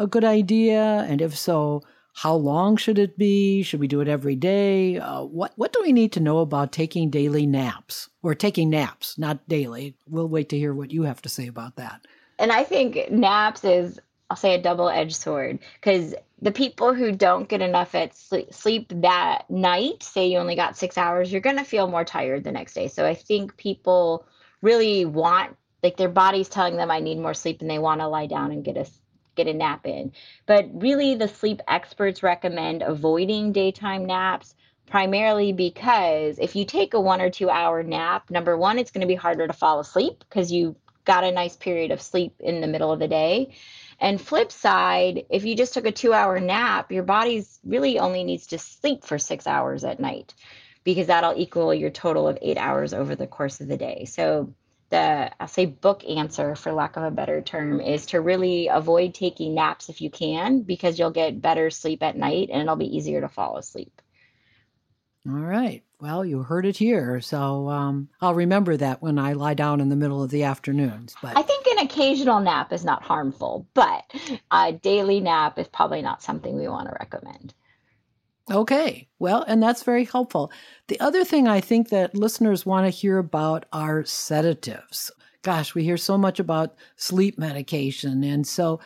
a 0.00 0.08
good 0.08 0.24
idea? 0.24 1.06
And 1.08 1.22
if 1.22 1.38
so, 1.38 1.82
how 2.14 2.34
long 2.34 2.76
should 2.76 2.98
it 2.98 3.16
be? 3.16 3.62
Should 3.62 3.78
we 3.78 3.86
do 3.86 4.00
it 4.00 4.08
every 4.08 4.34
day? 4.34 4.98
Uh, 4.98 5.22
what 5.22 5.52
What 5.54 5.72
do 5.72 5.80
we 5.80 5.92
need 5.92 6.10
to 6.14 6.20
know 6.20 6.38
about 6.38 6.72
taking 6.72 7.10
daily 7.10 7.46
naps 7.46 8.08
or 8.24 8.34
taking 8.34 8.70
naps, 8.70 9.16
not 9.16 9.48
daily? 9.48 9.94
We'll 10.08 10.28
wait 10.28 10.48
to 10.48 10.58
hear 10.58 10.74
what 10.74 10.90
you 10.90 11.04
have 11.04 11.22
to 11.22 11.28
say 11.28 11.46
about 11.46 11.76
that. 11.76 12.08
And 12.40 12.50
I 12.50 12.64
think 12.64 13.08
naps 13.12 13.62
is, 13.62 14.00
I'll 14.30 14.36
say, 14.36 14.54
a 14.54 14.62
double 14.62 14.88
edged 14.88 15.16
sword 15.16 15.58
because 15.74 16.14
the 16.40 16.52
people 16.52 16.94
who 16.94 17.12
don't 17.12 17.48
get 17.48 17.62
enough 17.62 17.94
at 17.94 18.14
sleep, 18.16 18.52
sleep 18.52 18.92
that 18.96 19.48
night, 19.50 20.02
say 20.02 20.28
you 20.28 20.38
only 20.38 20.54
got 20.54 20.76
six 20.76 20.98
hours, 20.98 21.32
you're 21.32 21.40
going 21.40 21.56
to 21.56 21.64
feel 21.64 21.88
more 21.88 22.04
tired 22.04 22.44
the 22.44 22.52
next 22.52 22.74
day. 22.74 22.88
So 22.88 23.06
I 23.06 23.14
think 23.14 23.56
people 23.56 24.26
really 24.60 25.04
want 25.04 25.56
like 25.82 25.96
their 25.96 26.08
body's 26.08 26.48
telling 26.48 26.76
them 26.76 26.90
I 26.90 27.00
need 27.00 27.18
more 27.18 27.34
sleep 27.34 27.60
and 27.60 27.70
they 27.70 27.78
want 27.78 28.00
to 28.00 28.08
lie 28.08 28.26
down 28.26 28.50
and 28.50 28.64
get 28.64 28.76
a 28.76 28.86
get 29.36 29.46
a 29.46 29.54
nap 29.54 29.86
in. 29.86 30.12
But 30.46 30.68
really, 30.74 31.14
the 31.14 31.28
sleep 31.28 31.60
experts 31.68 32.22
recommend 32.22 32.82
avoiding 32.82 33.52
daytime 33.52 34.04
naps 34.04 34.54
primarily 34.86 35.52
because 35.52 36.38
if 36.38 36.56
you 36.56 36.64
take 36.64 36.94
a 36.94 37.00
one 37.00 37.20
or 37.20 37.30
two 37.30 37.48
hour 37.48 37.82
nap, 37.82 38.30
number 38.30 38.56
one, 38.56 38.78
it's 38.78 38.90
going 38.90 39.02
to 39.02 39.06
be 39.06 39.14
harder 39.14 39.46
to 39.46 39.52
fall 39.52 39.80
asleep 39.80 40.24
because 40.28 40.50
you 40.50 40.76
got 41.04 41.24
a 41.24 41.32
nice 41.32 41.56
period 41.56 41.90
of 41.90 42.02
sleep 42.02 42.34
in 42.40 42.60
the 42.60 42.66
middle 42.66 42.92
of 42.92 42.98
the 42.98 43.08
day. 43.08 43.54
And 44.00 44.20
flip 44.20 44.52
side, 44.52 45.24
if 45.28 45.44
you 45.44 45.56
just 45.56 45.74
took 45.74 45.86
a 45.86 45.92
two 45.92 46.12
hour 46.12 46.38
nap, 46.38 46.92
your 46.92 47.02
body's 47.02 47.58
really 47.64 47.98
only 47.98 48.24
needs 48.24 48.46
to 48.48 48.58
sleep 48.58 49.04
for 49.04 49.18
six 49.18 49.46
hours 49.46 49.84
at 49.84 49.98
night 50.00 50.34
because 50.84 51.08
that'll 51.08 51.38
equal 51.38 51.74
your 51.74 51.90
total 51.90 52.28
of 52.28 52.38
eight 52.40 52.58
hours 52.58 52.94
over 52.94 53.16
the 53.16 53.26
course 53.26 53.60
of 53.60 53.68
the 53.68 53.76
day. 53.76 54.04
So 54.04 54.54
the 54.90 55.30
I'll 55.40 55.48
say 55.48 55.66
book 55.66 56.04
answer 56.08 56.54
for 56.54 56.72
lack 56.72 56.96
of 56.96 57.02
a 57.02 57.10
better 57.10 57.42
term 57.42 57.80
is 57.80 58.06
to 58.06 58.20
really 58.20 58.68
avoid 58.68 59.14
taking 59.14 59.54
naps 59.54 59.88
if 59.88 60.00
you 60.00 60.10
can 60.10 60.62
because 60.62 60.98
you'll 60.98 61.10
get 61.10 61.42
better 61.42 61.68
sleep 61.70 62.02
at 62.02 62.16
night 62.16 62.48
and 62.52 62.62
it'll 62.62 62.76
be 62.76 62.96
easier 62.96 63.20
to 63.20 63.28
fall 63.28 63.56
asleep. 63.56 64.00
All 65.28 65.34
right. 65.34 65.82
Well, 66.00 66.24
you 66.24 66.42
heard 66.42 66.64
it 66.64 66.76
here, 66.76 67.20
so 67.20 67.68
um, 67.68 68.08
I'll 68.20 68.34
remember 68.34 68.76
that 68.76 69.02
when 69.02 69.18
I 69.18 69.32
lie 69.32 69.54
down 69.54 69.80
in 69.80 69.88
the 69.88 69.96
middle 69.96 70.22
of 70.22 70.30
the 70.30 70.44
afternoons. 70.44 71.16
But 71.20 71.36
I 71.36 71.42
think 71.42 71.66
an 71.66 71.78
occasional 71.78 72.40
nap 72.40 72.72
is 72.72 72.84
not 72.84 73.02
harmful, 73.02 73.66
but 73.74 74.04
a 74.52 74.72
daily 74.72 75.20
nap 75.20 75.58
is 75.58 75.66
probably 75.68 76.00
not 76.00 76.22
something 76.22 76.56
we 76.56 76.68
want 76.68 76.88
to 76.88 76.96
recommend. 77.00 77.52
Okay. 78.50 79.08
Well, 79.18 79.44
and 79.46 79.62
that's 79.62 79.82
very 79.82 80.04
helpful. 80.04 80.50
The 80.86 80.98
other 81.00 81.24
thing 81.24 81.48
I 81.48 81.60
think 81.60 81.90
that 81.90 82.14
listeners 82.14 82.64
want 82.64 82.86
to 82.86 82.90
hear 82.90 83.18
about 83.18 83.66
are 83.72 84.04
sedatives. 84.04 85.10
Gosh, 85.42 85.74
we 85.74 85.84
hear 85.84 85.96
so 85.96 86.16
much 86.16 86.40
about 86.40 86.74
sleep 86.96 87.38
medication. 87.38 88.24
And 88.24 88.46
so, 88.46 88.80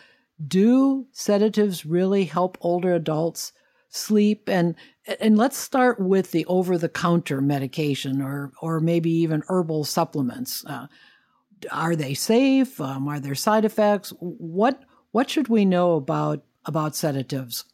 do 0.49 1.07
sedatives 1.13 1.87
really 1.87 2.25
help 2.25 2.59
older 2.61 2.95
adults 2.95 3.53
sleep? 3.89 4.49
And 4.49 4.75
and 5.21 5.37
let's 5.37 5.57
start 5.57 5.99
with 6.01 6.31
the 6.31 6.45
over 6.47 6.79
the 6.79 6.89
counter 6.89 7.41
medication 7.41 8.23
or 8.23 8.53
or 8.61 8.81
maybe 8.81 9.11
even 9.11 9.43
herbal 9.49 9.85
supplements. 9.85 10.65
Uh, 10.65 10.87
are 11.71 11.95
they 11.95 12.15
safe? 12.15 12.81
Um, 12.81 13.09
are 13.09 13.21
there 13.21 13.35
side 13.35 13.65
effects? 13.65 14.13
What 14.19 14.83
what 15.11 15.31
should 15.31 15.49
we 15.49 15.65
know 15.65 15.95
about 15.95 16.43
about 16.65 16.95
sedatives? 16.95 17.65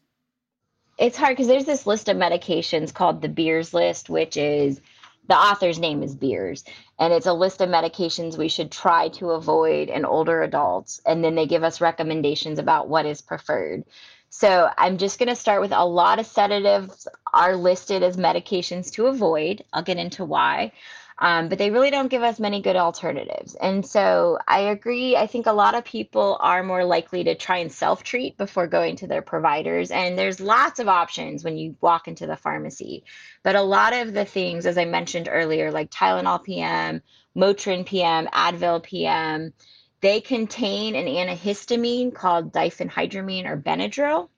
it's 0.99 1.17
hard 1.17 1.37
because 1.37 1.47
there's 1.47 1.65
this 1.65 1.87
list 1.87 2.09
of 2.09 2.17
medications 2.17 2.93
called 2.93 3.23
the 3.23 3.29
Beers 3.29 3.73
list, 3.73 4.11
which 4.11 4.37
is 4.37 4.81
the 5.29 5.37
author's 5.37 5.79
name 5.79 6.03
is 6.03 6.17
Beers, 6.17 6.65
and 6.99 7.13
it's 7.13 7.27
a 7.27 7.33
list 7.33 7.61
of 7.61 7.69
medications 7.69 8.37
we 8.37 8.49
should 8.49 8.73
try 8.73 9.09
to 9.11 9.31
avoid 9.31 9.89
in 9.89 10.05
older 10.05 10.43
adults. 10.43 11.01
And 11.07 11.23
then 11.23 11.35
they 11.37 11.47
give 11.47 11.63
us 11.63 11.81
recommendations 11.81 12.59
about 12.59 12.89
what 12.89 13.07
is 13.07 13.21
preferred. 13.21 13.85
So 14.31 14.71
I'm 14.77 14.99
just 14.99 15.19
going 15.19 15.29
to 15.29 15.37
start 15.37 15.61
with 15.61 15.73
a 15.73 15.85
lot 15.85 16.19
of 16.19 16.27
sedatives 16.27 17.09
are 17.33 17.57
listed 17.57 18.03
as 18.03 18.17
medications 18.17 18.93
to 18.93 19.07
avoid. 19.07 19.65
I'll 19.73 19.83
get 19.83 19.97
into 19.99 20.25
why. 20.25 20.73
Um, 21.21 21.49
but 21.49 21.59
they 21.59 21.71
really 21.71 21.91
don't 21.91 22.11
give 22.11 22.23
us 22.23 22.39
many 22.39 22.63
good 22.63 22.77
alternatives. 22.77 23.57
And 23.57 23.85
so 23.85 24.39
I 24.47 24.61
agree. 24.61 25.17
I 25.17 25.27
think 25.27 25.47
a 25.47 25.53
lot 25.53 25.75
of 25.75 25.85
people 25.85 26.37
are 26.41 26.63
more 26.63 26.85
likely 26.85 27.25
to 27.25 27.35
try 27.35 27.57
and 27.57 27.73
self 27.73 28.05
treat 28.05 28.37
before 28.37 28.69
going 28.69 28.97
to 28.97 29.09
their 29.09 29.23
providers. 29.23 29.91
And 29.91 30.17
there's 30.17 30.39
lots 30.39 30.79
of 30.79 30.87
options 30.87 31.43
when 31.43 31.57
you 31.57 31.75
walk 31.81 32.07
into 32.07 32.27
the 32.27 32.37
pharmacy. 32.37 33.03
But 33.43 33.57
a 33.57 33.63
lot 33.63 33.95
of 33.95 34.13
the 34.13 34.25
things, 34.25 34.65
as 34.65 34.79
I 34.79 34.85
mentioned 34.85 35.29
earlier, 35.31 35.73
like 35.73 35.91
Tylenol 35.91 36.45
PM, 36.45 37.03
Motrin 37.37 37.85
PM, 37.85 38.27
Advil 38.29 38.81
PM, 38.83 39.53
they 40.01 40.21
contain 40.21 40.95
an 40.95 41.07
antihistamine 41.07 42.15
called 42.15 42.53
diphenhydramine 42.53 43.47
or 43.47 43.57
Benadryl. 43.57 44.29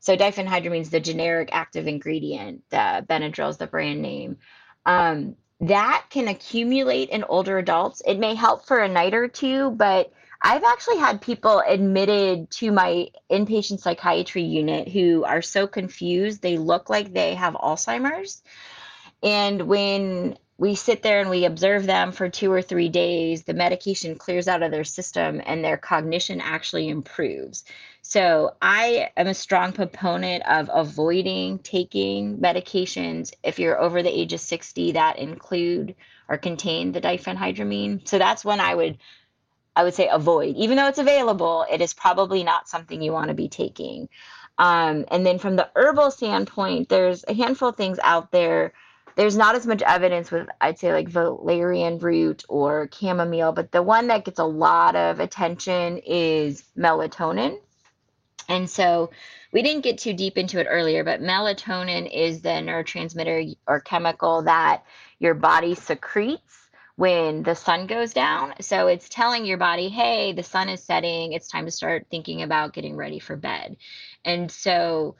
So 0.00 0.16
diphenhydramine 0.16 0.80
is 0.80 0.90
the 0.90 1.00
generic 1.00 1.50
active 1.52 1.86
ingredient. 1.86 2.62
The 2.70 3.04
Benadryl 3.08 3.50
is 3.50 3.56
the 3.56 3.66
brand 3.66 4.02
name. 4.02 4.38
Um, 4.84 5.36
that 5.60 6.06
can 6.10 6.26
accumulate 6.26 7.10
in 7.10 7.24
older 7.24 7.58
adults. 7.58 8.02
It 8.04 8.18
may 8.18 8.34
help 8.34 8.66
for 8.66 8.78
a 8.80 8.88
night 8.88 9.14
or 9.14 9.28
two, 9.28 9.70
but 9.70 10.12
I've 10.42 10.64
actually 10.64 10.98
had 10.98 11.20
people 11.20 11.62
admitted 11.64 12.50
to 12.52 12.72
my 12.72 13.08
inpatient 13.30 13.78
psychiatry 13.78 14.42
unit 14.42 14.88
who 14.88 15.22
are 15.24 15.40
so 15.40 15.68
confused 15.68 16.42
they 16.42 16.58
look 16.58 16.90
like 16.90 17.12
they 17.12 17.34
have 17.36 17.54
Alzheimer's. 17.54 18.42
And 19.22 19.62
when 19.68 20.36
we 20.58 20.74
sit 20.74 21.02
there 21.02 21.20
and 21.20 21.30
we 21.30 21.44
observe 21.44 21.86
them 21.86 22.12
for 22.12 22.28
two 22.28 22.52
or 22.52 22.62
three 22.62 22.88
days, 22.88 23.42
the 23.42 23.54
medication 23.54 24.16
clears 24.16 24.48
out 24.48 24.62
of 24.62 24.70
their 24.70 24.84
system 24.84 25.40
and 25.44 25.64
their 25.64 25.76
cognition 25.76 26.40
actually 26.40 26.88
improves. 26.88 27.64
So, 28.02 28.54
I 28.60 29.10
am 29.16 29.28
a 29.28 29.34
strong 29.34 29.72
proponent 29.72 30.44
of 30.46 30.70
avoiding 30.72 31.60
taking 31.60 32.38
medications 32.38 33.32
if 33.42 33.58
you're 33.58 33.80
over 33.80 34.02
the 34.02 34.16
age 34.16 34.32
of 34.32 34.40
60 34.40 34.92
that 34.92 35.18
include 35.18 35.94
or 36.28 36.36
contain 36.36 36.92
the 36.92 37.00
diphenhydramine. 37.00 38.06
So, 38.06 38.18
that's 38.18 38.44
when 38.44 38.60
I 38.60 38.74
would 38.74 38.98
I 39.74 39.84
would 39.84 39.94
say 39.94 40.08
avoid. 40.08 40.56
Even 40.56 40.76
though 40.76 40.88
it's 40.88 40.98
available, 40.98 41.64
it 41.70 41.80
is 41.80 41.94
probably 41.94 42.44
not 42.44 42.68
something 42.68 43.00
you 43.00 43.12
want 43.12 43.28
to 43.28 43.34
be 43.34 43.48
taking. 43.48 44.08
Um, 44.58 45.06
and 45.08 45.24
then 45.24 45.38
from 45.38 45.56
the 45.56 45.70
herbal 45.74 46.10
standpoint, 46.10 46.88
there's 46.88 47.24
a 47.26 47.34
handful 47.34 47.70
of 47.70 47.76
things 47.76 47.98
out 48.02 48.30
there 48.30 48.74
there's 49.16 49.36
not 49.36 49.54
as 49.54 49.66
much 49.66 49.82
evidence 49.82 50.30
with 50.30 50.48
I'd 50.60 50.78
say 50.78 50.92
like 50.92 51.08
valerian 51.08 51.98
root 51.98 52.44
or 52.48 52.88
chamomile, 52.92 53.52
but 53.52 53.72
the 53.72 53.82
one 53.82 54.08
that 54.08 54.24
gets 54.24 54.38
a 54.38 54.44
lot 54.44 54.96
of 54.96 55.20
attention 55.20 55.98
is 55.98 56.64
melatonin. 56.76 57.58
And 58.48 58.68
so 58.68 59.10
we 59.52 59.62
didn't 59.62 59.84
get 59.84 59.98
too 59.98 60.12
deep 60.12 60.36
into 60.36 60.58
it 60.58 60.66
earlier, 60.68 61.04
but 61.04 61.20
melatonin 61.20 62.10
is 62.12 62.42
the 62.42 62.48
neurotransmitter 62.48 63.56
or 63.66 63.80
chemical 63.80 64.42
that 64.42 64.82
your 65.18 65.34
body 65.34 65.74
secretes 65.74 66.68
when 66.96 67.42
the 67.42 67.54
sun 67.54 67.86
goes 67.86 68.12
down. 68.12 68.54
So 68.60 68.86
it's 68.86 69.08
telling 69.08 69.44
your 69.44 69.58
body, 69.58 69.88
hey, 69.88 70.32
the 70.32 70.42
sun 70.42 70.68
is 70.68 70.82
setting. 70.82 71.32
It's 71.32 71.48
time 71.48 71.64
to 71.64 71.70
start 71.70 72.06
thinking 72.10 72.42
about 72.42 72.74
getting 72.74 72.96
ready 72.96 73.18
for 73.18 73.36
bed. 73.36 73.76
And 74.24 74.50
so, 74.50 75.16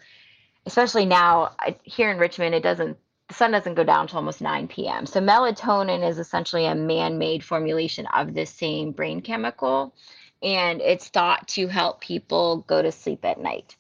especially 0.67 1.07
now 1.07 1.53
here 1.83 2.11
in 2.11 2.19
Richmond, 2.19 2.55
it 2.55 2.63
doesn't 2.63 2.99
the 3.33 3.39
sun 3.39 3.53
doesn't 3.53 3.75
go 3.77 3.83
down 3.83 4.03
until 4.03 4.19
almost 4.19 4.43
9 4.43 4.69
p.m. 4.69 5.07
So 5.07 5.19
melatonin 5.19 6.07
is 6.07 6.19
essentially 6.19 6.67
a 6.67 6.75
man-made 6.75 7.43
formulation 7.43 8.05
of 8.09 8.35
this 8.35 8.51
same 8.51 8.93
brain 8.93 9.23
chemical, 9.23 9.95
and 10.43 10.83
it's 10.83 11.09
thought 11.09 11.49
to 11.49 11.67
help 11.67 12.03
people 12.03 12.59
go 12.69 12.83
to 12.83 12.93
sleep 12.93 13.25
at 13.25 13.41
night. 13.41 13.75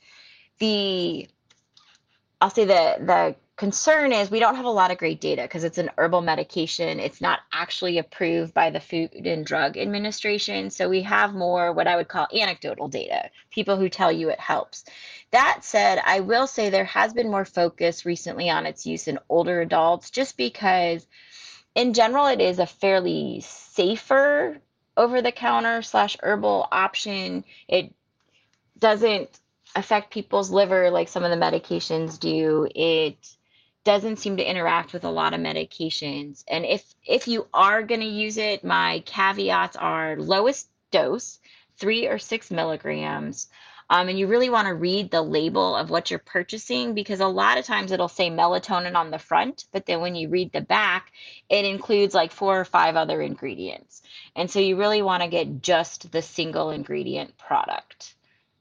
The 0.59 1.29
I'll 2.41 2.49
say 2.49 2.65
the 2.65 2.97
the 3.01 3.37
concern 3.57 4.13
is 4.13 4.31
we 4.31 4.41
don't 4.41 4.57
have 4.57 4.65
a 4.65 4.71
lot 4.71 4.91
of 4.91 4.99
great 4.99 5.21
data 5.21 5.43
because 5.43 5.65
it's 5.65 5.79
an 5.79 5.91
herbal 5.99 6.23
medication. 6.23 6.99
It's 6.99 7.21
not 7.21 7.41
actually 7.53 7.99
approved 7.99 8.55
by 8.55 8.71
the 8.71 8.81
Food 8.81 9.27
and 9.27 9.45
Drug 9.45 9.77
Administration. 9.77 10.71
So 10.71 10.89
we 10.89 11.03
have 11.03 11.35
more 11.35 11.73
what 11.73 11.87
I 11.87 11.97
would 11.97 12.09
call 12.09 12.27
anecdotal 12.35 12.89
data, 12.89 13.31
people 13.51 13.77
who 13.77 13.89
tell 13.89 14.11
you 14.11 14.31
it 14.31 14.41
helps. 14.41 14.85
That 15.31 15.61
said, 15.63 16.01
I 16.05 16.21
will 16.21 16.47
say 16.47 16.71
there 16.71 16.85
has 16.87 17.13
been 17.13 17.31
more 17.31 17.45
focus 17.45 18.05
recently 18.07 18.51
on 18.51 18.67
its 18.67 18.87
use 18.87 19.07
in 19.07 19.19
older 19.29 19.61
adults 19.61 20.11
just 20.11 20.37
because 20.37 21.07
in 21.75 21.93
general 21.93 22.27
it 22.27 22.41
is 22.41 22.59
a 22.59 22.67
fairly 22.67 23.41
safer 23.41 24.59
over 24.97 25.23
the 25.23 25.33
counter 25.33 25.83
slash 25.83 26.17
herbal 26.23 26.69
option. 26.73 27.45
It 27.69 27.95
doesn't 28.79 29.41
affect 29.75 30.13
people's 30.13 30.51
liver 30.51 30.91
like 30.91 31.09
some 31.09 31.25
of 31.25 31.31
the 31.31 31.37
medications 31.37 32.19
do. 32.19 32.69
It 32.75 33.37
doesn't 33.85 34.17
seem 34.19 34.37
to 34.37 34.49
interact 34.49 34.93
with 34.93 35.05
a 35.05 35.11
lot 35.11 35.35
of 35.35 35.41
medications. 35.41 36.45
And 36.49 36.65
if 36.65 36.85
if 37.05 37.27
you 37.27 37.49
are 37.53 37.83
going 37.83 38.01
to 38.01 38.07
use 38.07 38.37
it, 38.39 38.65
my 38.65 39.03
caveats 39.07 39.77
are 39.77 40.17
lowest 40.17 40.69
dose, 40.91 41.41
three 41.77 42.07
or 42.07 42.19
six 42.19 42.51
milligrams. 42.51 43.49
Um, 43.91 44.09
and 44.09 44.19
you 44.19 44.27
really 44.27 44.49
want 44.49 44.69
to 44.69 44.75
read 44.75 45.11
the 45.11 45.21
label 45.21 45.77
of 45.77 45.91
what 45.91 46.11
you're 46.11 46.19
purchasing 46.19 46.95
because 46.95 47.21
a 47.21 47.27
lot 47.27 47.59
of 47.59 47.67
times 47.67 47.93
it'll 47.93 48.09
say 48.09 48.31
melatonin 48.31 48.95
on 48.95 49.11
the 49.11 49.19
front, 49.19 49.67
but 49.71 49.85
then 49.85 50.01
when 50.01 50.15
you 50.15 50.31
read 50.31 50.51
the 50.53 50.63
back, 50.63 51.13
it 51.51 51.67
includes 51.67 52.15
like 52.15 52.33
four 52.33 52.59
or 52.59 52.65
five 52.65 52.97
other 52.97 53.21
ingredients. 53.21 54.01
And 54.35 54.51
so 54.51 54.61
you 54.61 54.77
really 54.77 55.03
want 55.03 55.23
to 55.23 55.29
get 55.29 55.61
just 55.61 56.11
the 56.11 56.23
single 56.23 56.71
ingredient 56.71 57.37
product, 57.37 58.15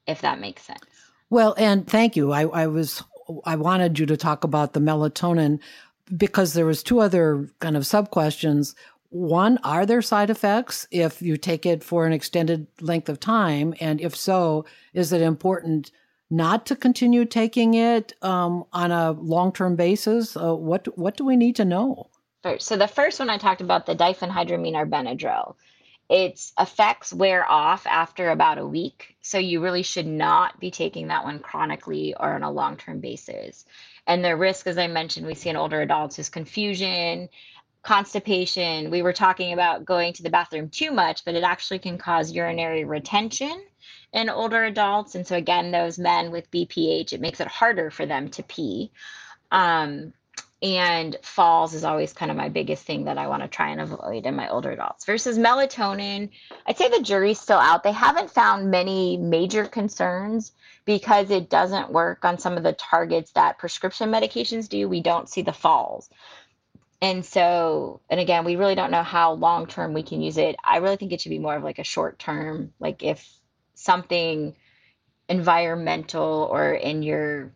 if 0.06 0.20
that 0.22 0.42
makes 0.42 0.64
sense. 0.64 0.82
Well, 1.30 1.56
and 1.58 1.88
thank 1.88 2.18
you. 2.18 2.34
I, 2.34 2.48
I 2.48 2.68
was 2.68 3.02
I 3.46 3.56
wanted 3.56 4.00
you 4.00 4.06
to 4.08 4.18
talk 4.18 4.44
about 4.44 4.74
the 4.74 4.80
melatonin 4.80 5.60
because 6.16 6.54
there 6.54 6.66
was 6.66 6.84
two 6.84 7.00
other 7.00 7.50
kind 7.60 7.78
of 7.78 7.86
sub 7.86 8.12
questions. 8.12 8.76
One, 9.10 9.58
are 9.64 9.86
there 9.86 10.02
side 10.02 10.30
effects 10.30 10.88
if 10.92 11.22
you 11.22 11.38
take 11.38 11.66
it 11.66 11.84
for 11.84 12.06
an 12.06 12.14
extended 12.14 12.68
length 12.80 13.10
of 13.10 13.20
time? 13.20 13.74
And 13.80 14.00
if 14.00 14.16
so, 14.16 14.66
is 14.94 15.12
it 15.12 15.22
important 15.22 15.92
not 16.30 16.66
to 16.68 16.76
continue 16.76 17.26
taking 17.26 17.74
it 17.74 18.14
um, 18.22 18.64
on 18.72 18.92
a 18.92 19.12
long 19.12 19.52
term 19.52 19.76
basis? 19.76 20.38
Uh, 20.38 20.56
what 20.56 20.98
what 20.98 21.18
do 21.18 21.26
we 21.26 21.36
need 21.36 21.56
to 21.58 21.66
know? 21.66 22.08
So 22.58 22.76
the 22.76 22.88
first 22.88 23.20
one 23.20 23.30
I 23.30 23.38
talked 23.38 23.62
about 23.62 23.86
the 23.86 23.96
diphenhydramine 23.96 24.74
or 24.74 24.88
Benadryl 24.88 25.56
its 26.12 26.52
effects 26.60 27.14
wear 27.14 27.50
off 27.50 27.88
after 27.88 28.32
about 28.32 28.58
a 28.58 28.68
week. 28.68 29.16
So 29.22 29.38
you 29.38 29.64
really 29.64 29.82
should 29.82 30.06
not 30.06 30.60
be 30.60 30.70
taking 30.70 31.08
that 31.08 31.24
one 31.24 31.40
chronically 31.40 32.14
or 32.20 32.34
on 32.34 32.44
a 32.44 32.52
long 32.52 32.76
term 32.76 33.00
basis. 33.00 33.64
And 34.06 34.24
the 34.24 34.36
risk, 34.36 34.68
as 34.68 34.78
I 34.78 34.88
mentioned, 34.88 35.26
we 35.26 35.36
see 35.36 35.50
in 35.50 35.56
older 35.56 35.80
adults 35.80 36.20
is 36.20 36.28
confusion, 36.28 37.30
constipation. 37.82 38.92
We 38.92 39.04
were 39.04 39.14
talking 39.14 39.54
about 39.54 39.86
going 39.86 40.12
to 40.14 40.24
the 40.24 40.30
bathroom 40.30 40.68
too 40.68 40.92
much, 40.92 41.24
but 41.24 41.36
it 41.36 41.44
actually 41.44 41.80
can 41.80 41.98
cause 41.98 42.34
urinary 42.34 42.84
retention 42.84 43.64
in 44.12 44.30
older 44.30 44.66
adults. 44.66 45.16
And 45.16 45.26
so, 45.26 45.38
again, 45.38 45.72
those 45.72 45.98
men 45.98 46.30
with 46.30 46.52
BPH, 46.52 47.14
it 47.14 47.22
makes 47.22 47.40
it 47.40 47.48
harder 47.48 47.90
for 47.90 48.06
them 48.06 48.28
to 48.32 48.44
pee. 48.44 48.92
Um, 49.50 50.12
and 50.62 51.18
falls 51.24 51.74
is 51.74 51.84
always 51.84 52.14
kind 52.14 52.30
of 52.30 52.38
my 52.38 52.50
biggest 52.50 52.86
thing 52.86 53.06
that 53.06 53.18
I 53.18 53.28
want 53.28 53.42
to 53.42 53.48
try 53.48 53.70
and 53.70 53.82
avoid 53.82 54.26
in 54.26 54.36
my 54.36 54.48
older 54.50 54.72
adults. 54.72 55.06
Versus 55.06 55.38
melatonin, 55.38 56.30
I'd 56.68 56.78
say 56.78 56.90
the 56.90 57.02
jury's 57.02 57.40
still 57.40 57.58
out. 57.58 57.84
They 57.84 57.92
haven't 57.92 58.30
found 58.30 58.70
many 58.70 59.18
major 59.18 59.66
concerns 59.66 60.52
because 60.86 61.32
it 61.32 61.50
doesn't 61.50 61.92
work 61.92 62.24
on 62.26 62.38
some 62.38 62.58
of 62.58 62.64
the 62.64 62.74
targets 62.74 63.32
that 63.32 63.58
prescription 63.58 64.12
medications 64.12 64.70
do. 64.70 64.88
We 64.88 65.02
don't 65.02 65.30
see 65.30 65.42
the 65.42 65.54
falls. 65.54 66.10
And 67.02 67.26
so, 67.26 68.02
and 68.12 68.20
again, 68.20 68.46
we 68.46 68.56
really 68.56 68.76
don't 68.76 68.92
know 68.92 69.02
how 69.02 69.34
long 69.34 69.66
term 69.66 69.94
we 69.94 70.04
can 70.04 70.22
use 70.22 70.38
it. 70.38 70.56
I 70.64 70.78
really 70.78 70.98
think 70.98 71.12
it 71.12 71.22
should 71.22 71.30
be 71.30 71.40
more 71.40 71.56
of 71.56 71.64
like 71.64 71.80
a 71.80 71.84
short 71.84 72.20
term, 72.20 72.74
like 72.80 73.02
if 73.02 73.28
something 73.74 74.56
environmental 75.28 76.48
or 76.52 76.74
in 76.74 77.02
your 77.02 77.52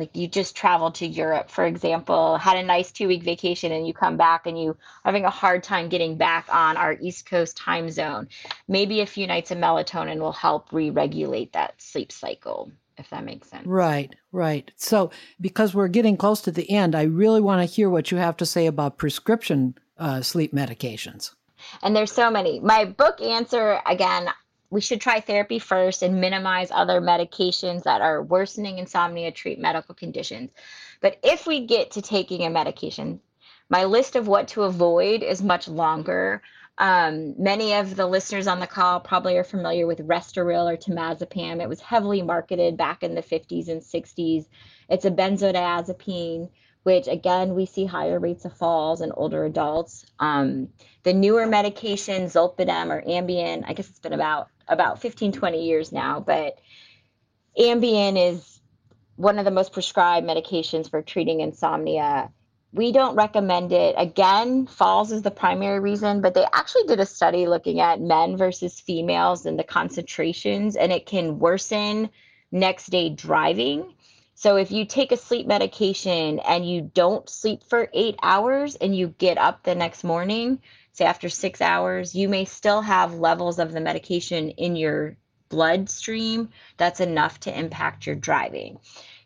like 0.00 0.16
you 0.16 0.26
just 0.26 0.56
traveled 0.56 0.94
to 0.96 1.06
Europe, 1.06 1.50
for 1.50 1.66
example, 1.66 2.38
had 2.38 2.56
a 2.56 2.62
nice 2.62 2.90
two 2.90 3.06
week 3.06 3.22
vacation 3.22 3.70
and 3.70 3.86
you 3.86 3.92
come 3.92 4.16
back 4.16 4.46
and 4.46 4.60
you 4.60 4.74
having 5.04 5.26
a 5.26 5.30
hard 5.30 5.62
time 5.62 5.90
getting 5.90 6.16
back 6.16 6.46
on 6.52 6.78
our 6.78 6.96
East 7.00 7.26
Coast 7.26 7.56
time 7.56 7.90
zone. 7.90 8.26
Maybe 8.66 9.02
a 9.02 9.06
few 9.06 9.26
nights 9.26 9.50
of 9.50 9.58
melatonin 9.58 10.18
will 10.18 10.32
help 10.32 10.72
re 10.72 10.88
regulate 10.88 11.52
that 11.52 11.80
sleep 11.80 12.10
cycle, 12.10 12.72
if 12.96 13.10
that 13.10 13.24
makes 13.24 13.50
sense. 13.50 13.66
Right, 13.66 14.14
right. 14.32 14.70
So, 14.76 15.10
because 15.38 15.74
we're 15.74 15.88
getting 15.88 16.16
close 16.16 16.40
to 16.42 16.50
the 16.50 16.70
end, 16.70 16.94
I 16.94 17.02
really 17.02 17.42
want 17.42 17.60
to 17.60 17.72
hear 17.72 17.90
what 17.90 18.10
you 18.10 18.16
have 18.16 18.38
to 18.38 18.46
say 18.46 18.66
about 18.66 18.96
prescription 18.96 19.74
uh, 19.98 20.22
sleep 20.22 20.54
medications. 20.54 21.34
And 21.82 21.94
there's 21.94 22.10
so 22.10 22.30
many. 22.30 22.58
My 22.60 22.86
book 22.86 23.20
answer, 23.20 23.80
again, 23.86 24.30
we 24.70 24.80
should 24.80 25.00
try 25.00 25.20
therapy 25.20 25.58
first 25.58 26.02
and 26.02 26.20
minimize 26.20 26.70
other 26.70 27.00
medications 27.00 27.82
that 27.82 28.00
are 28.00 28.22
worsening 28.22 28.78
insomnia, 28.78 29.32
treat 29.32 29.58
medical 29.58 29.94
conditions. 29.94 30.50
But 31.00 31.18
if 31.22 31.46
we 31.46 31.66
get 31.66 31.92
to 31.92 32.02
taking 32.02 32.44
a 32.44 32.50
medication, 32.50 33.20
my 33.68 33.84
list 33.84 34.16
of 34.16 34.28
what 34.28 34.48
to 34.48 34.62
avoid 34.62 35.22
is 35.22 35.42
much 35.42 35.66
longer. 35.68 36.42
Um, 36.78 37.34
many 37.38 37.74
of 37.74 37.96
the 37.96 38.06
listeners 38.06 38.46
on 38.46 38.60
the 38.60 38.66
call 38.66 39.00
probably 39.00 39.36
are 39.36 39.44
familiar 39.44 39.86
with 39.86 40.06
Restoril 40.06 40.72
or 40.72 40.76
temazepam. 40.76 41.60
It 41.60 41.68
was 41.68 41.80
heavily 41.80 42.22
marketed 42.22 42.76
back 42.76 43.02
in 43.02 43.14
the 43.14 43.22
50s 43.22 43.68
and 43.68 43.82
60s. 43.82 44.46
It's 44.88 45.04
a 45.04 45.10
benzodiazepine 45.10 46.48
which 46.82 47.08
again 47.08 47.54
we 47.54 47.66
see 47.66 47.84
higher 47.84 48.18
rates 48.18 48.44
of 48.44 48.56
falls 48.56 49.00
in 49.00 49.12
older 49.12 49.44
adults. 49.44 50.06
Um, 50.18 50.68
the 51.02 51.12
newer 51.12 51.46
medication, 51.46 52.24
Zolpidem 52.24 52.90
or 52.90 53.02
Ambien, 53.02 53.64
I 53.66 53.72
guess 53.72 53.88
it's 53.88 53.98
been 53.98 54.12
about 54.12 54.48
about 54.68 55.00
15, 55.00 55.32
20 55.32 55.64
years 55.64 55.92
now, 55.92 56.20
but 56.20 56.58
Ambien 57.58 58.16
is 58.16 58.60
one 59.16 59.38
of 59.38 59.44
the 59.44 59.50
most 59.50 59.72
prescribed 59.72 60.26
medications 60.26 60.88
for 60.88 61.02
treating 61.02 61.40
insomnia. 61.40 62.30
We 62.72 62.92
don't 62.92 63.16
recommend 63.16 63.72
it. 63.72 63.96
Again, 63.98 64.66
falls 64.66 65.10
is 65.10 65.22
the 65.22 65.30
primary 65.30 65.80
reason, 65.80 66.20
but 66.20 66.34
they 66.34 66.46
actually 66.52 66.84
did 66.84 67.00
a 67.00 67.06
study 67.06 67.46
looking 67.46 67.80
at 67.80 68.00
men 68.00 68.36
versus 68.36 68.80
females 68.80 69.44
and 69.44 69.58
the 69.58 69.64
concentrations, 69.64 70.76
and 70.76 70.92
it 70.92 71.04
can 71.04 71.40
worsen 71.40 72.10
next 72.52 72.86
day 72.86 73.10
driving 73.10 73.94
so 74.40 74.56
if 74.56 74.70
you 74.70 74.86
take 74.86 75.12
a 75.12 75.18
sleep 75.18 75.46
medication 75.46 76.38
and 76.38 76.66
you 76.66 76.90
don't 76.94 77.28
sleep 77.28 77.62
for 77.62 77.90
eight 77.92 78.18
hours 78.22 78.74
and 78.74 78.96
you 78.96 79.08
get 79.18 79.36
up 79.36 79.62
the 79.62 79.74
next 79.74 80.02
morning, 80.02 80.62
say 80.92 81.04
after 81.04 81.28
six 81.28 81.60
hours, 81.60 82.14
you 82.14 82.26
may 82.26 82.46
still 82.46 82.80
have 82.80 83.12
levels 83.12 83.58
of 83.58 83.70
the 83.70 83.82
medication 83.82 84.48
in 84.52 84.76
your 84.76 85.18
bloodstream 85.50 86.48
that's 86.78 87.00
enough 87.00 87.38
to 87.40 87.54
impact 87.54 88.06
your 88.06 88.16
driving. 88.16 88.78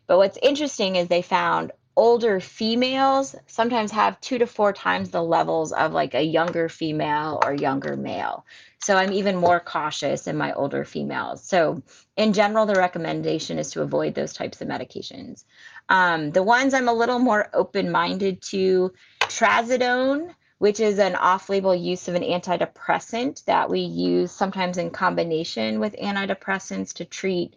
But 0.05 0.17
what's 0.17 0.37
interesting 0.43 0.97
is 0.97 1.07
they 1.07 1.21
found 1.21 1.71
older 1.95 2.39
females 2.39 3.35
sometimes 3.47 3.91
have 3.91 4.19
two 4.19 4.37
to 4.37 4.47
four 4.47 4.73
times 4.73 5.09
the 5.09 5.23
levels 5.23 5.71
of 5.71 5.93
like 5.93 6.13
a 6.13 6.21
younger 6.21 6.67
female 6.67 7.39
or 7.43 7.53
younger 7.53 7.95
male. 7.95 8.45
So 8.79 8.95
I'm 8.97 9.13
even 9.13 9.35
more 9.35 9.59
cautious 9.59 10.27
in 10.27 10.37
my 10.37 10.53
older 10.53 10.83
females. 10.83 11.43
So 11.43 11.81
in 12.17 12.33
general, 12.33 12.65
the 12.65 12.75
recommendation 12.75 13.57
is 13.57 13.71
to 13.71 13.81
avoid 13.81 14.13
those 14.13 14.33
types 14.33 14.61
of 14.61 14.67
medications. 14.67 15.45
Um, 15.89 16.31
the 16.31 16.43
ones 16.43 16.73
I'm 16.73 16.89
a 16.89 16.93
little 16.93 17.19
more 17.19 17.49
open 17.53 17.91
minded 17.91 18.41
to, 18.43 18.93
trazodone, 19.21 20.33
which 20.57 20.79
is 20.79 20.99
an 20.99 21.15
off 21.15 21.49
label 21.49 21.75
use 21.75 22.07
of 22.07 22.15
an 22.15 22.23
antidepressant 22.23 23.43
that 23.45 23.69
we 23.69 23.81
use 23.81 24.31
sometimes 24.31 24.77
in 24.77 24.89
combination 24.89 25.79
with 25.79 25.95
antidepressants 25.95 26.93
to 26.93 27.05
treat 27.05 27.55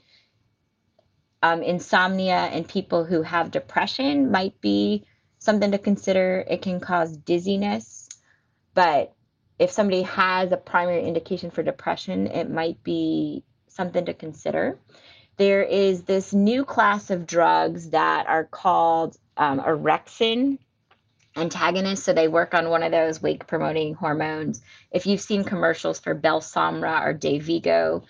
um, 1.43 1.62
insomnia 1.62 2.49
and 2.53 2.68
people 2.68 3.05
who 3.05 3.22
have 3.22 3.51
depression 3.51 4.30
might 4.30 4.61
be 4.61 5.05
something 5.39 5.70
to 5.70 5.78
consider. 5.78 6.45
It 6.49 6.62
can 6.62 6.80
cause 6.80 7.16
dizziness, 7.16 8.09
but 8.74 9.14
if 9.59 9.70
somebody 9.70 10.03
has 10.03 10.53
a 10.53 10.57
primary 10.57 11.05
indication 11.05 11.51
for 11.51 11.62
depression, 11.62 12.28
it 12.28 12.51
might 12.51 12.82
be 12.82 13.45
something 13.68 14.05
to 14.07 14.14
consider. 14.14 14.78
There 15.36 15.62
is 15.62 16.03
this 16.03 16.32
new 16.32 16.64
class 16.64 17.11
of 17.11 17.26
drugs 17.26 17.91
that 17.91 18.26
are 18.26 18.45
called 18.45 19.16
um, 19.36 19.61
orexin 19.61 20.59
antagonists. 21.36 22.03
So 22.03 22.12
they 22.12 22.28
work 22.28 22.55
on 22.55 22.70
one 22.70 22.82
of 22.82 22.93
those 22.93 23.22
wake 23.22 23.47
promoting 23.47 23.95
hormones. 23.95 24.61
If 24.91 25.07
you've 25.07 25.20
seen 25.20 25.45
commercials 25.45 26.01
for 26.01 26.14
Belsomra 26.14 27.07
or 27.07 27.14
Dayvigo, 27.14 28.03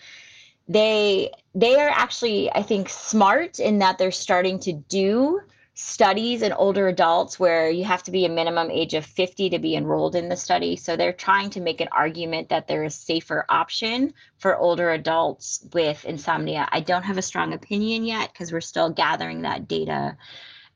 they 0.69 1.31
they 1.55 1.77
are 1.77 1.89
actually 1.89 2.51
i 2.53 2.63
think 2.63 2.89
smart 2.89 3.59
in 3.59 3.79
that 3.79 3.99
they're 3.99 4.11
starting 4.11 4.59
to 4.59 4.73
do 4.73 5.41
studies 5.81 6.43
in 6.43 6.53
older 6.55 6.89
adults 6.89 7.39
where 7.39 7.71
you 7.71 7.85
have 7.85 8.03
to 8.03 8.11
be 8.11 8.25
a 8.25 8.29
minimum 8.29 8.69
age 8.69 8.95
of 8.95 9.07
50 9.07 9.51
to 9.51 9.61
be 9.61 9.77
enrolled 9.77 10.17
in 10.17 10.29
the 10.29 10.37
study. 10.37 10.75
So 10.75 10.97
they're 10.97 11.13
trying 11.13 11.51
to 11.51 11.61
make 11.61 11.81
an 11.81 11.87
argument 11.93 12.49
that 12.49 12.67
there 12.67 12.83
is 12.83 12.97
safer 12.97 13.45
option 13.49 14.13
for 14.39 14.57
older 14.57 14.91
adults 14.91 15.65
with 15.73 16.05
insomnia. 16.05 16.69
I 16.73 16.81
don't 16.81 17.05
have 17.05 17.17
a 17.17 17.23
strong 17.23 17.53
opinion 17.53 18.05
yet 18.05 18.33
because 18.33 18.51
we're 18.51 18.61
still 18.61 18.91
gathering 18.91 19.43
that 19.43 19.69
data 19.69 20.17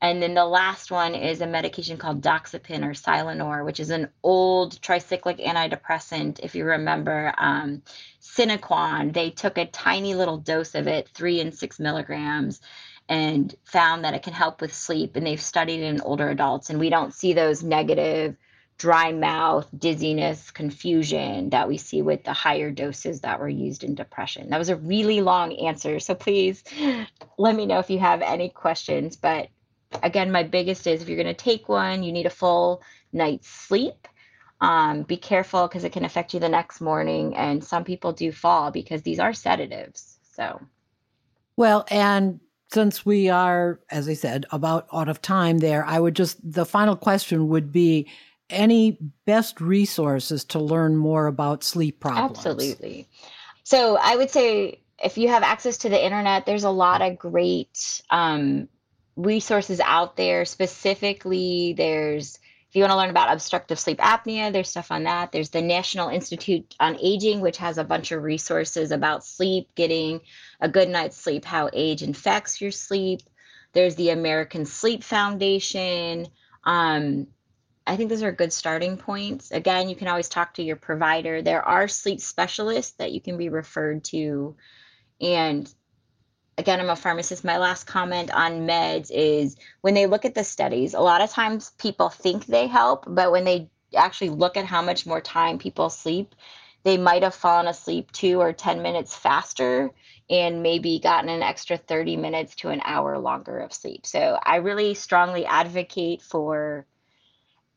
and 0.03 0.21
then 0.21 0.35
the 0.35 0.45
last 0.45 0.91
one 0.91 1.15
is 1.15 1.41
a 1.41 1.47
medication 1.47 1.97
called 1.97 2.23
doxepin 2.23 2.85
or 2.85 2.93
Silenor, 2.93 3.65
which 3.65 3.79
is 3.79 3.91
an 3.91 4.09
old 4.25 4.81
tricyclic 4.81 5.41
antidepressant. 5.41 6.41
If 6.43 6.57
you 6.57 6.65
remember, 6.65 7.33
um, 7.39 7.83
Sinequan, 8.21 9.15
they 9.15 9.31
took 9.31 9.59
a 9.59 9.67
tiny 9.67 10.15
little 10.15 10.39
dose 10.39 10.75
of 10.75 10.89
it, 10.89 11.09
three 11.15 11.41
and 11.41 11.55
six 11.55 11.79
milligrams, 11.79 12.61
and 13.09 13.55
found 13.63 14.05
that 14.05 14.15
it 14.15 14.25
can 14.25 14.33
help 14.33 14.61
with 14.61 14.75
sleep. 14.75 15.15
And 15.15 15.25
they've 15.25 15.41
studied 15.41 15.81
it 15.81 15.95
in 15.95 16.01
older 16.01 16.29
adults, 16.31 16.69
and 16.69 16.81
we 16.81 16.91
don't 16.91 17.15
see 17.15 17.33
those 17.33 17.63
negative 17.63 18.37
dry 18.79 19.13
mouth, 19.13 19.69
dizziness, 19.79 20.51
confusion 20.51 21.51
that 21.51 21.69
we 21.69 21.79
see 21.79 22.03
with 22.03 22.25
the 22.25 22.33
higher 22.33 22.73
doses 22.73 23.21
that 23.21 23.39
were 23.39 23.49
used 23.49 23.85
in 23.85 23.95
depression. 23.95 24.51
That 24.51 24.59
was 24.59 24.69
a 24.69 24.75
really 24.75 25.21
long 25.21 25.53
answer. 25.53 26.01
So 26.01 26.17
please 26.17 26.65
let 27.39 27.55
me 27.55 27.67
know 27.67 27.79
if 27.79 27.89
you 27.89 28.01
have 28.01 28.21
any 28.21 28.49
questions. 28.49 29.15
But 29.15 29.47
again, 30.03 30.31
my 30.31 30.43
biggest 30.43 30.87
is 30.87 31.03
if 31.03 31.09
you're 31.09 31.23
going 31.23 31.35
to 31.35 31.35
take 31.35 31.69
one, 31.69 32.03
you 32.03 32.13
need 32.13 32.27
a 32.27 32.31
full 32.31 32.83
night's 33.13 33.49
sleep. 33.49 34.09
Um, 34.61 35.03
be 35.03 35.17
careful 35.17 35.67
because 35.67 35.85
it 35.85 35.93
can 35.93 36.05
affect 36.05 36.35
you 36.35 36.41
the 36.41 36.49
next 36.49 36.81
morning. 36.81 37.37
And 37.37 37.65
some 37.65 37.85
people 37.85 38.13
do 38.13 38.31
fall 38.31 38.71
because 38.71 39.03
these 39.03 39.19
are 39.19 39.33
sedatives. 39.33 40.19
So, 40.37 40.61
well, 41.57 41.85
and 41.91 42.41
since 42.73 43.05
we 43.05 43.29
are, 43.29 43.81
as 43.91 44.09
I 44.09 44.15
said, 44.15 44.47
about 44.51 44.87
out 44.93 45.09
of 45.09 45.21
time 45.21 45.59
there, 45.59 45.85
I 45.85 45.99
would 45.99 46.15
just, 46.15 46.39
the 46.43 46.65
final 46.65 46.97
question 46.97 47.49
would 47.49 47.73
be 47.73 48.09
any 48.49 48.99
best 49.25 49.61
resources 49.61 50.45
to 50.45 50.59
learn 50.59 50.97
more 50.97 51.27
about 51.27 51.65
sleep 51.65 52.01
problems? 52.01 52.39
Absolutely. 52.39 53.09
So, 53.65 53.99
I 54.01 54.17
would 54.17 54.31
say 54.31 54.81
if 55.03 55.19
you 55.19 55.29
have 55.29 55.43
access 55.43 55.77
to 55.79 55.89
the 55.89 56.03
internet, 56.03 56.47
there's 56.47 56.65
a 56.65 56.71
lot 56.71 57.03
of 57.03 57.19
great 57.19 58.03
um, 58.11 58.69
resources 59.17 59.81
out 59.81 60.17
there. 60.17 60.45
Specifically, 60.45 61.75
there's 61.77 62.39
if 62.73 62.77
you 62.77 62.85
want 62.85 62.93
to 62.93 62.97
learn 62.97 63.11
about 63.11 63.31
obstructive 63.31 63.79
sleep 63.79 63.99
apnea, 63.99 64.51
there's 64.51 64.71
stuff 64.71 64.91
on 64.91 65.03
that. 65.03 65.31
There's 65.31 65.51
the 65.51 65.61
National 65.61 66.09
Institute 66.09 66.75
on 66.81 66.97
Aging, 66.99 67.43
which 67.43 67.59
has 67.59 67.77
a 67.77 67.85
bunch 67.85 68.13
of 68.13 68.23
resources 68.23 68.93
about 68.93 69.27
sleep, 69.27 69.69
getting 69.75 70.23
a 70.59 70.71
good 70.71 70.89
night's 70.89 71.19
sleep, 71.19 71.45
how 71.45 71.69
age 71.75 72.03
infects 72.03 72.63
your 72.63 72.71
sleep. 72.71 73.21
There's 73.75 73.95
the 73.97 74.09
American 74.09 74.65
Sleep 74.65 75.05
Foundation. 75.05 76.29
Um, 76.65 77.27
I 77.87 77.97
think 77.97 78.09
those 78.09 78.23
are 78.23 78.33
good 78.33 78.55
starting 78.55 78.97
points. 78.97 79.51
Again, 79.51 79.91
you 79.91 79.95
can 79.95 80.09
always 80.09 80.31
talk 80.31 80.55
to 80.55 80.63
your 80.63 80.77
provider. 80.77 81.43
There 81.43 81.63
are 81.63 81.89
sleep 81.89 82.21
specialists 82.21 82.93
that 82.93 83.13
you 83.13 83.21
can 83.21 83.37
be 83.37 83.51
referred 83.51 84.05
to. 84.05 84.57
And 85.21 85.71
again, 86.63 86.79
I'm 86.79 86.91
a 86.91 86.95
pharmacist. 86.95 87.43
My 87.43 87.59
last 87.59 87.89
comment 87.89 88.31
on 88.33 88.69
meds 88.69 89.11
is 89.11 89.57
when 89.81 89.95
they 89.95 90.07
look 90.07 90.25
at 90.25 90.37
the 90.37 90.45
studies, 90.45 90.95
a 90.95 91.01
lot 91.01 91.21
of 91.21 91.29
times 91.29 91.73
people 91.77 92.09
think 92.09 92.47
they 92.47 92.69
help, 92.69 93.05
but 93.09 93.33
when 93.33 93.43
they 93.43 93.69
actually 93.97 94.31
look 94.31 94.57
at 94.57 94.65
how 94.65 94.81
much 94.81 95.05
more 95.05 95.21
time 95.21 95.59
people 95.59 95.91
sleep, 95.91 96.37
they 96.85 96.97
might 96.97 97.25
have 97.25 97.35
fallen 97.35 97.67
asleep 97.67 98.13
two 98.13 98.41
or 98.41 98.53
10 98.53 98.81
minutes 98.81 99.13
faster 99.13 99.91
and 100.31 100.63
maybe 100.63 101.01
gotten 101.01 101.29
an 101.31 101.43
extra 101.43 101.77
30 101.77 102.17
minutes 102.17 102.55
to 102.55 102.69
an 102.69 102.81
hour 102.85 103.19
longer 103.19 103.59
of 103.59 103.73
sleep. 103.73 104.07
So 104.07 104.39
I 104.41 104.57
really 104.57 104.95
strongly 104.95 105.45
advocate 105.45 106.23
for, 106.23 106.87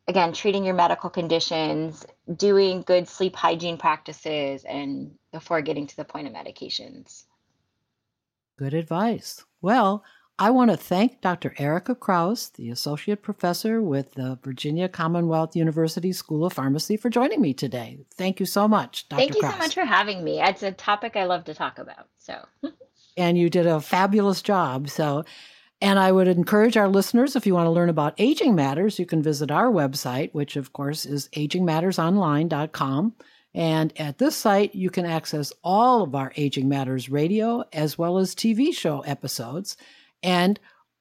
again, 0.08 0.32
treating 0.32 0.64
your 0.64 0.76
medical 0.76 1.10
conditions, 1.10 2.06
doing 2.36 2.84
good 2.84 3.08
sleep 3.08 3.36
hygiene 3.36 3.80
practices, 3.80 4.64
and 4.64 5.16
before 5.32 5.64
getting 5.64 5.88
to 5.88 5.98
the 5.98 6.06
point 6.06 6.28
of 6.28 6.34
medications. 6.34 7.24
Good 8.58 8.74
advice. 8.74 9.44
Well, 9.62 10.04
I 10.38 10.50
want 10.50 10.70
to 10.70 10.78
thank 10.78 11.22
Dr. 11.22 11.52
Ericka 11.52 11.98
Crouse, 11.98 12.50
the 12.50 12.70
Associate 12.70 13.22
Professor 13.22 13.82
with 13.82 14.14
the 14.16 14.38
Virginia 14.44 14.90
Commonwealth 14.90 15.56
University 15.56 16.12
School 16.12 16.46
of 16.46 16.54
Pharmacy, 16.54 16.98
for 16.98 17.10
joining 17.10 17.42
me 17.42 17.54
today. 17.54 18.00
Thank 18.16 18.42
you 18.42 18.46
so 18.46 18.68
much, 18.68 19.08
Dr. 19.08 19.20
Thank 19.20 19.36
you 19.36 19.42
Crouse. 19.42 19.54
so 19.54 19.60
much 19.60 19.74
for 19.74 19.86
having 19.86 20.24
me. 20.24 20.42
It's 20.42 20.64
a 20.64 20.74
topic 20.74 21.16
I 21.16 21.24
love 21.24 21.46
to 21.46 21.54
talk 21.54 21.80
about. 21.80 22.08
So, 22.18 22.46
and 23.18 23.38
you 23.38 23.50
did 23.50 23.66
a 23.66 23.80
fabulous 23.80 24.42
job. 24.42 24.90
So, 24.90 25.24
and 25.82 26.00
I 26.00 26.12
would 26.12 26.28
encourage 26.28 26.76
our 26.76 26.90
listeners, 26.90 27.38
if 27.38 27.46
you 27.46 27.54
want 27.54 27.68
to 27.68 27.72
learn 27.72 27.90
about 27.90 28.16
aging 28.18 28.56
matters, 28.56 29.00
you 29.00 29.06
can 29.06 29.22
visit 29.22 29.52
our 29.52 29.72
website, 29.72 30.34
which 30.34 30.58
of 30.58 30.74
course 30.74 31.06
is 31.06 31.30
agingmattersonline.com. 31.30 33.14
And 33.56 33.94
at 33.98 34.18
this 34.18 34.36
site, 34.36 34.76
you 34.76 34.90
can 34.90 35.06
access 35.06 35.54
all 35.64 36.04
of 36.04 36.14
our 36.14 36.34
Aging 36.36 36.68
Matters 36.68 37.10
radio 37.10 37.64
as 37.72 37.98
well 37.98 38.18
as 38.18 38.36
TV 38.36 38.74
show 38.74 39.00
episodes, 39.02 39.78
and 40.22 40.60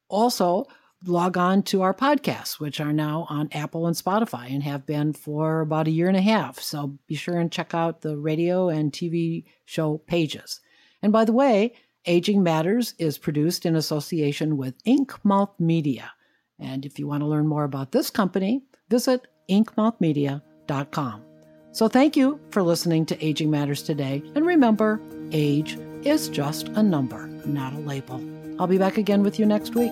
also 0.09 0.67
log 1.05 1.37
on 1.37 1.65
to 1.65 1.83
our 1.83 1.93
podcasts, 1.93 2.61
which 2.61 2.81
are 2.81 2.93
now 2.93 3.27
on 3.29 3.49
Apple 3.51 3.89
and 3.89 3.97
Spotify 3.97 4.51
and 4.53 4.63
have 4.63 4.87
been 4.87 5.13
for 5.13 5.63
about 5.63 5.89
a 5.89 5.91
year 5.91 6.07
and 6.07 6.17
a 6.17 6.23
half. 6.23 6.61
So 6.61 6.97
be 7.09 7.17
sure 7.17 7.39
and 7.39 7.51
check 7.51 7.75
out 7.75 8.03
the 8.03 8.17
radio 8.17 8.69
and 8.69 8.93
TV 8.93 9.45
show 9.65 9.99
pages. 9.99 10.61
And 11.03 11.13
by 11.13 11.25
the 11.25 11.33
way, 11.33 11.75
Aging 12.07 12.45
Matters 12.45 12.95
is 12.99 13.19
produced 13.19 13.67
in 13.67 13.75
association 13.75 14.57
with 14.57 14.83
Inkmouth 14.85 15.59
Media. 15.59 16.13
And 16.61 16.87
if 16.87 17.01
you 17.01 17.09
want 17.09 17.23
to 17.23 17.27
learn 17.27 17.49
more 17.49 17.65
about 17.65 17.91
this 17.91 18.11
company, 18.11 18.63
visit 18.89 19.27
inkmouthmedia.com. 19.51 21.34
So 21.75 21.89
thank 21.89 22.17
you 22.17 22.39
for 22.51 22.63
listening 22.63 23.05
to 23.07 23.25
Aging 23.25 23.51
Matters 23.51 23.83
today. 23.83 24.23
And 24.37 24.47
remember, 24.47 25.01
age 25.33 25.77
is 26.05 26.29
just 26.29 26.69
a 26.69 26.83
number, 26.85 27.27
not 27.47 27.73
a 27.73 27.79
label. 27.79 28.23
I'll 28.61 28.69
be 28.69 28.79
back 28.79 28.97
again 28.97 29.25
with 29.25 29.41
you 29.41 29.45
next 29.45 29.75
week. 29.75 29.91